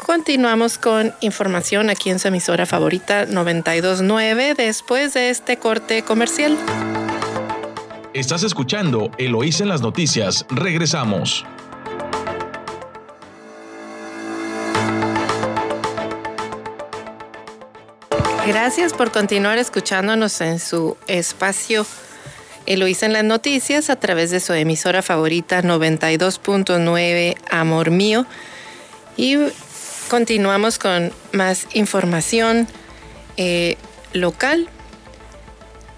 Continuamos 0.06 0.78
con 0.78 1.16
información 1.22 1.90
aquí 1.90 2.12
en 2.12 2.20
su 2.20 2.28
emisora 2.28 2.68
favorita 2.68 3.26
929 3.26 4.54
después 4.54 5.16
de 5.16 5.32
este 5.32 5.58
corte 5.58 6.04
comercial. 6.04 6.56
Estás 8.14 8.44
escuchando 8.44 9.10
Eloís 9.18 9.62
en 9.62 9.68
las 9.68 9.82
noticias. 9.82 10.46
Regresamos. 10.52 11.44
Gracias 18.46 18.94
por 18.94 19.12
continuar 19.12 19.58
escuchándonos 19.58 20.40
en 20.42 20.60
su 20.60 20.98
espacio 21.08 21.84
Eloísa 22.68 23.08
en 23.08 23.14
las 23.14 23.24
noticias 23.24 23.90
a 23.90 23.96
través 23.96 24.30
de 24.30 24.40
su 24.40 24.54
emisora 24.54 25.02
favorita 25.02 25.64
92.9 25.64 27.38
Amor 27.50 27.90
Mío. 27.90 28.28
Y 29.18 29.38
continuamos 30.10 30.80
con 30.80 31.12
más 31.32 31.68
información 31.74 32.68
eh, 33.38 33.78
local 34.14 34.70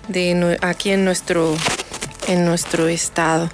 de 0.08 0.58
aquí 0.62 0.92
en 0.92 1.06
nuestro, 1.06 1.56
en 2.28 2.46
nuestro 2.46 2.88
estado. 2.88 3.50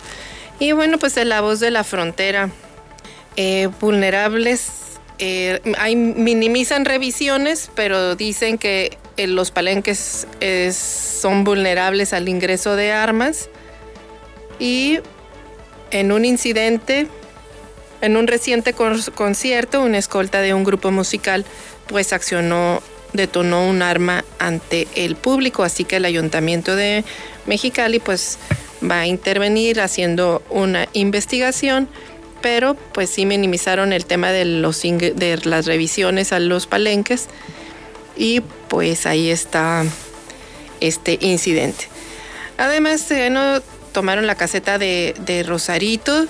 Y 0.60 0.72
bueno, 0.72 0.97
pues 0.97 1.16
de 1.16 1.26
la 1.26 1.41
voz 1.41 1.60
de 1.60 1.72
la 1.72 1.84
frontera, 1.84 2.49
eh, 3.36 3.70
vulnerables 3.80 4.70
eh, 5.20 5.60
minimizan 6.16 6.86
revisiones, 6.86 7.70
pero 7.76 8.16
dicen 8.16 8.58
que 8.58 8.97
eh, 9.18 9.28
los 9.28 9.51
palenques 9.51 10.28
son 10.72 11.43
vulnerables 11.43 12.14
al 12.14 12.30
ingreso 12.30 12.76
de 12.76 12.91
armas. 12.91 13.49
Y 14.60 14.99
en 15.91 16.12
un 16.12 16.26
incidente, 16.26 17.08
en 18.04 18.18
un 18.18 18.28
reciente 18.28 18.74
concierto, 18.74 19.82
una 19.82 19.97
escolta 19.97 20.41
de 20.41 20.54
un 20.54 20.66
grupo 20.66 20.91
musical 20.91 21.45
pues 21.88 22.12
accionó, 22.12 22.84
detonó 23.14 23.66
un 23.66 23.82
arma 23.82 24.26
ante 24.39 24.89
el 24.95 25.16
público, 25.16 25.64
así 25.64 25.86
que 25.86 25.95
el 25.95 26.06
ayuntamiento 26.06 26.76
de 26.76 27.06
Mexicali 27.45 27.99
pues 27.99 28.39
va 28.84 28.99
a 28.99 29.08
intervenir 29.08 29.80
haciendo 29.80 30.43
una 30.49 30.89
investigación 30.91 31.88
pero 32.41 32.74
pues 32.74 33.10
sí 33.10 33.26
minimizaron 33.26 33.93
el 33.93 34.06
tema 34.06 34.34
de, 34.34 34.43
los, 34.43 34.82
de 34.82 35.39
las 35.45 35.66
revisiones 35.66 36.34
a 36.34 36.39
los 36.39 36.68
palenques 36.68 37.28
y 38.18 38.41
pues 38.68 39.06
ahí 39.06 39.30
está 39.30 39.86
este 40.82 41.18
incidente. 41.22 41.88
Además, 42.58 43.08
no 43.32 43.62
tomaron 43.93 44.28
la 44.28 44.36
caseta 44.36 44.78
de 44.78 45.45
Rosarito 45.47 46.28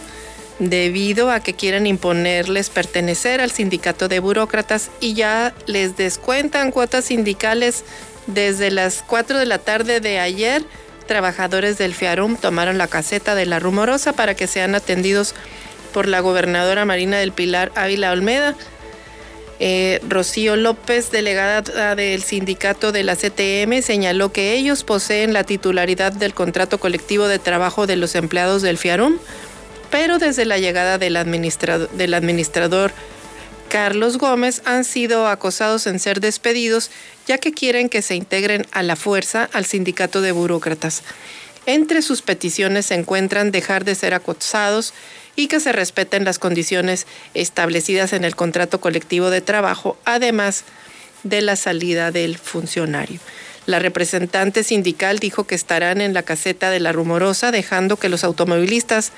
debido 0.69 1.31
a 1.31 1.39
que 1.39 1.53
quieren 1.53 1.87
imponerles 1.87 2.69
pertenecer 2.69 3.41
al 3.41 3.51
sindicato 3.51 4.07
de 4.07 4.19
burócratas 4.19 4.89
y 4.99 5.13
ya 5.13 5.53
les 5.65 5.97
descuentan 5.97 6.71
cuotas 6.71 7.05
sindicales 7.05 7.83
desde 8.27 8.71
las 8.71 9.03
4 9.03 9.37
de 9.37 9.45
la 9.45 9.59
tarde 9.59 9.99
de 9.99 10.19
ayer. 10.19 10.63
Trabajadores 11.07 11.77
del 11.77 11.93
FIARUM 11.93 12.37
tomaron 12.37 12.77
la 12.77 12.87
caseta 12.87 13.35
de 13.35 13.45
la 13.45 13.59
Rumorosa 13.59 14.13
para 14.13 14.35
que 14.35 14.47
sean 14.47 14.75
atendidos 14.75 15.35
por 15.93 16.07
la 16.07 16.21
gobernadora 16.21 16.85
Marina 16.85 17.17
del 17.17 17.31
Pilar 17.31 17.71
Ávila 17.75 18.11
Olmeda. 18.11 18.55
Eh, 19.59 20.01
Rocío 20.09 20.55
López, 20.55 21.11
delegada 21.11 21.95
del 21.95 22.23
sindicato 22.23 22.91
de 22.91 23.03
la 23.03 23.15
CTM, 23.15 23.81
señaló 23.81 24.31
que 24.31 24.53
ellos 24.53 24.83
poseen 24.83 25.31
la 25.31 25.43
titularidad 25.43 26.11
del 26.11 26.33
contrato 26.33 26.79
colectivo 26.79 27.27
de 27.27 27.39
trabajo 27.39 27.87
de 27.87 27.95
los 27.95 28.15
empleados 28.15 28.61
del 28.61 28.77
FIARUM, 28.77 29.19
pero 29.93 30.17
desde 30.17 30.45
la 30.45 30.57
llegada 30.57 30.97
del, 30.97 31.15
administrador 31.15 32.91
Carlos 33.69 34.17
Gómez 34.17 34.63
han 34.65 34.85
sido 34.85 35.27
acosados 35.27 35.85
en 35.85 35.99
ser 35.99 36.19
despedidos 36.19 36.89
ya 37.27 37.37
que 37.37 37.51
quieren 37.51 37.89
que 37.89 38.01
se 38.01 38.15
integren 38.15 38.65
a 38.71 38.81
la 38.81 38.95
fuerza 38.95 39.47
al 39.53 39.65
sindicato 39.65 40.21
de 40.21 40.31
burócratas. 40.31 41.03
Entre 41.67 42.01
sus 42.01 42.23
peticiones 42.23 42.87
se 42.87 42.95
encuentran 42.95 43.51
dejar 43.51 43.85
de 43.85 43.93
ser 43.93 44.15
acosados 44.15 44.95
y 45.35 45.45
que 45.45 45.59
se 45.59 45.71
respeten 45.71 46.25
las 46.25 46.39
condiciones 46.39 47.05
establecidas 47.35 48.13
en 48.13 48.23
el 48.23 48.35
contrato 48.35 48.81
colectivo 48.81 49.29
de 49.29 49.41
trabajo, 49.41 49.95
además 50.05 50.63
de 51.21 51.43
la 51.43 51.55
salida 51.55 52.09
del 52.09 52.39
funcionario. 52.39 53.19
La 53.67 53.77
representante 53.77 54.63
sindical 54.63 55.19
dijo 55.19 55.43
que 55.43 55.53
estarán 55.53 56.01
en 56.01 56.15
la 56.15 56.23
caseta 56.23 56.71
de 56.71 56.79
la 56.79 56.93
rumorosa, 56.93 57.51
dejando 57.51 57.97
que 57.97 58.09
los 58.09 58.23
automovilistas 58.23 59.11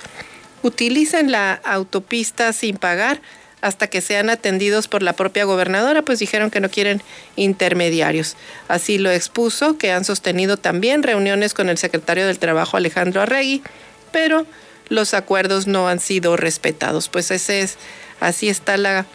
utilicen 0.66 1.32
la 1.32 1.54
autopista 1.64 2.52
sin 2.52 2.78
pagar 2.78 3.22
hasta 3.62 3.88
que 3.88 4.02
sean 4.02 4.30
atendidos 4.30 4.88
por 4.88 5.02
la 5.02 5.14
propia 5.14 5.44
gobernadora, 5.44 6.02
pues 6.02 6.20
dijeron 6.20 6.52
que 6.52 6.60
no 6.60 6.70
quieren 6.70 7.02
intermediarios. 7.36 8.36
Así 8.68 8.98
lo 8.98 9.10
expuso, 9.10 9.78
que 9.78 9.92
han 9.92 10.06
sostenido 10.06 10.58
también 10.58 11.04
reuniones 11.04 11.54
con 11.54 11.70
el 11.70 11.78
secretario 11.78 12.28
del 12.28 12.38
Trabajo 12.38 12.78
Alejandro 12.78 13.22
Arregui, 13.22 13.64
pero 14.12 14.46
los 14.90 15.14
acuerdos 15.14 15.68
no 15.68 15.88
han 15.88 16.00
sido 16.00 16.38
respetados. 16.38 17.10
Pues 17.10 17.32
ese 17.32 17.62
es, 17.62 17.78
así 18.20 18.50
está 18.50 18.78
la, 18.78 19.06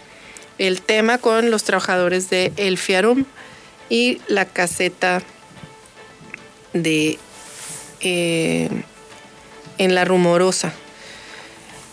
el 0.58 0.82
tema 0.82 1.18
con 1.18 1.50
los 1.50 1.64
trabajadores 1.64 2.30
de 2.30 2.52
El 2.56 2.78
Fiarum 2.78 3.24
y 3.88 4.20
la 4.26 4.46
caseta 4.46 5.22
de 6.72 7.18
eh, 8.00 8.68
en 9.78 9.94
la 9.94 10.04
rumorosa. 10.04 10.72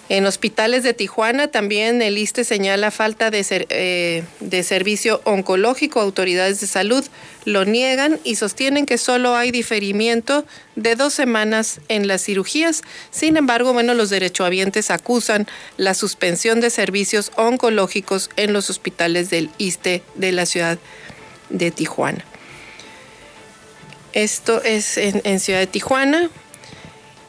En 0.10 0.26
hospitales 0.26 0.84
de 0.84 0.94
Tijuana 0.94 1.50
también 1.50 2.02
el 2.02 2.18
ISTE 2.18 2.46
señala 2.46 2.92
falta 2.92 3.30
de, 3.30 3.46
eh, 3.70 4.24
de, 4.40 4.64
servicio 4.64 5.20
oncológico. 5.26 6.00
Autoridades 6.00 6.62
de 6.62 6.68
salud 6.68 7.06
lo 7.44 7.66
niegan 7.66 8.18
y 8.24 8.36
sostienen 8.36 8.86
que 8.86 8.98
solo 8.98 9.36
hay 9.36 9.52
diferimiento 9.52 10.46
de 10.78 10.96
dos 10.96 11.14
semanas 11.14 11.82
en 11.90 12.08
las 12.08 12.24
cirugías. 12.24 12.84
Sin 13.12 13.36
embargo, 13.36 13.74
bueno, 13.74 13.94
los 13.96 14.10
derechohabientes 14.10 14.92
acusan 14.92 15.46
la 15.76 15.94
suspensión 15.94 16.62
de 16.62 16.70
servicios 16.70 17.34
oncológicos 17.36 18.30
en 18.38 18.54
los 18.54 18.70
hospitales 18.70 19.30
del 19.30 19.50
ISTE 19.58 20.04
de 20.16 20.32
la 20.32 20.46
ciudad 20.46 20.78
de 21.50 21.70
Tijuana. 21.72 22.24
Esto 24.14 24.64
es 24.64 24.98
en 24.98 25.40
Ciudad 25.42 25.60
de 25.60 25.68
Tijuana 25.68 26.32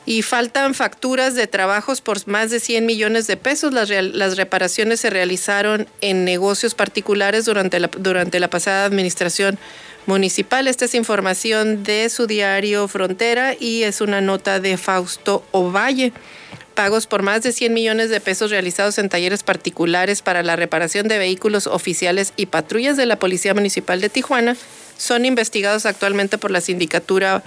y 0.09 0.23
faltan 0.23 0.73
facturas 0.73 1.35
de 1.35 1.47
trabajos 1.47 2.01
por 2.01 2.27
más 2.27 2.51
de 2.51 2.61
100 2.61 2.87
millones 2.87 3.27
de 3.27 3.37
pesos. 3.37 3.75
Las, 3.75 3.91
las 3.91 4.39
reparaciones 4.39 5.01
se 5.01 5.11
realizaron 5.11 5.87
en 6.01 6.25
negocios 6.25 6.75
particulares 6.75 7.45
durante 7.45 7.79
la, 7.79 7.89
durante 7.89 8.41
la 8.41 8.49
pasada 8.49 8.87
administración 8.87 9.59
municipal. 10.07 10.67
Esta 10.67 10.87
es 10.87 10.95
información 10.95 11.83
de 11.83 12.09
su 12.09 12.27
diario 12.27 12.89
Frontera 12.89 13.55
y 13.61 13.83
es 13.83 14.01
una 14.01 14.23
nota 14.23 14.61
de 14.61 14.79
Fausto 14.79 15.45
Ovalle. 15.51 16.15
Pagos 16.73 17.07
por 17.07 17.21
más 17.21 17.43
de 17.43 17.53
100 17.53 17.75
millones 17.75 18.09
de 18.09 18.21
pesos 18.21 18.51
realizados 18.51 18.97
en 18.97 19.11
talleres 19.11 19.43
particulares 19.43 20.23
para 20.23 20.43
la 20.43 20.57
reparación 20.57 21.07
de 21.09 21.19
vehículos 21.19 21.67
oficiales 21.67 22.33
y 22.35 22.47
patrullas 22.47 22.97
de 22.97 23.05
la 23.05 23.19
Policía 23.19 23.53
Municipal 23.53 24.01
de 24.01 24.09
Tijuana 24.09 24.57
son 24.97 25.27
investigados 25.27 25.85
actualmente 25.85 26.39
por 26.39 26.51
la 26.51 26.63
sindicatura, 26.63 27.43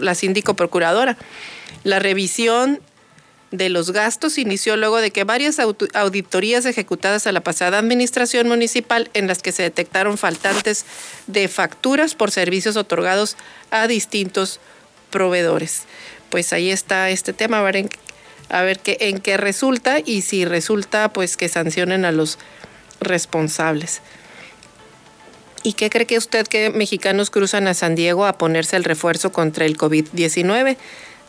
la 0.00 0.14
síndico 0.14 0.54
procuradora. 0.54 1.16
La 1.84 1.98
revisión 1.98 2.80
de 3.50 3.68
los 3.70 3.92
gastos 3.92 4.38
inició 4.38 4.76
luego 4.76 5.00
de 5.00 5.10
que 5.10 5.24
varias 5.24 5.58
auditorías 5.58 6.66
ejecutadas 6.66 7.26
a 7.26 7.32
la 7.32 7.40
pasada 7.40 7.78
administración 7.78 8.48
municipal 8.48 9.10
en 9.14 9.26
las 9.26 9.42
que 9.42 9.52
se 9.52 9.62
detectaron 9.62 10.18
faltantes 10.18 10.84
de 11.26 11.48
facturas 11.48 12.14
por 12.14 12.30
servicios 12.30 12.76
otorgados 12.76 13.36
a 13.70 13.86
distintos 13.86 14.60
proveedores. 15.10 15.84
Pues 16.28 16.52
ahí 16.52 16.70
está 16.70 17.08
este 17.08 17.32
tema, 17.32 17.60
a 17.60 17.62
ver 17.62 17.76
en, 17.76 17.90
a 18.50 18.62
ver 18.62 18.80
qué, 18.80 18.98
en 19.00 19.18
qué 19.18 19.38
resulta 19.38 19.98
y 20.04 20.22
si 20.22 20.44
resulta, 20.44 21.12
pues 21.12 21.38
que 21.38 21.48
sancionen 21.48 22.04
a 22.04 22.12
los 22.12 22.38
responsables. 23.00 24.02
¿Y 25.62 25.74
qué 25.74 25.90
cree 25.90 26.06
que 26.06 26.18
usted 26.18 26.46
que 26.46 26.70
mexicanos 26.70 27.30
cruzan 27.30 27.68
a 27.68 27.74
San 27.74 27.94
Diego 27.94 28.26
a 28.26 28.38
ponerse 28.38 28.76
el 28.76 28.84
refuerzo 28.84 29.32
contra 29.32 29.64
el 29.64 29.76
COVID-19? 29.76 30.76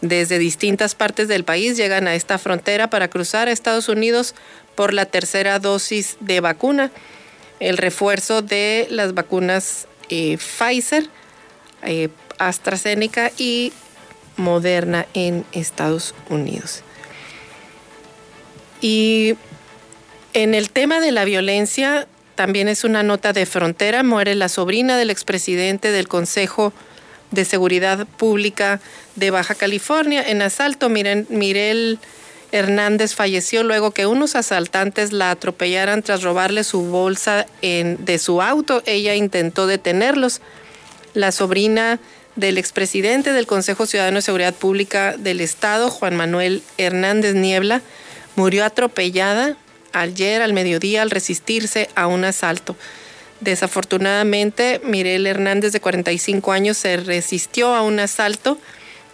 desde 0.02 0.40
distintas 0.40 0.96
partes 0.96 1.28
del 1.28 1.44
país 1.44 1.76
llegan 1.78 2.08
a 2.08 2.16
esta 2.16 2.38
frontera 2.38 2.90
para 2.90 3.10
cruzar 3.10 3.48
a 3.48 3.52
Estados 3.52 3.90
Unidos 3.90 4.36
por 4.76 4.94
la 4.94 5.06
tercera 5.06 5.60
dosis 5.60 6.18
de 6.22 6.40
vacuna, 6.40 6.92
el 7.60 7.78
refuerzo 7.78 8.42
de 8.42 8.88
las 8.90 9.14
vacunas 9.14 9.88
eh, 10.10 10.38
Pfizer, 10.38 11.10
eh, 11.84 12.10
AstraZeneca 12.38 13.32
y 13.38 13.74
Moderna 14.38 15.06
en 15.14 15.46
Estados 15.52 16.16
Unidos. 16.30 16.84
Y 18.80 19.36
en 20.34 20.56
el 20.56 20.70
tema 20.70 21.02
de 21.02 21.12
la 21.12 21.26
violencia, 21.26 22.08
también 22.40 22.70
es 22.70 22.86
una 22.86 23.04
nota 23.04 23.34
de 23.34 23.46
frontera, 23.46 24.02
muere 24.02 24.34
la 24.34 24.48
sobrina 24.48 24.96
del 24.96 25.10
expresidente 25.10 25.92
del 25.92 26.08
Consejo 26.08 26.72
de 27.32 27.44
Seguridad 27.44 28.08
Pública 28.08 28.80
de 29.18 29.30
Baja 29.30 29.56
California. 29.56 30.24
En 30.26 30.42
asalto, 30.42 30.88
Miren, 30.88 31.28
Mirel 31.28 32.00
Hernández 32.54 33.14
falleció 33.14 33.64
luego 33.64 33.92
que 33.92 34.06
unos 34.06 34.38
asaltantes 34.38 35.12
la 35.12 35.32
atropellaran 35.32 36.02
tras 36.02 36.24
robarle 36.24 36.64
su 36.64 36.84
bolsa 36.84 37.46
en, 37.62 38.06
de 38.06 38.18
su 38.20 38.42
auto. 38.42 38.84
Ella 38.86 39.16
intentó 39.16 39.68
detenerlos. 39.68 40.40
La 41.14 41.34
sobrina 41.34 42.00
del 42.38 42.58
expresidente 42.58 43.34
del 43.34 43.48
Consejo 43.48 43.86
Ciudadano 43.86 44.20
de 44.20 44.22
Seguridad 44.22 44.54
Pública 44.54 45.18
del 45.18 45.42
Estado, 45.42 45.90
Juan 45.90 46.16
Manuel 46.16 46.64
Hernández 46.78 47.36
Niebla, 47.36 47.82
murió 48.38 48.64
atropellada 48.64 49.58
ayer 49.94 50.42
al 50.42 50.54
mediodía 50.54 51.02
al 51.02 51.12
resistirse 51.12 51.90
a 51.96 52.08
un 52.08 52.26
asalto. 52.26 52.76
Desafortunadamente, 53.40 54.82
Mirel 54.84 55.26
Hernández, 55.26 55.72
de 55.72 55.80
45 55.80 56.52
años, 56.52 56.78
se 56.78 56.98
resistió 56.98 57.74
a 57.76 57.82
un 57.82 58.00
asalto 58.00 58.58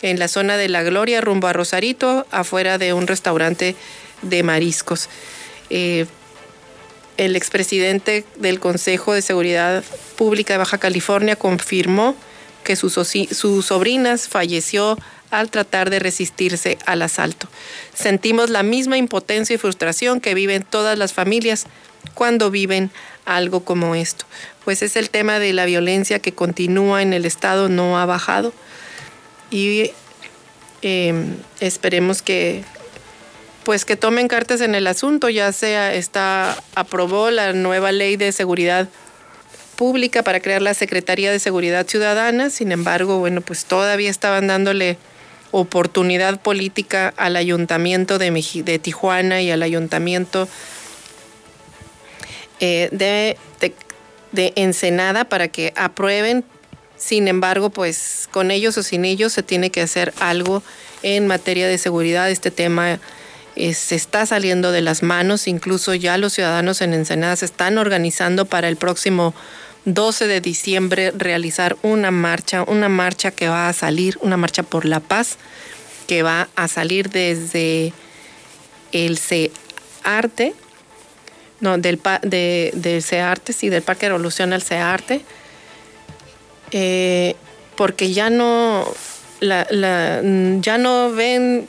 en 0.01 0.19
la 0.19 0.27
zona 0.27 0.57
de 0.57 0.69
La 0.69 0.83
Gloria, 0.83 1.21
rumbo 1.21 1.47
a 1.47 1.53
Rosarito, 1.53 2.25
afuera 2.31 2.77
de 2.77 2.93
un 2.93 3.07
restaurante 3.07 3.75
de 4.21 4.43
mariscos. 4.43 5.09
Eh, 5.69 6.05
el 7.17 7.35
expresidente 7.35 8.25
del 8.35 8.59
Consejo 8.59 9.13
de 9.13 9.21
Seguridad 9.21 9.83
Pública 10.17 10.53
de 10.53 10.57
Baja 10.57 10.79
California 10.79 11.35
confirmó 11.35 12.15
que 12.63 12.75
su, 12.75 12.89
su 12.89 13.61
sobrina 13.61 14.17
falleció 14.17 14.97
al 15.31 15.49
tratar 15.49 15.89
de 15.89 15.99
resistirse 15.99 16.77
al 16.85 17.01
asalto. 17.01 17.47
Sentimos 17.93 18.49
la 18.49 18.63
misma 18.63 18.97
impotencia 18.97 19.53
y 19.53 19.57
frustración 19.57 20.21
que 20.21 20.33
viven 20.33 20.63
todas 20.63 20.97
las 20.97 21.13
familias 21.13 21.65
cuando 22.13 22.51
viven 22.51 22.91
algo 23.25 23.63
como 23.63 23.95
esto. 23.95 24.25
Pues 24.63 24.81
es 24.81 24.95
el 24.95 25.09
tema 25.09 25.39
de 25.39 25.53
la 25.53 25.65
violencia 25.65 26.19
que 26.19 26.33
continúa 26.33 27.01
en 27.01 27.13
el 27.13 27.25
Estado, 27.25 27.69
no 27.69 27.99
ha 27.99 28.05
bajado. 28.05 28.53
Y 29.51 29.91
em, 30.81 31.35
esperemos 31.59 32.21
que 32.21 32.63
pues 33.63 33.83
que 33.83 33.95
tomen 33.95 34.27
cartas 34.27 34.61
en 34.61 34.75
el 34.75 34.85
asunto, 34.85 35.27
ya 35.27 35.51
sea 35.51 35.91
está 35.95 36.55
aprobó 36.75 37.31
la 37.31 37.51
nueva 37.53 37.91
ley 37.91 38.15
de 38.15 38.31
seguridad 38.31 38.87
pública 39.75 40.23
para 40.23 40.39
crear 40.39 40.61
la 40.61 40.75
Secretaría 40.75 41.31
de 41.31 41.39
Seguridad 41.39 41.87
Ciudadana, 41.87 42.51
sin 42.51 42.71
embargo, 42.71 43.17
bueno, 43.17 43.41
pues 43.41 43.65
todavía 43.65 44.11
estaban 44.11 44.47
dándole 44.47 44.97
oportunidad 45.51 46.39
política 46.39 47.13
al 47.17 47.35
ayuntamiento 47.35 48.17
de, 48.17 48.31
de 48.65 48.79
Tijuana 48.79 49.41
y 49.41 49.51
al 49.51 49.63
ayuntamiento 49.63 50.47
eh, 52.59 52.89
de, 52.91 53.37
de, 54.31 54.53
Ensenada 54.55 55.25
para 55.25 55.47
que 55.47 55.73
aprueben. 55.75 56.43
Sin 56.97 57.27
embargo, 57.27 57.69
pues 57.69 58.27
con 58.31 58.51
ellos 58.51 58.77
o 58.77 58.83
sin 58.83 59.05
ellos 59.05 59.33
se 59.33 59.43
tiene 59.43 59.69
que 59.69 59.81
hacer 59.81 60.13
algo 60.19 60.63
en 61.03 61.27
materia 61.27 61.67
de 61.67 61.77
seguridad. 61.77 62.29
Este 62.29 62.51
tema 62.51 62.99
eh, 63.55 63.73
se 63.73 63.95
está 63.95 64.25
saliendo 64.25 64.71
de 64.71 64.81
las 64.81 65.03
manos. 65.03 65.47
Incluso 65.47 65.93
ya 65.93 66.17
los 66.17 66.33
ciudadanos 66.33 66.81
en 66.81 66.93
Ensenada 66.93 67.35
se 67.35 67.45
están 67.45 67.77
organizando 67.77 68.45
para 68.45 68.67
el 68.69 68.77
próximo 68.77 69.33
12 69.85 70.27
de 70.27 70.41
diciembre 70.41 71.11
realizar 71.11 71.77
una 71.83 72.11
marcha, 72.11 72.63
una 72.63 72.89
marcha 72.89 73.31
que 73.31 73.47
va 73.47 73.69
a 73.69 73.73
salir, 73.73 74.17
una 74.21 74.35
marcha 74.37 74.63
por 74.63 74.85
la 74.85 74.99
paz, 74.99 75.37
que 76.07 76.23
va 76.23 76.49
a 76.55 76.67
salir 76.67 77.09
desde 77.09 77.93
el 78.91 79.17
CEARTE, 79.17 80.53
no, 81.59 81.77
del, 81.77 81.99
de, 82.23 82.71
del 82.73 83.03
CEARTE, 83.03 83.53
sí, 83.53 83.69
del 83.69 83.83
Parque 83.83 84.07
Revolución 84.07 84.53
al 84.53 84.61
CEARTE, 84.61 85.21
eh, 86.71 87.35
porque 87.75 88.11
ya 88.11 88.29
no, 88.29 88.85
la, 89.39 89.67
ya 90.61 90.77
no 90.77 91.11
ven 91.11 91.67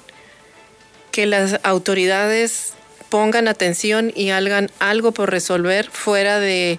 que 1.10 1.26
las 1.26 1.60
autoridades 1.62 2.74
pongan 3.10 3.48
atención 3.48 4.12
y 4.14 4.30
hagan 4.30 4.70
algo 4.78 5.12
por 5.12 5.30
resolver 5.30 5.88
fuera 5.90 6.40
de, 6.40 6.78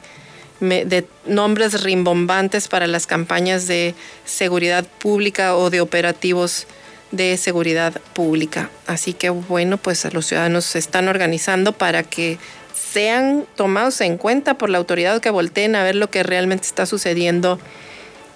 de 0.60 1.08
nombres 1.26 1.84
rimbombantes 1.84 2.68
para 2.68 2.88
las 2.88 3.08
campañas 3.08 3.68
de 3.68 3.93
seguridad 4.26 4.86
pública 4.99 5.55
o 5.55 5.70
de 5.70 5.82
operativos 5.82 6.68
de 7.12 7.38
seguridad 7.38 8.01
pública. 8.14 8.70
Así 8.86 9.14
que 9.14 9.30
bueno, 9.30 9.78
pues 9.78 10.12
los 10.14 10.26
ciudadanos 10.26 10.66
se 10.66 10.80
están 10.80 11.08
organizando 11.08 11.74
para 11.74 12.03
que 12.03 12.38
sean 12.74 13.45
tomados 13.55 14.01
en 14.01 14.18
cuenta 14.18 14.58
por 14.58 14.70
la 14.70 14.78
autoridad 14.78 15.22
que 15.22 15.30
volteen 15.30 15.76
a 15.76 15.84
ver 15.84 15.95
lo 15.95 16.10
que 16.10 16.24
realmente 16.24 16.66
está 16.66 16.86
sucediendo 16.86 17.60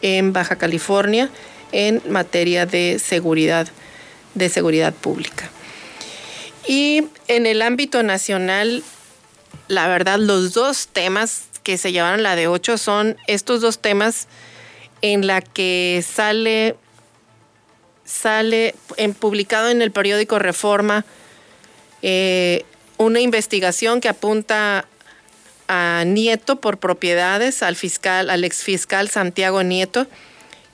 en 0.01 0.33
Baja 0.33 0.57
California 0.57 1.29
en 1.71 2.01
materia 2.09 2.65
de 2.65 2.99
seguridad, 2.99 3.67
de 4.35 4.49
seguridad 4.49 4.93
pública. 4.93 5.49
Y 6.67 7.05
en 7.27 7.45
el 7.45 7.61
ámbito 7.61 8.03
nacional, 8.03 8.83
la 9.67 9.87
verdad, 9.87 10.19
los 10.19 10.53
dos 10.53 10.87
temas 10.87 11.43
que 11.63 11.77
se 11.77 11.91
llevaron 11.91 12.23
la 12.23 12.35
de 12.35 12.47
ocho 12.47 12.77
son 12.77 13.17
estos 13.27 13.61
dos 13.61 13.79
temas 13.79 14.27
en 15.01 15.27
la 15.27 15.41
que 15.41 16.03
sale, 16.07 16.75
sale 18.05 18.75
en, 18.97 19.13
publicado 19.13 19.69
en 19.69 19.81
el 19.81 19.91
periódico 19.91 20.39
Reforma 20.39 21.05
eh, 22.01 22.65
una 22.97 23.19
investigación 23.19 24.01
que 24.01 24.09
apunta 24.09 24.85
a 25.67 26.03
Nieto 26.05 26.57
por 26.57 26.77
propiedades, 26.77 27.63
al 27.63 27.75
fiscal, 27.75 28.29
al 28.29 28.43
exfiscal 28.43 29.09
Santiago 29.09 29.63
Nieto, 29.63 30.05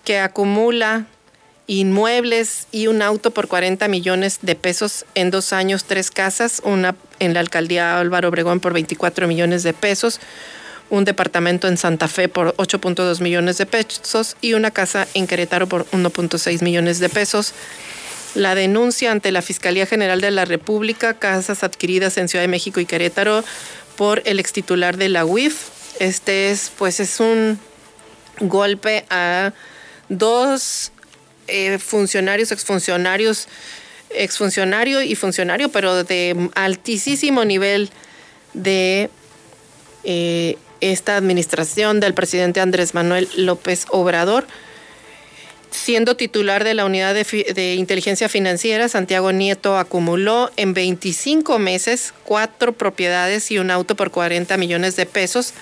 que 0.03 0.19
acumula 0.19 1.05
inmuebles 1.67 2.67
y 2.71 2.87
un 2.87 3.01
auto 3.01 3.31
por 3.31 3.47
40 3.47 3.87
millones 3.89 4.39
de 4.41 4.55
pesos 4.55 5.05
en 5.15 5.29
dos 5.31 5.53
años, 5.53 5.83
tres 5.83 6.11
casas, 6.11 6.61
una 6.63 6.95
en 7.19 7.33
la 7.33 7.41
alcaldía 7.41 7.99
Álvaro 7.99 8.29
Obregón 8.29 8.59
por 8.59 8.73
24 8.73 9.27
millones 9.27 9.63
de 9.63 9.73
pesos, 9.73 10.19
un 10.89 11.05
departamento 11.05 11.67
en 11.67 11.77
Santa 11.77 12.07
Fe 12.07 12.29
por 12.29 12.55
8.2 12.55 13.21
millones 13.21 13.57
de 13.57 13.65
pesos 13.65 14.37
y 14.41 14.53
una 14.53 14.71
casa 14.71 15.07
en 15.13 15.27
Querétaro 15.27 15.67
por 15.67 15.85
1.6 15.91 16.61
millones 16.63 16.99
de 16.99 17.09
pesos. 17.09 17.53
La 18.35 18.55
denuncia 18.55 19.11
ante 19.11 19.31
la 19.31 19.41
Fiscalía 19.41 19.85
General 19.85 20.21
de 20.21 20.31
la 20.31 20.45
República, 20.45 21.15
casas 21.15 21.63
adquiridas 21.63 22.17
en 22.17 22.27
Ciudad 22.29 22.43
de 22.43 22.49
México 22.49 22.79
y 22.79 22.85
Querétaro 22.85 23.43
por 23.95 24.21
el 24.25 24.39
extitular 24.39 24.97
de 24.97 25.09
la 25.09 25.25
UIF. 25.25 25.69
Este 25.99 26.51
es, 26.51 26.71
pues, 26.77 26.99
es 26.99 27.19
un 27.19 27.59
golpe 28.39 29.05
a 29.09 29.53
dos 30.09 30.91
eh, 31.47 31.79
funcionarios, 31.79 32.51
exfuncionarios, 32.51 33.47
exfuncionario 34.09 35.01
y 35.01 35.15
funcionario, 35.15 35.69
pero 35.69 36.03
de 36.03 36.49
altísimo 36.55 37.43
nivel 37.43 37.89
de 38.53 39.09
eh, 40.03 40.57
esta 40.81 41.17
administración 41.17 41.99
del 41.99 42.13
presidente 42.13 42.59
Andrés 42.59 42.93
Manuel 42.93 43.29
López 43.35 43.85
Obrador. 43.89 44.45
Siendo 45.71 46.15
titular 46.15 46.63
de 46.63 46.73
la 46.73 46.85
unidad 46.85 47.13
de, 47.13 47.75
inteligencia 47.75 48.29
financiera, 48.29 48.87
Santiago 48.87 49.31
Nieto 49.31 49.77
acumuló 49.77 50.49
en 50.55 50.73
25 50.73 51.59
meses 51.59 52.13
cuatro 52.23 52.73
propiedades 52.73 53.51
y 53.51 53.59
un 53.59 53.69
auto 53.69 53.95
por 53.95 54.11
40 54.11 54.55
millones 54.57 54.95
de 54.95 55.05
pesos. 55.05 55.53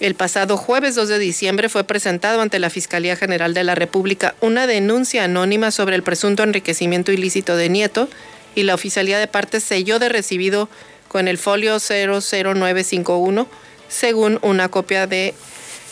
El 0.00 0.14
pasado 0.14 0.56
jueves 0.56 0.94
2 0.94 1.08
de 1.08 1.18
diciembre 1.18 1.68
fue 1.68 1.84
presentado 1.84 2.40
ante 2.40 2.58
la 2.58 2.70
Fiscalía 2.70 3.16
General 3.16 3.52
de 3.52 3.64
la 3.64 3.74
República 3.74 4.34
una 4.40 4.66
denuncia 4.66 5.24
anónima 5.24 5.70
sobre 5.70 5.94
el 5.94 6.02
presunto 6.02 6.42
enriquecimiento 6.42 7.12
ilícito 7.12 7.54
de 7.54 7.68
Nieto 7.68 8.08
y 8.54 8.62
la 8.62 8.74
oficialía 8.74 9.18
de 9.18 9.26
partes 9.26 9.62
selló 9.62 9.98
de 9.98 10.08
recibido 10.08 10.70
con 11.08 11.28
el 11.28 11.36
folio 11.36 11.76
00951 11.78 13.46
según 13.90 14.38
una 14.40 14.70
copia 14.70 15.06
de 15.06 15.34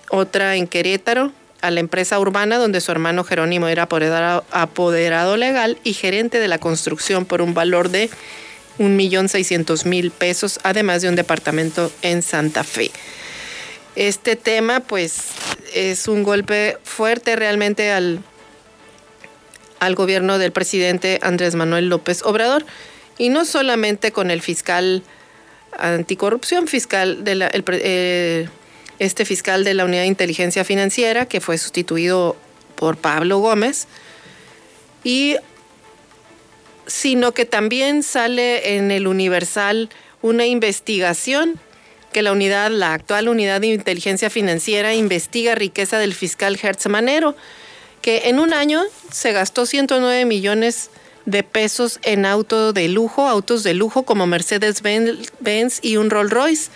otra 0.09 0.55
en 0.55 0.67
Querétaro, 0.67 1.31
a 1.61 1.71
la 1.71 1.79
empresa 1.79 2.19
urbana 2.19 2.57
donde 2.57 2.81
su 2.81 2.91
hermano 2.91 3.23
Jerónimo 3.23 3.67
era 3.67 3.83
apoderado, 3.83 5.37
legal 5.37 5.77
y 5.83 5.93
gerente 5.93 6.39
de 6.39 6.47
la 6.47 6.59
construcción 6.59 7.25
por 7.25 7.41
un 7.41 7.53
valor 7.53 7.89
de 7.89 8.09
1.600.000 8.79 10.11
pesos, 10.11 10.59
además 10.63 11.01
de 11.01 11.09
un 11.09 11.15
departamento 11.15 11.91
en 12.03 12.21
Santa 12.21 12.63
Fe. 12.63 12.91
Este 13.97 14.35
tema 14.35 14.79
pues 14.81 15.29
es 15.73 16.07
un 16.07 16.21
golpe 16.21 16.77
fuerte 16.83 17.35
realmente 17.35 17.91
al, 17.91 18.21
al 19.79 19.95
gobierno 19.95 20.37
del 20.37 20.51
presidente 20.51 21.17
Andrés 21.23 21.55
Manuel 21.55 21.89
López 21.89 22.21
Obrador. 22.21 22.63
Y 23.17 23.29
no 23.29 23.43
solamente 23.43 24.11
con 24.11 24.29
el 24.29 24.43
fiscal 24.43 25.01
anticorrupción 25.79 26.67
fiscal 26.67 27.23
de 27.23 27.33
la, 27.33 27.49
eh, 27.51 28.47
este 28.99 29.25
fiscal 29.25 29.63
de 29.63 29.73
la 29.73 29.85
Unidad 29.85 30.01
de 30.01 30.07
Inteligencia 30.09 30.63
Financiera 30.63 31.25
que 31.25 31.41
fue 31.41 31.57
sustituido 31.57 32.35
por 32.75 32.97
Pablo 32.97 33.39
Gómez 33.39 33.87
y 35.03 35.37
sino 36.85 37.31
que 37.31 37.45
también 37.45 38.03
sale 38.03 38.75
en 38.75 38.91
el 38.91 39.07
Universal 39.07 39.89
una 40.21 40.45
investigación 40.45 41.59
que 42.17 42.23
la 42.23 42.31
unidad, 42.31 42.71
la 42.71 42.95
actual 42.95 43.29
unidad 43.29 43.61
de 43.61 43.67
inteligencia 43.67 44.31
financiera, 44.31 44.95
investiga 44.95 45.53
riqueza 45.53 45.99
del 45.99 46.15
fiscal 46.15 46.57
Hertz 46.59 46.87
Manero, 46.87 47.35
que 48.01 48.29
en 48.29 48.39
un 48.39 48.55
año 48.55 48.81
se 49.11 49.33
gastó 49.33 49.67
109 49.67 50.25
millones 50.25 50.89
de 51.27 51.43
pesos 51.43 51.99
en 52.01 52.25
autos 52.25 52.73
de 52.73 52.87
lujo, 52.87 53.27
autos 53.27 53.61
de 53.61 53.75
lujo 53.75 54.01
como 54.01 54.25
Mercedes-Benz 54.25 55.77
y 55.83 55.97
un 55.97 56.09
Rolls 56.09 56.31
Royce. 56.31 56.71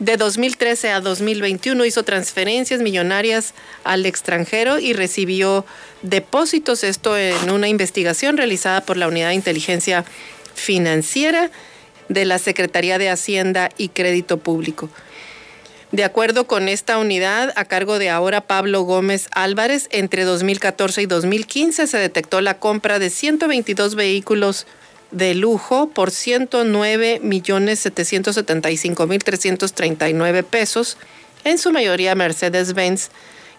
De 0.00 0.16
2013 0.16 0.90
a 0.90 1.00
2021 1.00 1.84
hizo 1.84 2.02
transferencias 2.02 2.80
millonarias 2.80 3.54
al 3.84 4.04
extranjero 4.06 4.80
y 4.80 4.92
recibió 4.92 5.64
depósitos, 6.02 6.82
esto 6.82 7.16
en 7.16 7.48
una 7.48 7.68
investigación 7.68 8.36
realizada 8.38 8.80
por 8.80 8.96
la 8.96 9.06
Unidad 9.06 9.28
de 9.28 9.34
Inteligencia 9.34 10.04
Financiera 10.56 11.52
de 12.08 12.24
la 12.24 12.38
Secretaría 12.38 12.98
de 12.98 13.10
Hacienda 13.10 13.70
y 13.76 13.88
Crédito 13.88 14.38
Público. 14.38 14.88
De 15.92 16.02
acuerdo 16.02 16.48
con 16.48 16.68
esta 16.68 16.98
unidad, 16.98 17.52
a 17.54 17.66
cargo 17.66 18.00
de 18.00 18.10
ahora 18.10 18.40
Pablo 18.40 18.82
Gómez 18.82 19.28
Álvarez, 19.30 19.86
entre 19.92 20.24
2014 20.24 21.02
y 21.02 21.06
2015 21.06 21.86
se 21.86 21.98
detectó 21.98 22.40
la 22.40 22.58
compra 22.58 22.98
de 22.98 23.10
122 23.10 23.94
vehículos 23.94 24.66
de 25.12 25.34
lujo 25.34 25.90
por 25.90 26.10
109 26.10 27.20
millones 27.22 27.78
775 27.78 29.06
mil 29.06 29.22
339 29.22 30.42
pesos, 30.42 30.96
en 31.44 31.58
su 31.58 31.70
mayoría 31.70 32.16
Mercedes-Benz, 32.16 33.10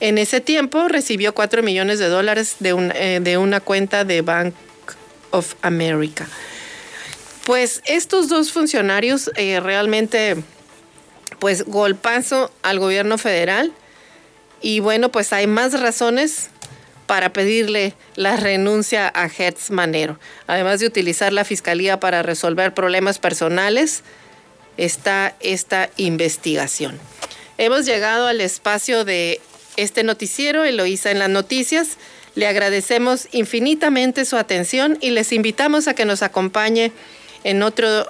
En 0.00 0.16
ese 0.16 0.40
tiempo 0.40 0.88
recibió 0.88 1.34
4 1.34 1.62
millones 1.62 1.98
de 1.98 2.08
dólares 2.08 2.56
de, 2.58 2.70
eh, 2.94 3.20
de 3.22 3.36
una 3.36 3.60
cuenta 3.60 4.04
de 4.04 4.22
Bank 4.22 4.54
of 5.30 5.56
America. 5.60 6.26
Pues 7.44 7.82
estos 7.84 8.28
dos 8.28 8.50
funcionarios 8.50 9.30
eh, 9.36 9.60
realmente 9.60 10.42
pues 11.40 11.64
golpazo 11.64 12.52
al 12.62 12.78
gobierno 12.78 13.18
federal 13.18 13.72
y 14.60 14.80
bueno, 14.80 15.10
pues 15.10 15.32
hay 15.32 15.46
más 15.46 15.80
razones 15.80 16.50
para 17.06 17.32
pedirle 17.32 17.94
la 18.14 18.36
renuncia 18.36 19.10
a 19.12 19.26
Hertz 19.26 19.70
Manero. 19.70 20.18
Además 20.46 20.78
de 20.80 20.86
utilizar 20.86 21.32
la 21.32 21.44
fiscalía 21.44 21.98
para 21.98 22.22
resolver 22.22 22.72
problemas 22.72 23.18
personales, 23.18 24.04
está 24.76 25.34
esta 25.40 25.90
investigación. 25.96 27.00
Hemos 27.58 27.84
llegado 27.84 28.26
al 28.26 28.40
espacio 28.40 29.04
de 29.04 29.40
este 29.76 30.04
noticiero, 30.04 30.64
Eloísa 30.64 31.10
en 31.10 31.18
las 31.18 31.30
noticias. 31.30 31.96
Le 32.34 32.46
agradecemos 32.46 33.28
infinitamente 33.32 34.24
su 34.24 34.36
atención 34.36 34.96
y 35.00 35.10
les 35.10 35.32
invitamos 35.32 35.88
a 35.88 35.94
que 35.94 36.04
nos 36.04 36.22
acompañe 36.22 36.92
en 37.44 37.62
otro, 37.62 38.06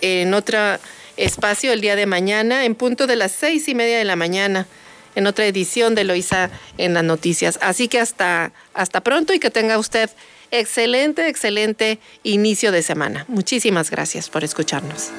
en 0.00 0.32
otra 0.32 0.80
espacio 1.16 1.72
el 1.72 1.80
día 1.80 1.96
de 1.96 2.06
mañana 2.06 2.64
en 2.64 2.74
punto 2.74 3.06
de 3.06 3.16
las 3.16 3.32
seis 3.32 3.68
y 3.68 3.74
media 3.74 3.98
de 3.98 4.04
la 4.04 4.16
mañana 4.16 4.66
en 5.14 5.26
otra 5.26 5.46
edición 5.46 5.94
de 5.94 6.04
Loisa 6.04 6.50
en 6.78 6.94
las 6.94 7.04
noticias. 7.04 7.58
Así 7.62 7.88
que 7.88 8.00
hasta, 8.00 8.52
hasta 8.74 9.00
pronto 9.00 9.32
y 9.32 9.38
que 9.38 9.50
tenga 9.50 9.78
usted 9.78 10.10
excelente, 10.50 11.28
excelente 11.28 11.98
inicio 12.22 12.72
de 12.72 12.82
semana. 12.82 13.24
Muchísimas 13.28 13.90
gracias 13.90 14.28
por 14.28 14.44
escucharnos. 14.44 15.10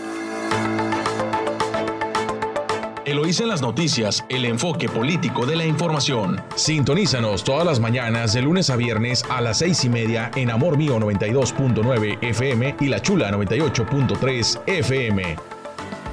Eloísa 3.05 3.43
en 3.43 3.49
las 3.49 3.61
noticias, 3.61 4.25
el 4.29 4.45
enfoque 4.45 4.89
político 4.89 5.45
de 5.45 5.55
la 5.55 5.65
información. 5.65 6.43
Sintonízanos 6.55 7.43
todas 7.43 7.63
las 7.63 7.79
mañanas 7.79 8.33
de 8.33 8.41
lunes 8.41 8.71
a 8.71 8.75
viernes 8.75 9.23
a 9.29 9.41
las 9.41 9.59
seis 9.59 9.85
y 9.85 9.89
media 9.89 10.31
en 10.35 10.49
Amor 10.49 10.75
Mío 10.75 10.97
92.9 10.99 12.17
FM 12.21 12.77
y 12.79 12.87
La 12.87 13.01
Chula 13.01 13.31
98.3 13.31 14.61
FM. 14.65 15.54